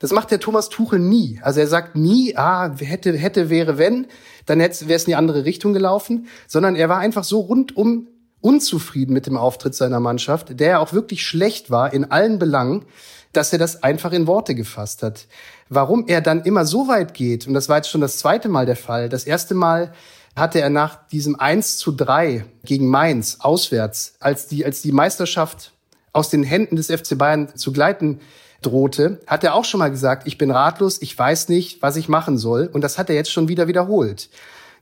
Das 0.00 0.12
macht 0.12 0.30
der 0.30 0.40
Thomas 0.40 0.68
Tuchel 0.68 0.98
nie. 0.98 1.40
Also 1.42 1.60
er 1.60 1.68
sagt 1.68 1.96
nie, 1.96 2.36
ah, 2.36 2.74
hätte, 2.76 3.16
hätte, 3.16 3.48
wäre, 3.48 3.78
wenn, 3.78 4.06
dann 4.44 4.58
wäre 4.58 4.70
es 4.70 4.82
in 4.82 5.10
die 5.10 5.16
andere 5.16 5.44
Richtung 5.44 5.72
gelaufen, 5.72 6.26
sondern 6.46 6.76
er 6.76 6.88
war 6.88 6.98
einfach 6.98 7.24
so 7.24 7.40
rundum 7.40 8.08
unzufrieden 8.40 9.12
mit 9.12 9.26
dem 9.26 9.36
Auftritt 9.36 9.74
seiner 9.74 10.00
Mannschaft, 10.00 10.60
der 10.60 10.68
ja 10.68 10.78
auch 10.78 10.92
wirklich 10.92 11.26
schlecht 11.26 11.70
war 11.70 11.92
in 11.92 12.10
allen 12.10 12.38
Belangen, 12.38 12.84
dass 13.32 13.52
er 13.52 13.58
das 13.58 13.82
einfach 13.82 14.12
in 14.12 14.26
Worte 14.26 14.54
gefasst 14.54 15.02
hat. 15.02 15.26
Warum 15.68 16.06
er 16.06 16.20
dann 16.20 16.42
immer 16.42 16.64
so 16.64 16.86
weit 16.88 17.12
geht, 17.12 17.46
und 17.46 17.54
das 17.54 17.68
war 17.68 17.78
jetzt 17.78 17.90
schon 17.90 18.00
das 18.00 18.18
zweite 18.18 18.48
Mal 18.48 18.66
der 18.66 18.76
Fall, 18.76 19.08
das 19.08 19.24
erste 19.24 19.54
Mal 19.54 19.92
hatte 20.36 20.60
er 20.60 20.70
nach 20.70 21.08
diesem 21.08 21.34
1 21.40 21.78
zu 21.78 21.92
3 21.92 22.44
gegen 22.64 22.88
Mainz 22.88 23.38
auswärts, 23.40 24.14
als 24.20 24.46
die, 24.46 24.64
als 24.64 24.82
die 24.82 24.92
Meisterschaft 24.92 25.72
aus 26.12 26.30
den 26.30 26.42
Händen 26.42 26.76
des 26.76 26.86
FC 26.86 27.16
Bayern 27.16 27.56
zu 27.56 27.72
gleiten 27.72 28.20
drohte, 28.62 29.20
hat 29.26 29.44
er 29.44 29.54
auch 29.54 29.64
schon 29.64 29.78
mal 29.78 29.90
gesagt, 29.90 30.26
ich 30.26 30.38
bin 30.38 30.50
ratlos, 30.50 31.00
ich 31.00 31.18
weiß 31.18 31.48
nicht, 31.48 31.82
was 31.82 31.96
ich 31.96 32.08
machen 32.08 32.38
soll. 32.38 32.68
Und 32.72 32.82
das 32.82 32.98
hat 32.98 33.08
er 33.08 33.16
jetzt 33.16 33.30
schon 33.30 33.48
wieder 33.48 33.66
wiederholt. 33.66 34.28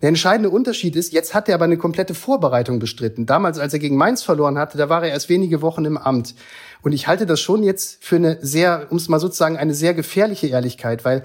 Der 0.02 0.08
entscheidende 0.08 0.50
Unterschied 0.50 0.96
ist, 0.96 1.12
jetzt 1.12 1.34
hat 1.34 1.48
er 1.48 1.54
aber 1.54 1.64
eine 1.64 1.78
komplette 1.78 2.14
Vorbereitung 2.14 2.78
bestritten. 2.78 3.26
Damals, 3.26 3.58
als 3.58 3.72
er 3.72 3.78
gegen 3.78 3.96
Mainz 3.96 4.22
verloren 4.22 4.58
hatte, 4.58 4.76
da 4.76 4.88
war 4.88 5.02
er 5.02 5.10
erst 5.10 5.28
wenige 5.28 5.62
Wochen 5.62 5.84
im 5.84 5.96
Amt. 5.96 6.34
Und 6.82 6.92
ich 6.92 7.06
halte 7.06 7.26
das 7.26 7.40
schon 7.40 7.62
jetzt 7.62 8.04
für 8.04 8.16
eine 8.16 8.38
sehr, 8.42 8.88
um 8.90 8.96
es 8.96 9.08
mal 9.08 9.20
sozusagen, 9.20 9.56
eine 9.56 9.74
sehr 9.74 9.94
gefährliche 9.94 10.48
Ehrlichkeit, 10.48 11.04
weil 11.04 11.22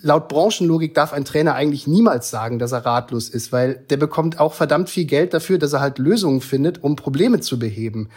laut 0.00 0.28
Branchenlogik 0.28 0.94
darf 0.94 1.12
ein 1.12 1.24
Trainer 1.24 1.54
eigentlich 1.54 1.86
niemals 1.86 2.30
sagen, 2.30 2.58
dass 2.58 2.72
er 2.72 2.84
ratlos 2.84 3.28
ist, 3.28 3.52
weil 3.52 3.74
der 3.90 3.96
bekommt 3.96 4.38
auch 4.38 4.54
verdammt 4.54 4.90
viel 4.90 5.04
Geld 5.04 5.34
dafür, 5.34 5.58
dass 5.58 5.72
er 5.72 5.80
halt 5.80 5.98
Lösungen 5.98 6.40
findet, 6.40 6.82
um 6.82 6.96
Probleme 6.96 7.40
zu 7.40 7.58
beheben. 7.58 8.08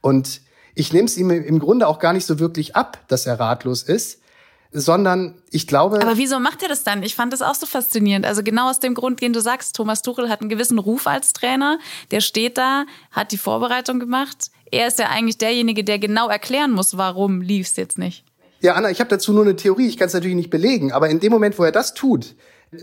Und 0.00 0.40
ich 0.74 0.92
nehme 0.92 1.06
es 1.06 1.16
ihm 1.16 1.30
im 1.30 1.58
Grunde 1.58 1.86
auch 1.86 1.98
gar 1.98 2.12
nicht 2.12 2.26
so 2.26 2.38
wirklich 2.38 2.76
ab, 2.76 2.98
dass 3.08 3.26
er 3.26 3.38
ratlos 3.40 3.82
ist, 3.82 4.20
sondern 4.72 5.34
ich 5.50 5.66
glaube. 5.66 6.00
Aber 6.00 6.16
wieso 6.16 6.40
macht 6.40 6.62
er 6.62 6.68
das 6.68 6.82
dann? 6.82 7.02
Ich 7.02 7.14
fand 7.14 7.32
das 7.32 7.42
auch 7.42 7.54
so 7.54 7.66
faszinierend. 7.66 8.24
Also 8.24 8.42
genau 8.42 8.70
aus 8.70 8.80
dem 8.80 8.94
Grund, 8.94 9.20
den 9.20 9.32
du 9.32 9.40
sagst, 9.40 9.76
Thomas 9.76 10.02
Tuchel 10.02 10.28
hat 10.28 10.40
einen 10.40 10.48
gewissen 10.48 10.78
Ruf 10.78 11.06
als 11.06 11.32
Trainer. 11.32 11.78
Der 12.10 12.20
steht 12.20 12.56
da, 12.58 12.84
hat 13.10 13.32
die 13.32 13.38
Vorbereitung 13.38 14.00
gemacht. 14.00 14.50
Er 14.70 14.88
ist 14.88 14.98
ja 14.98 15.10
eigentlich 15.10 15.36
derjenige, 15.36 15.84
der 15.84 15.98
genau 15.98 16.28
erklären 16.28 16.72
muss, 16.72 16.96
warum 16.96 17.42
lief 17.42 17.66
es 17.66 17.76
jetzt 17.76 17.98
nicht. 17.98 18.24
Ja, 18.62 18.74
Anna, 18.74 18.90
ich 18.90 19.00
habe 19.00 19.10
dazu 19.10 19.32
nur 19.32 19.42
eine 19.42 19.56
Theorie. 19.56 19.88
Ich 19.88 19.98
kann 19.98 20.06
es 20.06 20.14
natürlich 20.14 20.36
nicht 20.36 20.50
belegen, 20.50 20.92
aber 20.92 21.10
in 21.10 21.18
dem 21.18 21.32
Moment, 21.32 21.58
wo 21.58 21.64
er 21.64 21.72
das 21.72 21.94
tut, 21.94 22.36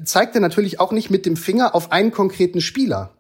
zeigt 0.04 0.36
er 0.36 0.42
natürlich 0.42 0.82
auch 0.82 0.92
nicht 0.92 1.10
mit 1.10 1.26
dem 1.26 1.38
Finger 1.38 1.74
auf 1.74 1.94
einen 1.94 2.12
konkreten 2.12 2.60
Spieler. 2.60 3.12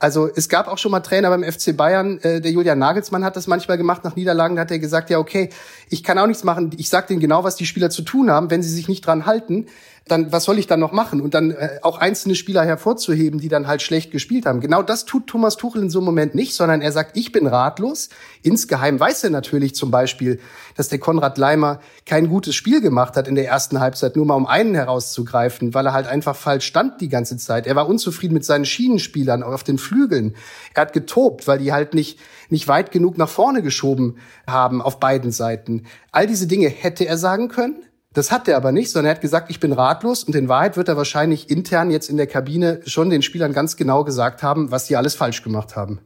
Also 0.00 0.28
es 0.34 0.48
gab 0.48 0.66
auch 0.66 0.78
schon 0.78 0.90
mal 0.90 1.00
Trainer 1.00 1.30
beim 1.30 1.44
FC 1.44 1.76
Bayern, 1.76 2.18
äh, 2.18 2.40
der 2.40 2.50
Julian 2.50 2.78
Nagelsmann 2.78 3.24
hat 3.24 3.36
das 3.36 3.46
manchmal 3.46 3.78
gemacht 3.78 4.02
nach 4.04 4.16
Niederlagen, 4.16 4.56
da 4.56 4.62
hat 4.62 4.70
er 4.70 4.78
gesagt, 4.78 5.10
ja 5.10 5.18
okay, 5.18 5.50
ich 5.90 6.02
kann 6.02 6.18
auch 6.18 6.26
nichts 6.26 6.44
machen, 6.44 6.70
ich 6.76 6.88
sag 6.88 7.08
denen 7.08 7.20
genau, 7.20 7.42
was 7.42 7.56
die 7.56 7.66
Spieler 7.66 7.90
zu 7.90 8.02
tun 8.02 8.30
haben, 8.30 8.50
wenn 8.50 8.62
sie 8.62 8.70
sich 8.70 8.88
nicht 8.88 9.04
dran 9.04 9.26
halten, 9.26 9.66
dann 10.10 10.32
was 10.32 10.44
soll 10.44 10.58
ich 10.58 10.66
dann 10.66 10.80
noch 10.80 10.92
machen? 10.92 11.20
Und 11.20 11.34
dann 11.34 11.50
äh, 11.50 11.78
auch 11.82 11.98
einzelne 11.98 12.34
Spieler 12.34 12.64
hervorzuheben, 12.64 13.40
die 13.40 13.48
dann 13.48 13.66
halt 13.66 13.82
schlecht 13.82 14.10
gespielt 14.10 14.46
haben. 14.46 14.60
Genau 14.60 14.82
das 14.82 15.04
tut 15.04 15.26
Thomas 15.26 15.56
Tuchel 15.56 15.82
in 15.82 15.90
so 15.90 15.98
einem 15.98 16.06
Moment 16.06 16.34
nicht, 16.34 16.54
sondern 16.54 16.80
er 16.80 16.92
sagt, 16.92 17.16
ich 17.16 17.32
bin 17.32 17.46
ratlos. 17.46 18.08
Insgeheim 18.42 18.98
weiß 18.98 19.24
er 19.24 19.30
natürlich 19.30 19.74
zum 19.74 19.90
Beispiel, 19.90 20.40
dass 20.76 20.88
der 20.88 20.98
Konrad 20.98 21.38
Leimer 21.38 21.80
kein 22.06 22.28
gutes 22.28 22.54
Spiel 22.54 22.80
gemacht 22.80 23.16
hat 23.16 23.28
in 23.28 23.34
der 23.34 23.46
ersten 23.46 23.80
Halbzeit, 23.80 24.16
nur 24.16 24.26
mal 24.26 24.34
um 24.34 24.46
einen 24.46 24.74
herauszugreifen, 24.74 25.74
weil 25.74 25.86
er 25.86 25.92
halt 25.92 26.06
einfach 26.06 26.36
falsch 26.36 26.66
stand 26.66 27.00
die 27.00 27.08
ganze 27.08 27.36
Zeit. 27.36 27.66
Er 27.66 27.76
war 27.76 27.88
unzufrieden 27.88 28.34
mit 28.34 28.44
seinen 28.44 28.64
Schienenspielern 28.64 29.42
auf 29.42 29.64
den 29.64 29.78
Flügeln. 29.78 30.34
Er 30.74 30.82
hat 30.82 30.92
getobt, 30.92 31.46
weil 31.46 31.58
die 31.58 31.72
halt 31.72 31.94
nicht, 31.94 32.18
nicht 32.48 32.68
weit 32.68 32.90
genug 32.90 33.18
nach 33.18 33.28
vorne 33.28 33.62
geschoben 33.62 34.16
haben 34.46 34.80
auf 34.80 35.00
beiden 35.00 35.32
Seiten. 35.32 35.84
All 36.12 36.26
diese 36.26 36.46
Dinge 36.46 36.68
hätte 36.68 37.06
er 37.06 37.18
sagen 37.18 37.48
können. 37.48 37.82
Das 38.18 38.32
hat 38.32 38.48
er 38.48 38.56
aber 38.56 38.72
nicht, 38.72 38.90
sondern 38.90 39.12
er 39.12 39.14
hat 39.14 39.20
gesagt, 39.20 39.48
ich 39.48 39.60
bin 39.60 39.72
ratlos 39.72 40.24
und 40.24 40.34
in 40.34 40.48
Wahrheit 40.48 40.76
wird 40.76 40.88
er 40.88 40.96
wahrscheinlich 40.96 41.50
intern 41.50 41.92
jetzt 41.92 42.10
in 42.10 42.16
der 42.16 42.26
Kabine 42.26 42.80
schon 42.84 43.10
den 43.10 43.22
Spielern 43.22 43.52
ganz 43.52 43.76
genau 43.76 44.02
gesagt 44.02 44.42
haben, 44.42 44.72
was 44.72 44.88
sie 44.88 44.96
alles 44.96 45.14
falsch 45.14 45.44
gemacht 45.44 45.76
haben. 45.76 46.00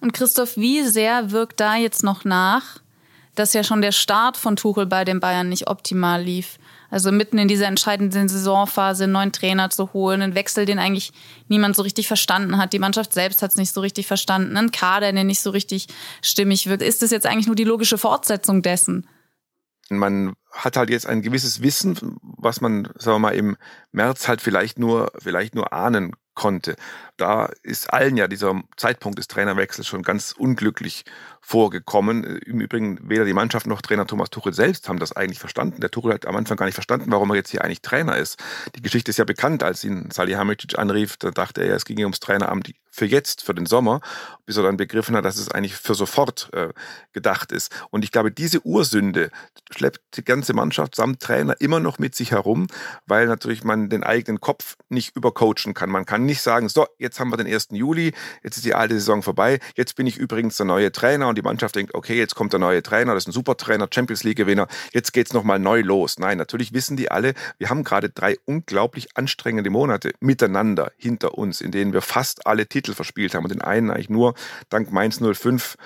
Und 0.00 0.12
Christoph, 0.12 0.56
wie 0.56 0.84
sehr 0.84 1.32
wirkt 1.32 1.58
da 1.58 1.74
jetzt 1.74 2.04
noch 2.04 2.24
nach, 2.24 2.78
dass 3.34 3.52
ja 3.52 3.64
schon 3.64 3.82
der 3.82 3.90
Start 3.90 4.36
von 4.36 4.54
Tuchel 4.54 4.86
bei 4.86 5.04
den 5.04 5.18
Bayern 5.18 5.48
nicht 5.48 5.66
optimal 5.66 6.22
lief? 6.22 6.56
Also 6.88 7.10
mitten 7.10 7.38
in 7.38 7.48
dieser 7.48 7.66
entscheidenden 7.66 8.28
Saisonphase 8.28 9.04
einen 9.04 9.12
neuen 9.12 9.32
Trainer 9.32 9.70
zu 9.70 9.92
holen, 9.92 10.22
einen 10.22 10.36
Wechsel, 10.36 10.66
den 10.66 10.78
eigentlich 10.78 11.12
niemand 11.48 11.74
so 11.74 11.82
richtig 11.82 12.06
verstanden 12.06 12.58
hat. 12.58 12.72
Die 12.72 12.78
Mannschaft 12.78 13.12
selbst 13.12 13.42
hat 13.42 13.50
es 13.50 13.56
nicht 13.56 13.72
so 13.74 13.80
richtig 13.80 14.06
verstanden, 14.06 14.56
einen 14.56 14.70
Kader, 14.70 15.10
der 15.12 15.24
nicht 15.24 15.40
so 15.40 15.50
richtig 15.50 15.88
stimmig 16.22 16.68
wirkt. 16.68 16.84
Ist 16.84 17.02
das 17.02 17.10
jetzt 17.10 17.26
eigentlich 17.26 17.48
nur 17.48 17.56
die 17.56 17.64
logische 17.64 17.98
Fortsetzung 17.98 18.62
dessen? 18.62 19.08
Man 19.88 20.34
hat 20.56 20.76
halt 20.76 20.90
jetzt 20.90 21.06
ein 21.06 21.22
gewisses 21.22 21.62
Wissen, 21.62 22.18
was 22.22 22.60
man, 22.60 22.88
sagen 22.96 23.16
wir 23.16 23.18
mal, 23.20 23.34
im 23.34 23.56
März 23.92 24.28
halt 24.28 24.40
vielleicht 24.40 24.78
nur, 24.78 25.12
vielleicht 25.18 25.54
nur 25.54 25.72
ahnen 25.72 26.12
konnte. 26.36 26.76
Da 27.16 27.48
ist 27.62 27.92
allen 27.92 28.16
ja 28.16 28.28
dieser 28.28 28.62
Zeitpunkt 28.76 29.18
des 29.18 29.26
Trainerwechsels 29.26 29.88
schon 29.88 30.02
ganz 30.02 30.32
unglücklich 30.32 31.04
vorgekommen. 31.40 32.24
Im 32.24 32.60
Übrigen 32.60 32.98
weder 33.08 33.24
die 33.24 33.32
Mannschaft 33.32 33.66
noch 33.66 33.80
Trainer 33.80 34.06
Thomas 34.06 34.30
Tuchel 34.30 34.52
selbst 34.52 34.88
haben 34.88 34.98
das 34.98 35.12
eigentlich 35.12 35.40
verstanden. 35.40 35.80
Der 35.80 35.90
Tuchel 35.90 36.12
hat 36.12 36.26
am 36.26 36.36
Anfang 36.36 36.56
gar 36.56 36.66
nicht 36.66 36.74
verstanden, 36.74 37.10
warum 37.10 37.30
er 37.30 37.36
jetzt 37.36 37.50
hier 37.50 37.64
eigentlich 37.64 37.82
Trainer 37.82 38.16
ist. 38.16 38.38
Die 38.76 38.82
Geschichte 38.82 39.10
ist 39.10 39.16
ja 39.16 39.24
bekannt, 39.24 39.62
als 39.62 39.82
ihn 39.82 40.10
Salihamidzic 40.10 40.78
anrief, 40.78 41.16
da 41.16 41.30
dachte 41.30 41.62
er, 41.62 41.74
es 41.74 41.84
ginge 41.84 42.04
ums 42.04 42.20
Traineramt 42.20 42.72
für 42.90 43.06
jetzt, 43.06 43.42
für 43.42 43.54
den 43.54 43.66
Sommer, 43.66 44.00
bis 44.44 44.56
er 44.56 44.62
dann 44.62 44.76
begriffen 44.76 45.16
hat, 45.16 45.24
dass 45.24 45.38
es 45.38 45.50
eigentlich 45.50 45.76
für 45.76 45.94
sofort 45.94 46.50
äh, 46.52 46.68
gedacht 47.12 47.52
ist. 47.52 47.70
Und 47.90 48.04
ich 48.04 48.12
glaube, 48.12 48.30
diese 48.30 48.64
Ursünde 48.64 49.30
schleppt 49.70 50.16
die 50.16 50.24
ganze 50.24 50.45
Mannschaft 50.52 50.94
samt 50.94 51.20
Trainer 51.20 51.54
immer 51.60 51.80
noch 51.80 51.98
mit 51.98 52.14
sich 52.14 52.32
herum, 52.32 52.66
weil 53.06 53.26
natürlich 53.26 53.64
man 53.64 53.88
den 53.88 54.02
eigenen 54.02 54.40
Kopf 54.40 54.76
nicht 54.88 55.16
übercoachen 55.16 55.74
kann. 55.74 55.90
Man 55.90 56.06
kann 56.06 56.24
nicht 56.24 56.42
sagen, 56.42 56.68
so, 56.68 56.86
jetzt 56.98 57.20
haben 57.20 57.30
wir 57.30 57.36
den 57.36 57.46
1. 57.46 57.68
Juli, 57.70 58.12
jetzt 58.42 58.56
ist 58.56 58.64
die 58.64 58.74
alte 58.74 58.94
Saison 58.94 59.22
vorbei, 59.22 59.58
jetzt 59.74 59.96
bin 59.96 60.06
ich 60.06 60.16
übrigens 60.16 60.56
der 60.56 60.66
neue 60.66 60.92
Trainer 60.92 61.28
und 61.28 61.38
die 61.38 61.42
Mannschaft 61.42 61.76
denkt, 61.76 61.94
okay, 61.94 62.16
jetzt 62.16 62.34
kommt 62.34 62.52
der 62.52 62.60
neue 62.60 62.82
Trainer, 62.82 63.14
das 63.14 63.24
ist 63.24 63.28
ein 63.28 63.32
super 63.32 63.56
Trainer, 63.56 63.88
Champions 63.92 64.24
League 64.24 64.36
Gewinner, 64.36 64.68
jetzt 64.92 65.12
geht's 65.12 65.32
nochmal 65.32 65.58
neu 65.58 65.80
los. 65.80 66.18
Nein, 66.18 66.38
natürlich 66.38 66.72
wissen 66.72 66.96
die 66.96 67.10
alle, 67.10 67.34
wir 67.58 67.70
haben 67.70 67.84
gerade 67.84 68.10
drei 68.10 68.36
unglaublich 68.44 69.16
anstrengende 69.16 69.70
Monate 69.70 70.12
miteinander 70.20 70.92
hinter 70.96 71.38
uns, 71.38 71.60
in 71.60 71.70
denen 71.70 71.92
wir 71.92 72.02
fast 72.02 72.46
alle 72.46 72.66
Titel 72.66 72.94
verspielt 72.94 73.34
haben 73.34 73.44
und 73.44 73.52
den 73.52 73.62
einen 73.62 73.90
eigentlich 73.90 74.10
nur 74.10 74.34
dank 74.68 74.92
Mainz 74.92 75.20
05 75.20 75.76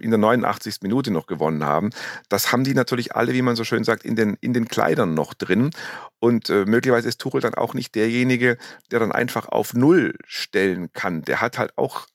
in 0.00 0.10
der 0.10 0.18
89. 0.18 0.76
Minute 0.82 1.10
noch 1.10 1.26
gewonnen 1.26 1.64
haben. 1.64 1.90
Das 2.28 2.52
haben 2.52 2.64
die 2.64 2.74
natürlich 2.74 3.14
alle, 3.14 3.32
wie 3.32 3.42
man 3.42 3.56
so 3.56 3.64
schön 3.64 3.84
sagt, 3.84 3.95
in 4.04 4.16
den, 4.16 4.36
in 4.40 4.52
den 4.52 4.68
Kleidern 4.68 5.14
noch 5.14 5.34
drin. 5.34 5.70
Und 6.18 6.50
äh, 6.50 6.64
möglicherweise 6.64 7.08
ist 7.08 7.20
Tuchel 7.20 7.40
dann 7.40 7.54
auch 7.54 7.74
nicht 7.74 7.94
derjenige, 7.94 8.58
der 8.90 9.00
dann 9.00 9.12
einfach 9.12 9.48
auf 9.48 9.74
Null 9.74 10.14
stellen 10.26 10.92
kann. 10.92 11.22
Der 11.22 11.40
hat 11.40 11.58
halt 11.58 11.76
auch 11.76 12.06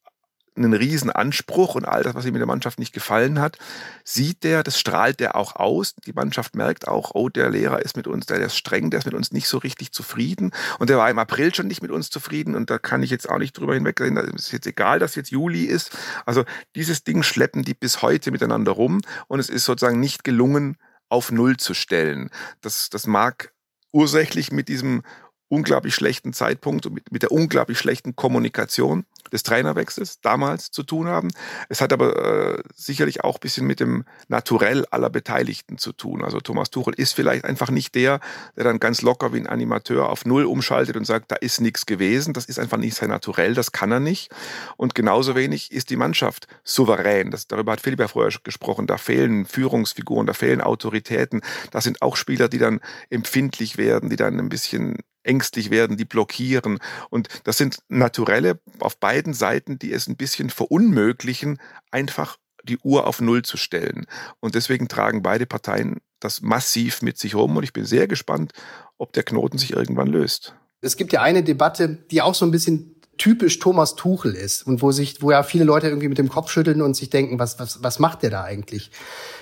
einen 0.55 0.73
riesen 0.73 1.09
Anspruch 1.09 1.75
und 1.75 1.85
all 1.85 2.03
das, 2.03 2.13
was 2.13 2.25
ihm 2.25 2.35
in 2.35 2.39
der 2.39 2.47
Mannschaft 2.47 2.77
nicht 2.77 2.93
gefallen 2.93 3.39
hat, 3.39 3.57
sieht 4.03 4.43
der, 4.43 4.63
das 4.63 4.79
strahlt 4.79 5.19
der 5.19 5.35
auch 5.35 5.55
aus. 5.55 5.95
Die 6.05 6.13
Mannschaft 6.13 6.55
merkt 6.55 6.87
auch, 6.87 7.11
oh, 7.13 7.29
der 7.29 7.49
Lehrer 7.49 7.81
ist 7.81 7.95
mit 7.95 8.07
uns, 8.07 8.25
der, 8.25 8.39
ist 8.39 8.57
streng, 8.57 8.89
der 8.89 8.99
ist 8.99 9.05
mit 9.05 9.13
uns 9.13 9.31
nicht 9.31 9.47
so 9.47 9.57
richtig 9.57 9.93
zufrieden. 9.93 10.51
Und 10.79 10.89
der 10.89 10.97
war 10.97 11.09
im 11.09 11.19
April 11.19 11.53
schon 11.55 11.67
nicht 11.67 11.81
mit 11.81 11.91
uns 11.91 12.09
zufrieden 12.09 12.55
und 12.55 12.69
da 12.69 12.77
kann 12.77 13.01
ich 13.01 13.09
jetzt 13.09 13.29
auch 13.29 13.37
nicht 13.37 13.57
drüber 13.57 13.73
hinweggehen. 13.73 14.17
Es 14.17 14.47
ist 14.47 14.51
jetzt 14.51 14.67
egal, 14.67 14.99
dass 14.99 15.15
jetzt 15.15 15.31
Juli 15.31 15.63
ist. 15.63 15.97
Also 16.25 16.43
dieses 16.75 17.03
Ding 17.03 17.23
schleppen 17.23 17.63
die 17.63 17.73
bis 17.73 18.01
heute 18.01 18.31
miteinander 18.31 18.73
rum 18.73 19.01
und 19.27 19.39
es 19.39 19.49
ist 19.49 19.65
sozusagen 19.65 19.99
nicht 19.99 20.23
gelungen, 20.23 20.77
auf 21.11 21.31
Null 21.31 21.57
zu 21.57 21.73
stellen. 21.73 22.29
Das, 22.61 22.89
das 22.89 23.05
mag 23.05 23.53
ursächlich 23.91 24.51
mit 24.51 24.69
diesem 24.69 25.03
unglaublich 25.51 25.93
schlechten 25.93 26.31
Zeitpunkt 26.31 26.85
und 26.85 26.93
mit, 26.93 27.11
mit 27.11 27.23
der 27.23 27.31
unglaublich 27.31 27.77
schlechten 27.77 28.15
Kommunikation 28.15 29.05
des 29.33 29.43
Trainerwechsels 29.43 30.21
damals 30.21 30.71
zu 30.71 30.83
tun 30.83 31.07
haben. 31.07 31.29
Es 31.67 31.81
hat 31.81 31.91
aber 31.91 32.57
äh, 32.57 32.63
sicherlich 32.73 33.23
auch 33.23 33.37
bisschen 33.37 33.67
mit 33.67 33.79
dem 33.79 34.05
Naturell 34.29 34.85
aller 34.91 35.09
Beteiligten 35.09 35.77
zu 35.77 35.91
tun. 35.91 36.23
Also 36.23 36.39
Thomas 36.39 36.69
Tuchel 36.69 36.93
ist 36.95 37.13
vielleicht 37.13 37.43
einfach 37.43 37.69
nicht 37.69 37.95
der, 37.95 38.19
der 38.55 38.63
dann 38.63 38.79
ganz 38.79 39.01
locker 39.01 39.33
wie 39.33 39.39
ein 39.39 39.47
Animateur 39.47 40.09
auf 40.09 40.25
Null 40.25 40.45
umschaltet 40.45 40.95
und 40.95 41.05
sagt, 41.05 41.31
da 41.31 41.35
ist 41.35 41.59
nichts 41.59 41.85
gewesen. 41.85 42.33
Das 42.33 42.45
ist 42.45 42.57
einfach 42.57 42.77
nicht 42.77 42.95
sein 42.95 43.09
Naturell, 43.09 43.53
das 43.53 43.73
kann 43.73 43.91
er 43.91 43.99
nicht. 43.99 44.31
Und 44.77 44.95
genauso 44.95 45.35
wenig 45.35 45.71
ist 45.71 45.89
die 45.89 45.97
Mannschaft 45.97 46.47
souverän. 46.63 47.29
Das, 47.29 47.47
darüber 47.47 47.73
hat 47.73 47.81
Philipp 47.81 47.99
ja 47.99 48.07
vorher 48.07 48.31
gesprochen. 48.43 48.87
Da 48.87 48.97
fehlen 48.97 49.45
Führungsfiguren, 49.45 50.27
da 50.27 50.33
fehlen 50.33 50.61
Autoritäten. 50.61 51.41
Da 51.71 51.81
sind 51.81 52.01
auch 52.01 52.15
Spieler, 52.15 52.47
die 52.47 52.57
dann 52.57 52.79
empfindlich 53.09 53.77
werden, 53.77 54.09
die 54.09 54.15
dann 54.15 54.39
ein 54.39 54.49
bisschen 54.49 54.97
ängstlich 55.23 55.69
werden, 55.69 55.97
die 55.97 56.05
blockieren. 56.05 56.79
Und 57.09 57.27
das 57.43 57.57
sind 57.57 57.79
Naturelle 57.89 58.59
auf 58.79 58.97
beiden 58.97 59.33
Seiten, 59.33 59.79
die 59.79 59.93
es 59.93 60.07
ein 60.07 60.17
bisschen 60.17 60.49
verunmöglichen, 60.49 61.59
einfach 61.91 62.37
die 62.63 62.77
Uhr 62.79 63.07
auf 63.07 63.21
Null 63.21 63.43
zu 63.43 63.57
stellen. 63.57 64.05
Und 64.39 64.55
deswegen 64.55 64.87
tragen 64.87 65.23
beide 65.23 65.45
Parteien 65.45 65.97
das 66.19 66.41
massiv 66.41 67.01
mit 67.01 67.17
sich 67.17 67.35
rum. 67.35 67.57
Und 67.57 67.63
ich 67.63 67.73
bin 67.73 67.85
sehr 67.85 68.07
gespannt, 68.07 68.53
ob 68.97 69.13
der 69.13 69.23
Knoten 69.23 69.57
sich 69.57 69.73
irgendwann 69.73 70.07
löst. 70.07 70.55
Es 70.81 70.97
gibt 70.97 71.13
ja 71.13 71.21
eine 71.21 71.43
Debatte, 71.43 71.89
die 72.09 72.21
auch 72.21 72.35
so 72.35 72.45
ein 72.45 72.51
bisschen 72.51 72.95
typisch 73.17 73.59
Thomas 73.59 73.95
Tuchel 73.95 74.33
ist 74.33 74.65
und 74.65 74.81
wo 74.81 74.91
sich, 74.91 75.21
wo 75.21 75.31
ja 75.31 75.43
viele 75.43 75.63
Leute 75.63 75.87
irgendwie 75.87 76.07
mit 76.07 76.17
dem 76.17 76.29
Kopf 76.29 76.49
schütteln 76.49 76.81
und 76.81 76.95
sich 76.95 77.11
denken, 77.11 77.37
was, 77.37 77.59
was, 77.59 77.83
was 77.83 77.99
macht 77.99 78.23
der 78.23 78.31
da 78.31 78.43
eigentlich? 78.43 78.89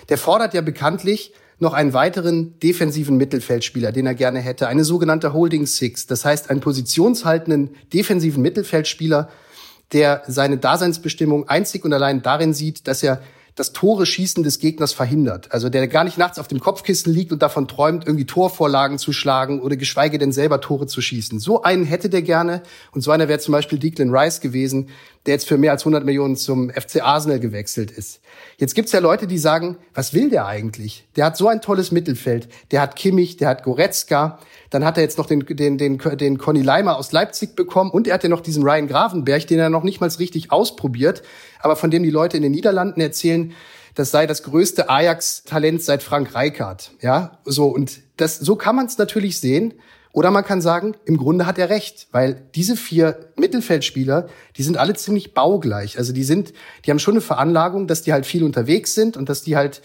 Der 0.10 0.18
fordert 0.18 0.54
ja 0.54 0.62
bekanntlich, 0.62 1.34
noch 1.60 1.74
einen 1.74 1.94
weiteren 1.94 2.58
defensiven 2.60 3.18
Mittelfeldspieler, 3.18 3.92
den 3.92 4.06
er 4.06 4.16
gerne 4.16 4.40
hätte, 4.40 4.68
eine 4.68 4.84
sogenannte 4.84 5.34
Holding 5.34 5.66
Six, 5.66 6.08
das 6.08 6.26
heißt 6.26 6.50
einen 6.50 6.62
positionshaltenden 6.62 7.72
defensiven 7.94 8.42
Mittelfeldspieler, 8.42 9.30
der 9.92 10.24
seine 10.28 10.58
Daseinsbestimmung 10.58 11.48
einzig 11.50 11.84
und 11.84 11.94
allein 11.94 12.22
darin 12.22 12.54
sieht, 12.54 12.88
dass 12.88 13.04
er 13.04 13.22
das 13.60 13.74
Tore 13.74 14.06
schießen 14.06 14.42
des 14.42 14.60
Gegners 14.60 14.94
verhindert. 14.94 15.52
Also 15.52 15.68
der 15.68 15.88
gar 15.90 16.06
nicht 16.06 16.18
nachts 16.18 16.40
auf 16.40 16.48
dem 16.48 16.62
Kopfkissen 16.62 17.14
liegt 17.14 17.34
und 17.34 17.42
davon 17.42 17.68
träumt, 17.68 18.06
irgendwie 18.06 18.26
Torvorlagen 18.26 18.98
zu 18.98 19.12
schlagen 19.12 19.62
oder 19.62 19.76
geschweige 19.76 20.18
denn 20.18 20.32
selber 20.32 20.62
Tore 20.62 20.88
zu 20.88 21.02
schießen. 21.02 21.40
So 21.40 21.62
einen 21.64 21.84
hätte 21.84 22.10
der 22.10 22.22
gerne 22.22 22.62
und 22.92 23.02
so 23.02 23.12
einer 23.12 23.28
wäre 23.28 23.40
zum 23.40 23.52
Beispiel 23.52 23.78
Declan 23.78 24.16
Rice 24.16 24.40
gewesen, 24.40 24.90
der 25.26 25.34
jetzt 25.36 25.48
für 25.48 25.58
mehr 25.58 25.72
als 25.72 25.82
100 25.82 26.06
Millionen 26.06 26.36
zum 26.36 26.70
FC 26.70 27.02
Arsenal 27.02 27.40
gewechselt 27.40 27.92
ist. 27.92 28.22
Jetzt 28.58 28.74
gibt's 28.74 28.92
ja 28.92 29.00
Leute, 29.00 29.28
die 29.28 29.38
sagen, 29.38 29.78
was 29.94 30.14
will 30.14 30.30
der 30.30 30.46
eigentlich? 30.46 31.08
Der 31.16 31.26
hat 31.26 31.38
so 31.38 31.48
ein 31.48 31.62
tolles 31.62 31.92
Mittelfeld. 31.92 32.48
Der 32.72 32.82
hat 32.82 32.96
Kimmich, 32.96 33.38
der 33.38 33.50
hat 33.50 33.64
Goretzka, 33.64 34.40
dann 34.70 34.86
hat 34.86 34.98
er 34.98 35.04
jetzt 35.04 35.18
noch 35.18 35.26
den, 35.26 35.46
den, 35.46 35.78
den, 35.78 35.98
den 35.98 36.38
Conny 36.38 36.62
Leimer 36.62 36.98
aus 36.98 37.12
Leipzig 37.12 37.56
bekommen 37.56 37.92
und 37.92 38.08
er 38.08 38.16
hat 38.16 38.24
ja 38.24 38.30
noch 38.30 38.42
diesen 38.42 38.64
Ryan 38.64 38.88
Gravenberg, 38.88 39.48
den 39.48 39.60
er 39.60 39.70
noch 39.70 39.84
nicht 39.84 40.00
mal 40.02 40.10
richtig 40.10 40.52
ausprobiert, 40.52 41.22
aber 41.60 41.76
von 41.76 41.92
dem 41.92 42.04
die 42.04 42.10
Leute 42.10 42.38
in 42.38 42.44
den 42.44 42.52
Niederlanden 42.52 43.02
erzählen, 43.02 43.54
das 43.96 44.12
sei 44.12 44.28
das 44.28 44.44
größte 44.44 44.90
Ajax-Talent 44.90 45.82
seit 45.82 46.04
Frank 46.04 46.34
Reichardt. 46.34 46.92
Ja, 47.02 47.40
so 47.44 47.68
und 47.68 48.00
das, 48.18 48.40
so 48.40 48.56
kann 48.56 48.76
man 48.76 48.86
es 48.86 48.98
natürlich 48.98 49.40
sehen. 49.40 49.74
Oder 50.12 50.32
man 50.32 50.44
kann 50.44 50.62
sagen, 50.62 50.96
im 51.06 51.18
Grunde 51.18 51.46
hat 51.46 51.60
er 51.60 51.70
recht, 51.70 52.08
weil 52.12 52.42
diese 52.56 52.76
vier 52.76 53.30
Mittelfeldspieler, 53.38 54.28
die 54.58 54.64
sind 54.64 54.78
alle 54.78 54.96
ziemlich 54.96 55.34
baugleich. 55.34 55.98
Also 55.98 56.14
die 56.14 56.24
sind, 56.24 56.54
die 56.86 56.92
haben 56.92 57.00
schon 57.00 57.14
eine 57.14 57.22
Veranlagung, 57.22 57.88
dass 57.88 58.02
die 58.02 58.12
halt 58.12 58.26
viel 58.26 58.44
unterwegs 58.44 58.96
sind 58.96 59.18
und 59.18 59.30
dass 59.30 59.44
die 59.44 59.56
halt 59.56 59.82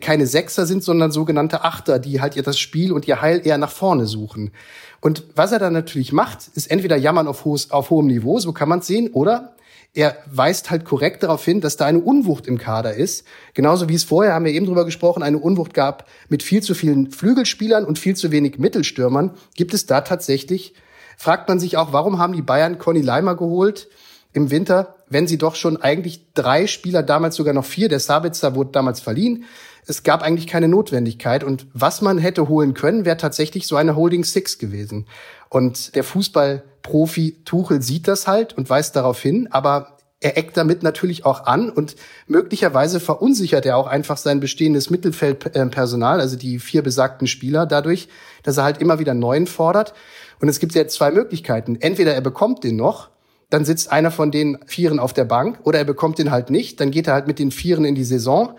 keine 0.00 0.26
Sechser 0.26 0.64
sind, 0.64 0.82
sondern 0.82 1.10
sogenannte 1.10 1.64
Achter, 1.64 1.98
die 1.98 2.20
halt 2.20 2.36
ihr 2.36 2.42
das 2.42 2.58
Spiel 2.58 2.92
und 2.92 3.06
ihr 3.08 3.20
Heil 3.20 3.42
eher 3.44 3.58
nach 3.58 3.70
vorne 3.70 4.06
suchen. 4.06 4.52
Und 5.00 5.24
was 5.34 5.52
er 5.52 5.58
dann 5.58 5.72
natürlich 5.72 6.12
macht, 6.12 6.48
ist 6.54 6.70
entweder 6.70 6.96
jammern 6.96 7.28
auf, 7.28 7.44
hohes, 7.44 7.70
auf 7.70 7.90
hohem 7.90 8.06
Niveau, 8.06 8.38
so 8.38 8.52
kann 8.52 8.68
man 8.68 8.78
es 8.78 8.86
sehen, 8.86 9.10
oder 9.12 9.54
er 9.98 10.16
weist 10.30 10.70
halt 10.70 10.84
korrekt 10.84 11.24
darauf 11.24 11.44
hin, 11.44 11.60
dass 11.60 11.76
da 11.76 11.84
eine 11.86 11.98
Unwucht 11.98 12.46
im 12.46 12.56
Kader 12.56 12.94
ist. 12.94 13.26
Genauso 13.52 13.88
wie 13.88 13.96
es 13.96 14.04
vorher, 14.04 14.32
haben 14.32 14.44
wir 14.44 14.52
eben 14.52 14.66
drüber 14.66 14.84
gesprochen, 14.84 15.24
eine 15.24 15.38
Unwucht 15.38 15.74
gab 15.74 16.06
mit 16.28 16.44
viel 16.44 16.62
zu 16.62 16.76
vielen 16.76 17.10
Flügelspielern 17.10 17.84
und 17.84 17.98
viel 17.98 18.14
zu 18.14 18.30
wenig 18.30 18.60
Mittelstürmern, 18.60 19.32
gibt 19.56 19.74
es 19.74 19.86
da 19.86 20.02
tatsächlich, 20.02 20.74
fragt 21.16 21.48
man 21.48 21.58
sich 21.58 21.76
auch, 21.76 21.92
warum 21.92 22.20
haben 22.20 22.32
die 22.32 22.42
Bayern 22.42 22.78
Conny 22.78 23.00
Leimer 23.00 23.34
geholt 23.34 23.88
im 24.32 24.52
Winter, 24.52 24.94
wenn 25.08 25.26
sie 25.26 25.36
doch 25.36 25.56
schon 25.56 25.76
eigentlich 25.76 26.32
drei 26.32 26.68
Spieler, 26.68 27.02
damals 27.02 27.34
sogar 27.34 27.52
noch 27.52 27.64
vier, 27.64 27.88
der 27.88 27.98
Sabitzer 27.98 28.54
wurde 28.54 28.70
damals 28.70 29.00
verliehen, 29.00 29.46
es 29.88 30.02
gab 30.02 30.22
eigentlich 30.22 30.46
keine 30.46 30.68
Notwendigkeit. 30.68 31.42
Und 31.42 31.66
was 31.72 32.02
man 32.02 32.18
hätte 32.18 32.48
holen 32.48 32.74
können, 32.74 33.06
wäre 33.06 33.16
tatsächlich 33.16 33.66
so 33.66 33.74
eine 33.74 33.96
Holding 33.96 34.22
Six 34.22 34.58
gewesen. 34.58 35.06
Und 35.48 35.94
der 35.94 36.04
Fußballprofi 36.04 37.42
Tuchel 37.44 37.82
sieht 37.82 38.08
das 38.08 38.26
halt 38.26 38.56
und 38.56 38.68
weist 38.68 38.96
darauf 38.96 39.20
hin, 39.20 39.48
aber 39.50 39.96
er 40.20 40.36
eckt 40.36 40.56
damit 40.56 40.82
natürlich 40.82 41.24
auch 41.24 41.46
an 41.46 41.70
und 41.70 41.94
möglicherweise 42.26 42.98
verunsichert 42.98 43.64
er 43.66 43.76
auch 43.76 43.86
einfach 43.86 44.16
sein 44.16 44.40
bestehendes 44.40 44.90
Mittelfeldpersonal, 44.90 46.20
also 46.20 46.36
die 46.36 46.58
vier 46.58 46.82
besagten 46.82 47.28
Spieler, 47.28 47.66
dadurch, 47.66 48.08
dass 48.42 48.56
er 48.56 48.64
halt 48.64 48.78
immer 48.78 48.98
wieder 48.98 49.14
neuen 49.14 49.46
fordert. 49.46 49.94
Und 50.40 50.48
es 50.48 50.58
gibt 50.58 50.74
jetzt 50.74 50.94
zwei 50.94 51.12
Möglichkeiten. 51.12 51.76
Entweder 51.80 52.14
er 52.14 52.20
bekommt 52.20 52.64
den 52.64 52.74
noch, 52.74 53.10
dann 53.48 53.64
sitzt 53.64 53.92
einer 53.92 54.10
von 54.10 54.32
den 54.32 54.58
Vieren 54.66 54.98
auf 54.98 55.12
der 55.12 55.24
Bank, 55.24 55.60
oder 55.62 55.78
er 55.78 55.84
bekommt 55.84 56.18
den 56.18 56.32
halt 56.32 56.50
nicht, 56.50 56.80
dann 56.80 56.90
geht 56.90 57.06
er 57.06 57.14
halt 57.14 57.28
mit 57.28 57.38
den 57.38 57.52
Vieren 57.52 57.84
in 57.84 57.94
die 57.94 58.04
Saison 58.04 58.56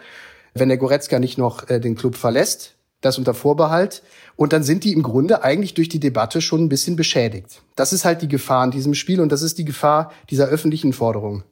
wenn 0.54 0.70
der 0.70 0.78
Goretzka 0.78 1.20
nicht 1.20 1.38
noch 1.38 1.70
äh, 1.70 1.80
den 1.80 1.96
Club 1.96 2.16
verlässt, 2.16 2.76
das 3.02 3.18
unter 3.18 3.34
Vorbehalt. 3.34 4.04
Und 4.36 4.54
dann 4.54 4.64
sind 4.64 4.84
die 4.84 4.94
im 4.94 5.04
Grunde 5.04 5.44
eigentlich 5.44 5.74
durch 5.74 5.90
die 5.90 6.00
Debatte 6.00 6.42
schon 6.42 6.64
ein 6.64 6.70
bisschen 6.70 6.96
beschädigt. 6.96 7.62
Das 7.76 7.94
ist 7.94 8.06
halt 8.06 8.22
die 8.22 8.28
Gefahr 8.28 8.66
in 8.66 8.72
diesem 8.72 8.94
Spiel 8.94 9.22
und 9.22 9.32
das 9.32 9.42
ist 9.42 9.58
die 9.58 9.66
Gefahr 9.66 10.12
dieser 10.30 10.48
öffentlichen 10.48 10.94
Forderung. 10.94 11.44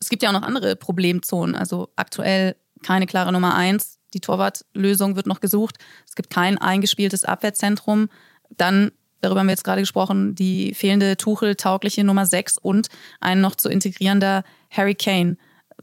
Es 0.00 0.08
gibt 0.08 0.22
ja 0.22 0.30
auch 0.30 0.34
noch 0.34 0.42
andere 0.42 0.76
Problemzonen. 0.76 1.54
Also 1.54 1.88
aktuell 1.96 2.56
keine 2.82 3.06
klare 3.06 3.32
Nummer 3.32 3.54
eins. 3.54 3.98
Die 4.14 4.20
Torwartlösung 4.20 5.16
wird 5.16 5.26
noch 5.26 5.40
gesucht. 5.40 5.76
Es 6.06 6.14
gibt 6.14 6.30
kein 6.30 6.58
eingespieltes 6.58 7.24
Abwehrzentrum. 7.24 8.08
Dann, 8.50 8.90
darüber 9.20 9.40
haben 9.40 9.46
wir 9.46 9.52
jetzt 9.52 9.64
gerade 9.64 9.82
gesprochen, 9.82 10.34
die 10.34 10.74
fehlende 10.74 11.16
Tuchel-taugliche 11.16 12.04
Nummer 12.04 12.26
sechs 12.26 12.58
und 12.58 12.88
ein 13.20 13.40
noch 13.40 13.54
zu 13.54 13.68
integrierender 13.68 14.42
Harry 14.70 14.94
Kane 14.94 15.36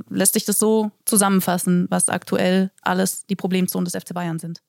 lässt 0.10 0.34
sich 0.34 0.46
das 0.46 0.58
so 0.58 0.92
zusammenfassen, 1.06 1.88
was 1.90 2.10
aktuell 2.10 2.72
alles 2.82 3.26
die 3.26 3.36
Problemzonen 3.36 3.86
des 3.86 3.96
FC 3.96 4.14
Bayern 4.14 4.40
sind? 4.40 4.62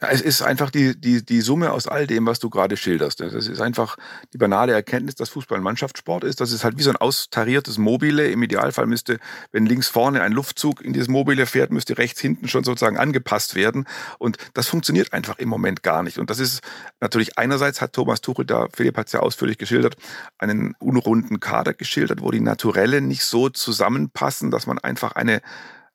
Ja, 0.00 0.10
es 0.10 0.20
ist 0.20 0.42
einfach 0.42 0.70
die, 0.70 0.98
die, 1.00 1.24
die 1.24 1.40
Summe 1.40 1.72
aus 1.72 1.88
all 1.88 2.06
dem, 2.06 2.24
was 2.24 2.38
du 2.38 2.50
gerade 2.50 2.76
schilderst. 2.76 3.18
Das 3.18 3.34
ist 3.34 3.60
einfach 3.60 3.96
die 4.32 4.38
banale 4.38 4.72
Erkenntnis, 4.72 5.16
dass 5.16 5.28
Fußball 5.30 5.58
ein 5.58 5.64
Mannschaftssport 5.64 6.22
ist. 6.22 6.40
Das 6.40 6.52
ist 6.52 6.62
halt 6.62 6.78
wie 6.78 6.84
so 6.84 6.90
ein 6.90 6.96
austariertes 6.96 7.78
Mobile. 7.78 8.30
Im 8.30 8.40
Idealfall 8.44 8.86
müsste, 8.86 9.18
wenn 9.50 9.66
links 9.66 9.88
vorne 9.88 10.22
ein 10.22 10.30
Luftzug 10.30 10.82
in 10.82 10.92
dieses 10.92 11.08
Mobile 11.08 11.46
fährt, 11.46 11.72
müsste 11.72 11.98
rechts 11.98 12.20
hinten 12.20 12.46
schon 12.46 12.62
sozusagen 12.62 12.96
angepasst 12.96 13.56
werden. 13.56 13.86
Und 14.18 14.36
das 14.54 14.68
funktioniert 14.68 15.12
einfach 15.12 15.38
im 15.38 15.48
Moment 15.48 15.82
gar 15.82 16.04
nicht. 16.04 16.18
Und 16.18 16.30
das 16.30 16.38
ist 16.38 16.60
natürlich 17.00 17.36
einerseits 17.36 17.80
hat 17.80 17.92
Thomas 17.92 18.20
Tuchel 18.20 18.44
da, 18.44 18.68
Philipp 18.72 18.96
hat 18.96 19.08
es 19.08 19.14
ja 19.14 19.20
ausführlich 19.20 19.58
geschildert, 19.58 19.96
einen 20.38 20.76
unrunden 20.78 21.40
Kader 21.40 21.74
geschildert, 21.74 22.22
wo 22.22 22.30
die 22.30 22.40
Naturelle 22.40 23.00
nicht 23.00 23.24
so 23.24 23.48
zusammenpassen, 23.48 24.52
dass 24.52 24.68
man 24.68 24.78
einfach 24.78 25.12
eine 25.16 25.40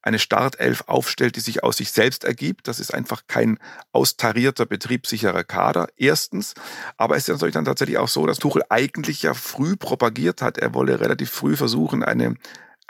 eine 0.04 0.20
Startelf 0.20 0.84
aufstellt, 0.88 1.38
die 1.38 1.40
sich 1.40 1.64
aus 1.64 1.78
sich 1.78 1.92
selbst 1.92 2.26
ergibt. 2.26 2.68
Das 2.68 2.80
ist 2.80 2.94
einfach 2.94 3.24
kein 3.28 3.58
austarierter, 3.92 4.66
betriebssicherer 4.66 5.44
Kader. 5.44 5.88
Erstens. 5.98 6.54
Aber 6.98 7.16
es 7.16 7.24
ist 7.24 7.34
natürlich 7.34 7.56
dann 7.56 7.66
tatsächlich 7.66 7.98
auch 7.98 8.10
so, 8.10 8.28
dass 8.28 8.38
Tuchel 8.38 8.64
eigentlich 8.70 9.24
ja 9.24 9.34
früh 9.34 9.76
propagiert 9.76 10.42
hat, 10.42 10.58
er 10.58 10.74
wolle 10.74 11.00
relativ 11.00 11.32
früh 11.32 11.56
versuchen, 11.56 12.04
eine 12.04 12.36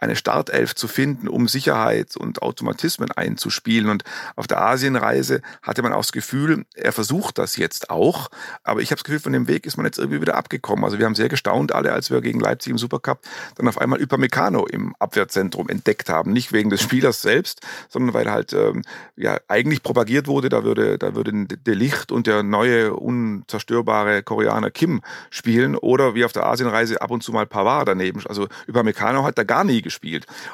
eine 0.04 0.16
Startelf 0.16 0.76
zu 0.76 0.88
finden, 0.88 1.28
um 1.28 1.48
Sicherheit 1.48 2.18
und 2.18 2.42
Automatismen 2.42 3.12
einzuspielen. 3.12 3.90
Und 3.90 4.04
auf 4.36 4.48
der 4.48 4.62
Asienreise 4.62 5.42
hatte 5.62 5.82
man 5.82 5.94
auch 5.94 6.02
das 6.02 6.12
Gefühl, 6.12 6.66
er 6.76 6.92
versucht 6.92 7.38
das 7.38 7.56
jetzt 7.58 7.90
auch. 7.90 8.30
Aber 8.64 8.82
ich 8.82 8.92
habe 8.92 8.98
das 8.98 9.06
Gefühl, 9.06 9.20
von 9.20 9.34
dem 9.34 9.48
Weg 9.48 9.66
ist 9.66 9.78
man 9.78 9.86
jetzt 9.86 9.98
irgendwie 9.98 10.22
wieder 10.22 10.36
abgekommen. 10.36 10.84
Also 10.84 11.00
wir 11.00 11.06
haben 11.06 11.16
sehr 11.16 11.30
gestaunt 11.30 11.74
alle, 11.74 11.94
als 11.94 12.12
wir 12.12 12.22
gegen 12.22 12.40
Leipzig 12.40 12.72
im 12.72 12.78
Supercup 12.78 13.20
dann 13.56 13.68
auf 13.68 13.80
einmal 13.80 14.02
Upamecano 14.02 14.66
im 14.66 14.96
Abwehrzentrum 15.00 15.70
entdeckt 15.70 16.10
haben. 16.10 16.34
Nicht 16.34 16.52
wegen 16.52 16.70
des 16.70 16.82
Spielers 16.82 17.22
selbst, 17.22 17.62
sondern 17.90 18.14
weil 18.14 18.30
halt 18.30 18.54
ähm, 18.54 18.84
ja 19.16 19.40
eigentlich 19.48 19.84
propagiert 19.84 20.28
wurde, 20.28 20.50
da 20.50 20.64
würde, 20.64 20.98
da 20.98 21.16
würden 21.16 21.48
der 21.48 21.76
Licht 21.76 22.12
und 22.12 22.28
der 22.28 22.44
neue, 22.44 22.94
unzerstörbare 22.94 24.22
Koreaner 24.24 24.70
Kim 24.70 25.02
spielen. 25.30 25.76
Oder 25.76 26.14
wie 26.14 26.26
auf 26.26 26.34
der 26.34 26.46
Asienreise 26.46 27.02
ab 27.02 27.12
und 27.12 27.24
zu 27.24 27.32
mal 27.32 27.46
Pavard 27.46 27.88
daneben. 27.88 28.22
Also 28.28 28.48
Upamecano 28.68 29.24
hat 29.24 29.38
da 29.38 29.44
gar 29.44 29.64
nie 29.64 29.82
gespielt. 29.82 29.93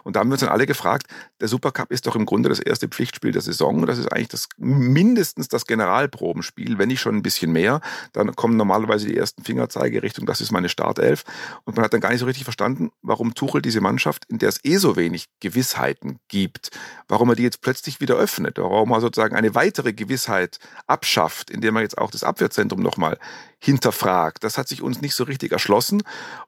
Und 0.04 0.16
da 0.16 0.20
haben 0.20 0.30
wir 0.30 0.34
uns 0.34 0.42
dann 0.42 0.50
alle 0.50 0.66
gefragt, 0.66 1.08
der 1.40 1.48
Supercup 1.48 1.92
ist 1.92 2.08
doch 2.08 2.16
im 2.16 2.26
Grunde 2.26 2.50
das 2.50 2.60
erste 2.60 2.88
Pflichtspiel 2.88 3.32
der 3.32 3.42
Saison. 3.42 3.86
Das 3.86 3.98
ist 3.98 4.12
eigentlich 4.12 4.30
das 4.30 4.50
mindestens 4.58 5.48
das 5.48 5.66
Generalprobenspiel, 5.66 6.78
wenn 6.78 6.90
nicht 6.90 7.02
schon 7.02 7.16
ein 7.16 7.22
bisschen 7.22 7.52
mehr. 7.52 7.82
Dann 8.14 8.36
kommen 8.36 8.58
normalerweise 8.58 9.08
die 9.08 9.18
ersten 9.18 9.44
Fingerzeige 9.44 10.04
Richtung, 10.04 10.26
das 10.26 10.42
ist 10.42 10.52
meine 10.52 10.70
Startelf. 10.70 11.24
Und 11.66 11.76
man 11.76 11.86
hat 11.86 11.94
dann 11.94 12.02
gar 12.02 12.10
nicht 12.10 12.20
so 12.20 12.26
richtig 12.26 12.44
verstanden, 12.44 12.92
warum 13.02 13.34
Tuchel 13.34 13.62
diese 13.62 13.82
Mannschaft, 13.82 14.26
in 14.30 14.38
der 14.38 14.50
es 14.50 14.60
eh 14.64 14.78
so 14.78 14.96
wenig 14.96 15.26
Gewissheiten 15.40 16.20
gibt, 16.28 16.72
warum 17.08 17.30
er 17.30 17.36
die 17.36 17.44
jetzt 17.44 17.62
plötzlich 17.62 18.02
wieder 18.02 18.16
öffnet, 18.16 18.58
warum 18.58 18.92
er 18.92 19.02
sozusagen 19.02 19.36
eine 19.36 19.56
weitere 19.56 19.94
Gewissheit 19.94 20.60
abschafft, 20.88 21.50
indem 21.50 21.76
er 21.76 21.82
jetzt 21.82 21.98
auch 21.98 22.12
das 22.12 22.24
Abwehrzentrum 22.24 22.82
nochmal 22.82 23.18
hinterfragt. 23.60 24.44
Das 24.44 24.58
hat 24.58 24.68
sich 24.68 24.82
uns 24.82 25.02
nicht 25.02 25.14
so 25.14 25.26
richtig 25.26 25.52
erschlossen. 25.52 26.02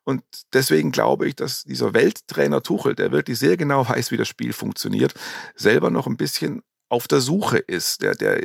Und 0.03 0.24
deswegen 0.53 0.91
glaube 0.91 1.28
ich, 1.28 1.36
dass 1.36 1.64
dieser 1.64 1.93
Welttrainer 1.93 2.64
Tuchel, 2.64 2.95
der 2.95 3.12
wirklich 3.12 3.38
sehr 3.38 3.57
genau 3.57 3.88
weiß, 3.88 4.12
wie 4.12 4.18
das 4.18 4.28
Spiel 4.28 4.53
funktioniert, 4.53 5.14
selber 5.55 5.89
noch 5.89 6.07
ein 6.07 6.18
bisschen 6.18 6.64
auf 6.91 7.07
der 7.07 7.21
Suche 7.21 7.57
ist. 7.57 8.01
Der, 8.01 8.15
der, 8.15 8.41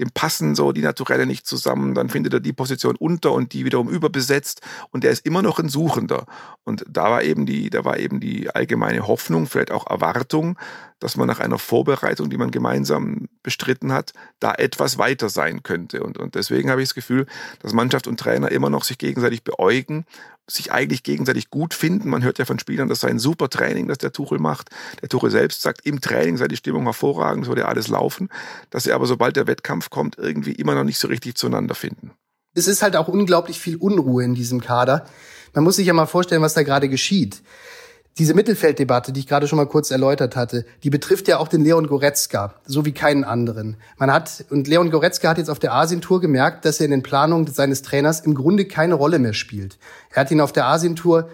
dem 0.00 0.10
passen 0.14 0.54
so 0.54 0.72
die 0.72 0.80
Naturelle 0.80 1.26
nicht 1.26 1.46
zusammen, 1.46 1.94
dann 1.94 2.08
findet 2.08 2.32
er 2.32 2.40
die 2.40 2.52
Position 2.52 2.96
unter 2.96 3.32
und 3.32 3.52
die 3.52 3.64
wiederum 3.64 3.88
überbesetzt 3.88 4.62
und 4.90 5.04
er 5.04 5.10
ist 5.10 5.26
immer 5.26 5.42
noch 5.42 5.58
ein 5.58 5.68
Suchender. 5.68 6.26
Und 6.64 6.84
da 6.88 7.10
war 7.10 7.22
eben 7.22 7.44
die, 7.44 7.70
da 7.70 7.84
war 7.84 7.98
eben 7.98 8.20
die 8.20 8.50
allgemeine 8.50 9.06
Hoffnung, 9.06 9.46
vielleicht 9.46 9.70
auch 9.70 9.86
Erwartung, 9.86 10.58
dass 11.00 11.16
man 11.16 11.26
nach 11.26 11.40
einer 11.40 11.58
Vorbereitung, 11.58 12.30
die 12.30 12.36
man 12.36 12.50
gemeinsam 12.50 13.28
bestritten 13.42 13.92
hat, 13.92 14.12
da 14.38 14.54
etwas 14.54 14.98
weiter 14.98 15.28
sein 15.28 15.62
könnte. 15.62 16.02
Und, 16.02 16.16
und 16.16 16.36
deswegen 16.36 16.70
habe 16.70 16.80
ich 16.80 16.88
das 16.88 16.94
Gefühl, 16.94 17.26
dass 17.60 17.72
Mannschaft 17.72 18.06
und 18.06 18.20
Trainer 18.20 18.50
immer 18.52 18.70
noch 18.70 18.84
sich 18.84 18.98
gegenseitig 18.98 19.42
beäugen, 19.42 20.06
sich 20.48 20.72
eigentlich 20.72 21.02
gegenseitig 21.02 21.50
gut 21.50 21.74
finden. 21.74 22.10
Man 22.10 22.22
hört 22.22 22.38
ja 22.38 22.44
von 22.44 22.58
Spielern, 22.58 22.88
das 22.88 23.00
sei 23.00 23.08
ein 23.08 23.18
super 23.18 23.48
Training, 23.48 23.88
das 23.88 23.98
der 23.98 24.12
Tuchel 24.12 24.38
macht. 24.38 24.70
Der 25.00 25.08
Tuchel 25.08 25.30
selbst 25.30 25.62
sagt, 25.62 25.86
im 25.86 26.00
Training 26.00 26.36
sei 26.36 26.48
die 26.48 26.56
Stimmung 26.56 26.84
hervorragend, 26.84 27.46
würde 27.46 27.66
alles 27.66 27.88
laufen. 27.88 28.28
Dass 28.70 28.84
sie 28.84 28.92
aber, 28.92 29.06
sobald 29.06 29.36
der 29.36 29.46
Wettkampf 29.46 29.90
kommt, 29.90 30.18
irgendwie 30.18 30.52
immer 30.52 30.74
noch 30.74 30.84
nicht 30.84 30.98
so 30.98 31.08
richtig 31.08 31.36
zueinander 31.36 31.74
finden. 31.74 32.12
Es 32.54 32.66
ist 32.66 32.82
halt 32.82 32.96
auch 32.96 33.08
unglaublich 33.08 33.60
viel 33.60 33.76
Unruhe 33.76 34.24
in 34.24 34.34
diesem 34.34 34.60
Kader. 34.60 35.06
Man 35.54 35.64
muss 35.64 35.76
sich 35.76 35.86
ja 35.86 35.92
mal 35.94 36.06
vorstellen, 36.06 36.42
was 36.42 36.54
da 36.54 36.62
gerade 36.62 36.88
geschieht 36.88 37.42
diese 38.18 38.34
Mittelfelddebatte, 38.34 39.12
die 39.12 39.20
ich 39.20 39.26
gerade 39.26 39.48
schon 39.48 39.56
mal 39.56 39.66
kurz 39.66 39.90
erläutert 39.90 40.36
hatte, 40.36 40.66
die 40.82 40.90
betrifft 40.90 41.28
ja 41.28 41.38
auch 41.38 41.48
den 41.48 41.64
Leon 41.64 41.86
Goretzka, 41.86 42.54
so 42.66 42.84
wie 42.84 42.92
keinen 42.92 43.24
anderen. 43.24 43.76
Man 43.96 44.12
hat, 44.12 44.44
und 44.50 44.68
Leon 44.68 44.90
Goretzka 44.90 45.30
hat 45.30 45.38
jetzt 45.38 45.48
auf 45.48 45.58
der 45.58 45.72
Asientour 45.72 46.20
gemerkt, 46.20 46.64
dass 46.64 46.78
er 46.78 46.84
in 46.84 46.90
den 46.90 47.02
Planungen 47.02 47.46
seines 47.46 47.80
Trainers 47.82 48.20
im 48.20 48.34
Grunde 48.34 48.66
keine 48.66 48.94
Rolle 48.94 49.18
mehr 49.18 49.32
spielt. 49.32 49.78
Er 50.10 50.22
hat 50.22 50.30
ihn 50.30 50.42
auf 50.42 50.52
der 50.52 50.66
Asientour, 50.66 51.30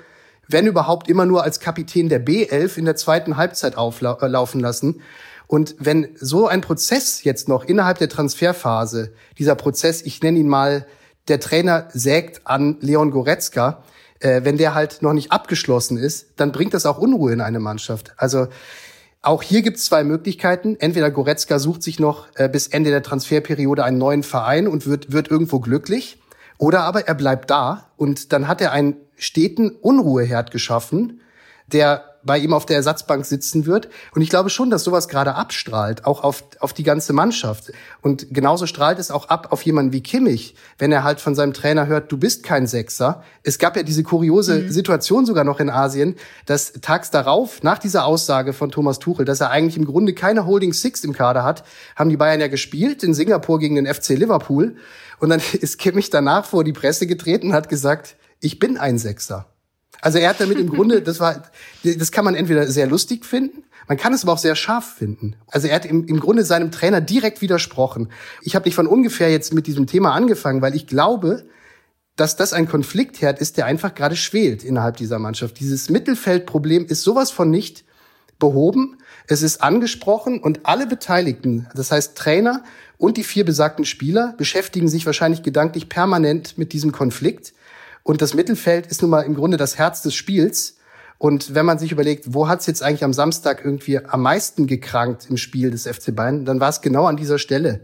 wenn 0.46 0.66
überhaupt, 0.66 1.08
immer 1.08 1.26
nur 1.26 1.42
als 1.42 1.60
Kapitän 1.60 2.08
der 2.08 2.24
B11 2.24 2.78
in 2.78 2.84
der 2.84 2.96
zweiten 2.96 3.36
Halbzeit 3.36 3.76
auflaufen 3.76 4.60
lassen. 4.60 5.02
Und 5.46 5.74
wenn 5.78 6.08
so 6.14 6.46
ein 6.46 6.60
Prozess 6.60 7.24
jetzt 7.24 7.48
noch 7.48 7.64
innerhalb 7.64 7.98
der 7.98 8.08
Transferphase, 8.08 9.12
dieser 9.36 9.56
Prozess, 9.56 10.00
ich 10.02 10.22
nenne 10.22 10.38
ihn 10.38 10.48
mal, 10.48 10.86
der 11.26 11.40
Trainer 11.40 11.88
sägt 11.92 12.46
an 12.46 12.76
Leon 12.80 13.10
Goretzka, 13.10 13.82
äh, 14.20 14.42
wenn 14.44 14.56
der 14.56 14.74
halt 14.74 15.02
noch 15.02 15.12
nicht 15.12 15.32
abgeschlossen 15.32 15.96
ist, 15.96 16.28
dann 16.36 16.52
bringt 16.52 16.74
das 16.74 16.86
auch 16.86 16.98
Unruhe 16.98 17.32
in 17.32 17.40
eine 17.40 17.60
Mannschaft. 17.60 18.12
Also 18.16 18.48
auch 19.22 19.42
hier 19.42 19.62
gibt 19.62 19.78
es 19.78 19.84
zwei 19.84 20.04
Möglichkeiten. 20.04 20.76
Entweder 20.78 21.10
Goretzka 21.10 21.58
sucht 21.58 21.82
sich 21.82 21.98
noch 21.98 22.28
äh, 22.36 22.48
bis 22.48 22.68
Ende 22.68 22.90
der 22.90 23.02
Transferperiode 23.02 23.84
einen 23.84 23.98
neuen 23.98 24.22
Verein 24.22 24.68
und 24.68 24.86
wird, 24.86 25.12
wird 25.12 25.30
irgendwo 25.30 25.60
glücklich. 25.60 26.20
Oder 26.56 26.82
aber 26.82 27.06
er 27.06 27.14
bleibt 27.14 27.50
da 27.50 27.90
und 27.96 28.32
dann 28.32 28.48
hat 28.48 28.60
er 28.60 28.72
einen 28.72 28.96
steten 29.16 29.70
Unruheherd 29.70 30.50
geschaffen, 30.50 31.20
der 31.66 32.07
bei 32.22 32.38
ihm 32.38 32.52
auf 32.52 32.66
der 32.66 32.76
Ersatzbank 32.76 33.24
sitzen 33.24 33.66
wird. 33.66 33.88
Und 34.14 34.22
ich 34.22 34.28
glaube 34.28 34.50
schon, 34.50 34.70
dass 34.70 34.84
sowas 34.84 35.08
gerade 35.08 35.34
abstrahlt, 35.34 36.04
auch 36.04 36.22
auf, 36.22 36.44
auf 36.60 36.72
die 36.72 36.82
ganze 36.82 37.12
Mannschaft. 37.12 37.72
Und 38.02 38.26
genauso 38.30 38.66
strahlt 38.66 38.98
es 38.98 39.10
auch 39.10 39.28
ab 39.28 39.48
auf 39.50 39.62
jemanden 39.62 39.92
wie 39.92 40.02
Kimmich, 40.02 40.54
wenn 40.78 40.92
er 40.92 41.04
halt 41.04 41.20
von 41.20 41.34
seinem 41.34 41.52
Trainer 41.52 41.86
hört, 41.86 42.10
du 42.12 42.16
bist 42.16 42.42
kein 42.42 42.66
Sechser. 42.66 43.22
Es 43.42 43.58
gab 43.58 43.76
ja 43.76 43.82
diese 43.82 44.02
kuriose 44.02 44.60
mhm. 44.60 44.70
Situation 44.70 45.26
sogar 45.26 45.44
noch 45.44 45.60
in 45.60 45.70
Asien, 45.70 46.16
dass 46.46 46.72
tags 46.80 47.10
darauf, 47.10 47.62
nach 47.62 47.78
dieser 47.78 48.04
Aussage 48.04 48.52
von 48.52 48.70
Thomas 48.70 48.98
Tuchel, 48.98 49.24
dass 49.24 49.40
er 49.40 49.50
eigentlich 49.50 49.76
im 49.76 49.84
Grunde 49.84 50.12
keine 50.12 50.46
Holding 50.46 50.72
Six 50.72 51.04
im 51.04 51.12
Kader 51.12 51.44
hat, 51.44 51.64
haben 51.96 52.10
die 52.10 52.16
Bayern 52.16 52.40
ja 52.40 52.48
gespielt 52.48 53.02
in 53.02 53.14
Singapur 53.14 53.58
gegen 53.58 53.76
den 53.76 53.86
FC 53.86 54.10
Liverpool. 54.10 54.76
Und 55.18 55.30
dann 55.30 55.40
ist 55.60 55.78
Kimmich 55.78 56.10
danach 56.10 56.44
vor 56.44 56.64
die 56.64 56.72
Presse 56.72 57.06
getreten 57.06 57.48
und 57.48 57.54
hat 57.54 57.68
gesagt, 57.68 58.16
ich 58.40 58.58
bin 58.58 58.76
ein 58.76 58.98
Sechser. 58.98 59.46
Also 60.00 60.18
er 60.18 60.30
hat 60.30 60.40
damit 60.40 60.58
im 60.58 60.70
Grunde, 60.70 61.02
das 61.02 61.20
war, 61.20 61.42
das 61.82 62.12
kann 62.12 62.24
man 62.24 62.34
entweder 62.34 62.66
sehr 62.66 62.86
lustig 62.86 63.24
finden, 63.24 63.64
man 63.88 63.96
kann 63.96 64.12
es 64.12 64.22
aber 64.22 64.34
auch 64.34 64.38
sehr 64.38 64.54
scharf 64.54 64.94
finden. 64.94 65.36
Also 65.46 65.66
er 65.66 65.76
hat 65.76 65.86
im, 65.86 66.06
im 66.06 66.20
Grunde 66.20 66.44
seinem 66.44 66.70
Trainer 66.70 67.00
direkt 67.00 67.40
widersprochen. 67.40 68.10
Ich 68.42 68.54
habe 68.54 68.68
nicht 68.68 68.74
von 68.74 68.86
ungefähr 68.86 69.30
jetzt 69.30 69.54
mit 69.54 69.66
diesem 69.66 69.86
Thema 69.86 70.12
angefangen, 70.12 70.60
weil 70.60 70.76
ich 70.76 70.86
glaube, 70.86 71.46
dass 72.14 72.36
das 72.36 72.52
ein 72.52 72.68
Konfliktherd 72.68 73.38
ist, 73.38 73.56
der 73.56 73.66
einfach 73.66 73.94
gerade 73.94 74.16
schwelt 74.16 74.62
innerhalb 74.62 74.96
dieser 74.96 75.18
Mannschaft. 75.18 75.58
Dieses 75.58 75.88
Mittelfeldproblem 75.88 76.86
ist 76.86 77.02
sowas 77.02 77.30
von 77.30 77.50
nicht 77.50 77.84
behoben. 78.38 78.98
Es 79.26 79.42
ist 79.42 79.62
angesprochen 79.62 80.40
und 80.40 80.66
alle 80.66 80.86
Beteiligten, 80.86 81.68
das 81.74 81.90
heißt 81.90 82.16
Trainer 82.16 82.62
und 82.98 83.16
die 83.16 83.24
vier 83.24 83.44
besagten 83.44 83.84
Spieler, 83.84 84.34
beschäftigen 84.36 84.88
sich 84.88 85.06
wahrscheinlich 85.06 85.42
gedanklich 85.42 85.88
permanent 85.88 86.58
mit 86.58 86.72
diesem 86.72 86.92
Konflikt. 86.92 87.52
Und 88.02 88.22
das 88.22 88.34
Mittelfeld 88.34 88.86
ist 88.86 89.02
nun 89.02 89.10
mal 89.10 89.22
im 89.22 89.34
Grunde 89.34 89.56
das 89.56 89.78
Herz 89.78 90.02
des 90.02 90.14
Spiels. 90.14 90.76
Und 91.18 91.54
wenn 91.54 91.66
man 91.66 91.78
sich 91.78 91.92
überlegt, 91.92 92.32
wo 92.32 92.48
hat 92.48 92.60
es 92.60 92.66
jetzt 92.66 92.82
eigentlich 92.82 93.04
am 93.04 93.12
Samstag 93.12 93.64
irgendwie 93.64 93.98
am 93.98 94.22
meisten 94.22 94.66
gekrankt 94.66 95.26
im 95.28 95.36
Spiel 95.36 95.70
des 95.70 95.86
FC 95.86 96.14
Bayern, 96.14 96.44
dann 96.44 96.60
war 96.60 96.68
es 96.68 96.80
genau 96.80 97.06
an 97.06 97.16
dieser 97.16 97.38
Stelle. 97.38 97.80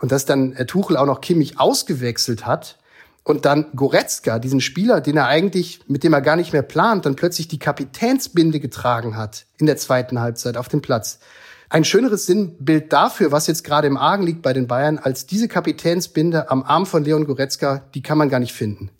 Und 0.00 0.10
dass 0.10 0.24
dann 0.24 0.52
äh, 0.54 0.66
Tuchel 0.66 0.96
auch 0.96 1.06
noch 1.06 1.20
Kimmich 1.20 1.60
ausgewechselt 1.60 2.44
hat 2.44 2.78
und 3.24 3.44
dann 3.44 3.66
Goretzka, 3.76 4.40
diesen 4.40 4.60
Spieler, 4.60 5.00
den 5.00 5.16
er 5.16 5.26
eigentlich, 5.26 5.80
mit 5.86 6.02
dem 6.02 6.12
er 6.12 6.20
gar 6.20 6.36
nicht 6.36 6.52
mehr 6.52 6.62
plant, 6.62 7.06
dann 7.06 7.14
plötzlich 7.14 7.46
die 7.46 7.60
Kapitänsbinde 7.60 8.58
getragen 8.58 9.16
hat 9.16 9.46
in 9.58 9.66
der 9.66 9.76
zweiten 9.76 10.20
Halbzeit 10.20 10.56
auf 10.56 10.68
dem 10.68 10.82
Platz. 10.82 11.20
Ein 11.68 11.84
schöneres 11.84 12.26
Sinnbild 12.26 12.92
dafür, 12.92 13.32
was 13.32 13.46
jetzt 13.46 13.64
gerade 13.64 13.86
im 13.86 13.96
Argen 13.96 14.24
liegt 14.24 14.42
bei 14.42 14.52
den 14.52 14.66
Bayern, 14.66 14.98
als 14.98 15.26
diese 15.26 15.48
Kapitänsbinde 15.48 16.50
am 16.50 16.64
Arm 16.64 16.84
von 16.84 17.04
Leon 17.04 17.24
Goretzka, 17.24 17.84
die 17.94 18.02
kann 18.02 18.18
man 18.18 18.28
gar 18.28 18.40
nicht 18.40 18.52
finden. 18.52 18.90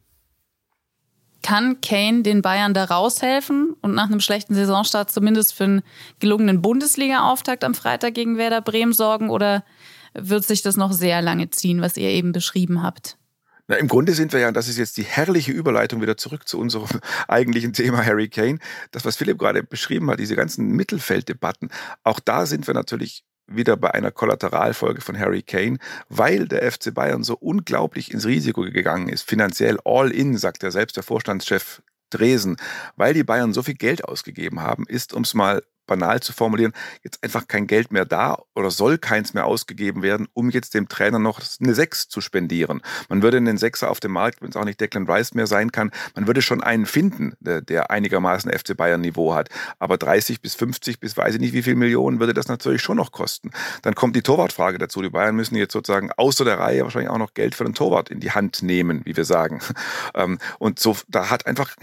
Kann 1.43 1.81
Kane 1.81 2.23
den 2.23 2.41
Bayern 2.43 2.75
da 2.75 2.85
raushelfen 2.85 3.75
und 3.81 3.95
nach 3.95 4.07
einem 4.07 4.21
schlechten 4.21 4.55
Saisonstart 4.55 5.11
zumindest 5.11 5.55
für 5.55 5.65
einen 5.65 5.83
gelungenen 6.21 6.63
Bundesliga-Auftakt 6.63 7.65
am 7.65 7.75
Freitag 7.75 8.15
gegen 8.15 8.39
Werder 8.39 8.61
Bremen 8.61 8.93
sorgen 8.93 9.29
oder 9.31 9.65
wird 10.15 10.45
sich 10.45 10.63
das 10.63 10.77
noch 10.77 10.93
sehr 10.93 11.23
lange 11.23 11.51
ziehen, 11.51 11.81
was 11.81 11.97
ihr 11.97 12.11
eben 12.11 12.33
beschrieben 12.33 12.83
habt? 12.83 13.17
Na, 13.69 13.77
Im 13.77 13.89
Grunde 13.89 14.13
sind 14.13 14.33
wir 14.33 14.41
ja, 14.41 14.49
und 14.49 14.57
das 14.57 14.69
ist 14.69 14.79
jetzt 14.79 14.97
die 14.97 15.05
herrliche 15.05 15.53
Überleitung 15.53 16.03
wieder 16.03 16.17
zurück 16.17 16.49
zu 16.49 16.59
unserem 16.59 17.01
eigentlichen 17.29 17.73
Thema 17.73 18.05
Harry 18.05 18.29
Kane, 18.29 18.59
das, 18.91 19.05
was 19.05 19.17
Philipp 19.17 19.39
gerade 19.39 19.63
beschrieben 19.63 20.11
hat, 20.11 20.19
diese 20.19 20.37
ganzen 20.37 20.69
Mittelfelddebatten, 20.69 21.71
auch 22.03 22.21
da 22.21 22.47
sind 22.47 22.67
wir 22.67 22.75
natürlich 22.75 23.25
wieder 23.47 23.77
bei 23.77 23.93
einer 23.93 24.11
Kollateralfolge 24.11 25.01
von 25.01 25.19
Harry 25.19 25.43
Kane, 25.43 25.79
weil 26.09 26.47
der 26.47 26.71
FC 26.71 26.95
Bayern 26.95 27.25
so 27.25 27.35
unglaublich 27.35 28.13
ins 28.13 28.27
Risiko 28.27 28.63
gegangen 28.63 29.09
ist, 29.09 29.29
finanziell 29.29 29.79
all 29.85 30.11
in, 30.11 30.37
sagt 30.37 30.63
er 30.63 30.71
selbst, 30.71 30.97
der 30.97 31.03
Vorstandschef 31.03 31.83
Dresen, 32.11 32.57
weil 32.97 33.15
die 33.15 33.25
Bayern 33.25 33.53
so 33.53 33.63
viel 33.63 33.75
Geld 33.75 34.05
ausgegeben 34.05 34.61
haben, 34.61 34.85
ist, 34.87 35.15
um 35.15 35.23
es 35.23 35.35
mal 35.35 35.63
banal 35.93 36.21
zu 36.21 36.33
formulieren, 36.33 36.73
jetzt 37.05 37.23
einfach 37.23 37.47
kein 37.47 37.67
Geld 37.67 37.93
mehr 37.93 38.07
da 38.07 38.39
oder 38.55 38.71
soll 38.71 38.97
keins 38.97 39.35
mehr 39.35 39.45
ausgegeben 39.45 40.03
werden, 40.03 40.27
um 40.33 40.49
jetzt 40.49 40.73
dem 40.73 40.89
Trainer 40.89 41.19
noch 41.19 41.41
eine 41.61 41.75
Sechs 41.75 42.09
zu 42.09 42.23
spendieren. 42.23 42.81
Man 43.11 43.23
würde 43.23 43.37
einen 43.37 43.59
Sechser 43.59 43.91
auf 43.91 44.01
dem 44.01 44.13
Markt, 44.13 44.41
wenn 44.41 44.49
es 44.49 44.57
auch 44.57 44.65
nicht 44.65 44.81
Declan 44.81 45.07
Rice 45.07 45.35
mehr 45.35 45.47
sein 45.47 45.71
kann, 45.71 45.91
man 46.15 46.27
würde 46.27 46.41
schon 46.41 46.63
einen 46.63 46.87
finden, 46.87 47.35
der, 47.41 47.91
einigermaßen 47.91 48.51
FC 48.51 48.75
Bayern 48.75 49.03
Niveau 49.03 49.35
hat. 49.35 49.51
Aber 49.79 49.99
30 49.99 50.41
bis 50.41 50.55
50 50.55 50.99
bis 50.99 51.17
weiß 51.17 51.35
ich 51.35 51.41
nicht 51.41 51.53
wie 51.53 51.63
viel 51.63 51.75
Millionen 51.75 52.21
würde 52.21 52.33
das 52.33 52.49
natürlich 52.49 52.81
schon 52.81 52.97
noch 52.97 53.13
kosten. 53.13 53.51
Dann 53.83 53.95
kommt 53.95 54.17
die 54.17 54.23
Torwartfrage 54.23 54.79
dazu. 54.79 55.03
Die 55.03 55.11
Bayern 55.11 55.37
müssen 55.37 55.57
jetzt 55.57 55.73
sozusagen 55.73 56.11
außer 56.13 56.45
der 56.45 56.59
Reihe 56.59 56.85
wahrscheinlich 56.85 57.11
auch 57.11 57.19
noch 57.19 57.35
Geld 57.35 57.55
für 57.55 57.65
den 57.65 57.75
Torwart 57.75 58.09
in 58.09 58.21
die 58.21 58.31
Hand 58.31 58.63
nehmen, 58.63 59.03
wie 59.05 59.17
wir 59.17 59.25
sagen. 59.25 59.61
Ähm, 60.15 60.39
und 60.59 60.79
so, 60.79 60.97
da 61.09 61.31
hat 61.31 61.47
einfach 61.47 61.75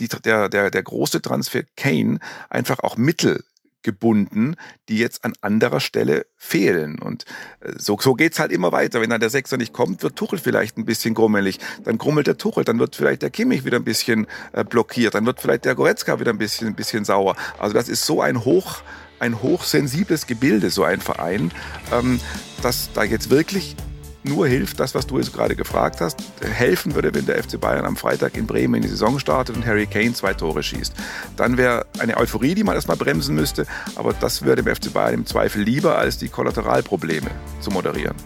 die, 0.00 0.08
der, 0.08 0.48
der, 0.48 0.70
der 0.70 0.82
große 0.82 1.22
Transfer 1.22 1.62
Kane 1.76 2.18
einfach 2.48 2.80
auch 2.80 2.96
Mittel 2.96 3.44
gebunden, 3.82 4.56
die 4.88 4.98
jetzt 4.98 5.24
an 5.24 5.32
anderer 5.40 5.80
Stelle 5.80 6.26
fehlen. 6.36 6.98
Und 6.98 7.24
äh, 7.60 7.72
so, 7.76 7.98
so 8.00 8.14
geht's 8.14 8.38
halt 8.38 8.52
immer 8.52 8.72
weiter. 8.72 9.00
Wenn 9.00 9.10
dann 9.10 9.20
der 9.20 9.30
Sechser 9.30 9.56
nicht 9.56 9.72
kommt, 9.72 10.02
wird 10.02 10.16
Tuchel 10.16 10.38
vielleicht 10.38 10.76
ein 10.76 10.84
bisschen 10.84 11.14
grummelig. 11.14 11.58
Dann 11.84 11.98
grummelt 11.98 12.26
der 12.26 12.36
Tuchel, 12.36 12.64
dann 12.64 12.78
wird 12.78 12.96
vielleicht 12.96 13.22
der 13.22 13.30
Kimmich 13.30 13.64
wieder 13.64 13.76
ein 13.76 13.84
bisschen 13.84 14.26
äh, 14.52 14.64
blockiert, 14.64 15.14
dann 15.14 15.26
wird 15.26 15.40
vielleicht 15.40 15.64
der 15.64 15.74
Goretzka 15.74 16.20
wieder 16.20 16.32
ein 16.32 16.38
bisschen, 16.38 16.68
ein 16.68 16.74
bisschen 16.74 17.04
sauer. 17.04 17.36
Also 17.58 17.74
das 17.74 17.88
ist 17.88 18.06
so 18.06 18.20
ein 18.20 18.44
hoch, 18.44 18.82
ein 19.18 19.42
hochsensibles 19.42 20.26
Gebilde, 20.26 20.70
so 20.70 20.84
ein 20.84 21.00
Verein, 21.00 21.50
ähm, 21.92 22.20
dass 22.62 22.92
da 22.92 23.04
jetzt 23.04 23.30
wirklich 23.30 23.76
nur 24.22 24.46
hilft 24.46 24.80
das, 24.80 24.94
was 24.94 25.06
du 25.06 25.18
jetzt 25.18 25.32
gerade 25.32 25.56
gefragt 25.56 26.00
hast. 26.00 26.18
Helfen 26.42 26.94
würde, 26.94 27.14
wenn 27.14 27.26
der 27.26 27.42
FC 27.42 27.60
Bayern 27.60 27.84
am 27.84 27.96
Freitag 27.96 28.36
in 28.36 28.46
Bremen 28.46 28.74
in 28.74 28.82
die 28.82 28.88
Saison 28.88 29.18
startet 29.18 29.56
und 29.56 29.66
Harry 29.66 29.86
Kane 29.86 30.12
zwei 30.12 30.34
Tore 30.34 30.62
schießt. 30.62 30.94
Dann 31.36 31.56
wäre 31.56 31.86
eine 31.98 32.16
Euphorie, 32.16 32.54
die 32.54 32.64
man 32.64 32.74
erstmal 32.74 32.96
bremsen 32.96 33.34
müsste, 33.34 33.66
aber 33.96 34.12
das 34.12 34.42
würde 34.42 34.62
dem 34.62 34.74
FC 34.74 34.92
Bayern 34.92 35.14
im 35.14 35.26
Zweifel 35.26 35.62
lieber, 35.62 35.98
als 35.98 36.18
die 36.18 36.28
Kollateralprobleme 36.28 37.30
zu 37.60 37.70
moderieren. 37.70 38.16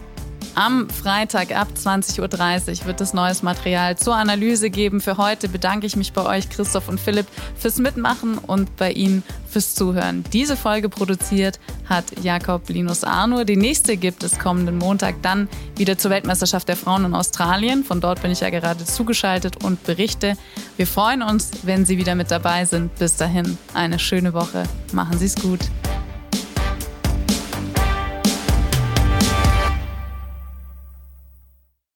Am 0.55 0.89
Freitag 0.89 1.53
ab 1.53 1.67
20.30 1.75 2.21
Uhr 2.81 2.85
wird 2.87 3.01
es 3.01 3.13
neues 3.13 3.43
Material 3.43 3.97
zur 3.97 4.15
Analyse 4.15 4.69
geben. 4.69 5.01
Für 5.01 5.17
heute 5.17 5.49
bedanke 5.49 5.85
ich 5.85 5.97
mich 5.97 6.13
bei 6.13 6.25
euch, 6.25 6.49
Christoph 6.49 6.87
und 6.87 6.97
Philipp, 6.97 7.27
fürs 7.57 7.77
Mitmachen 7.77 8.37
und 8.37 8.77
bei 8.77 8.93
Ihnen 8.93 9.21
fürs 9.49 9.75
Zuhören. 9.75 10.23
Diese 10.31 10.55
Folge 10.55 10.87
produziert 10.87 11.59
hat 11.89 12.05
Jakob 12.23 12.69
Linus 12.69 13.03
Arnur. 13.03 13.43
Die 13.43 13.57
nächste 13.57 13.97
gibt 13.97 14.23
es 14.23 14.39
kommenden 14.39 14.77
Montag 14.77 15.21
dann 15.21 15.49
wieder 15.75 15.97
zur 15.97 16.11
Weltmeisterschaft 16.11 16.69
der 16.69 16.77
Frauen 16.77 17.03
in 17.03 17.15
Australien. 17.15 17.83
Von 17.83 17.99
dort 17.99 18.21
bin 18.21 18.31
ich 18.31 18.39
ja 18.39 18.49
gerade 18.49 18.85
zugeschaltet 18.85 19.61
und 19.61 19.83
berichte. 19.83 20.37
Wir 20.77 20.87
freuen 20.87 21.21
uns, 21.21 21.51
wenn 21.63 21.85
Sie 21.85 21.97
wieder 21.97 22.15
mit 22.15 22.31
dabei 22.31 22.63
sind. 22.63 22.95
Bis 22.95 23.17
dahin 23.17 23.57
eine 23.73 23.99
schöne 23.99 24.33
Woche. 24.33 24.63
Machen 24.93 25.17
Sie 25.19 25.25
es 25.25 25.35
gut. 25.35 25.59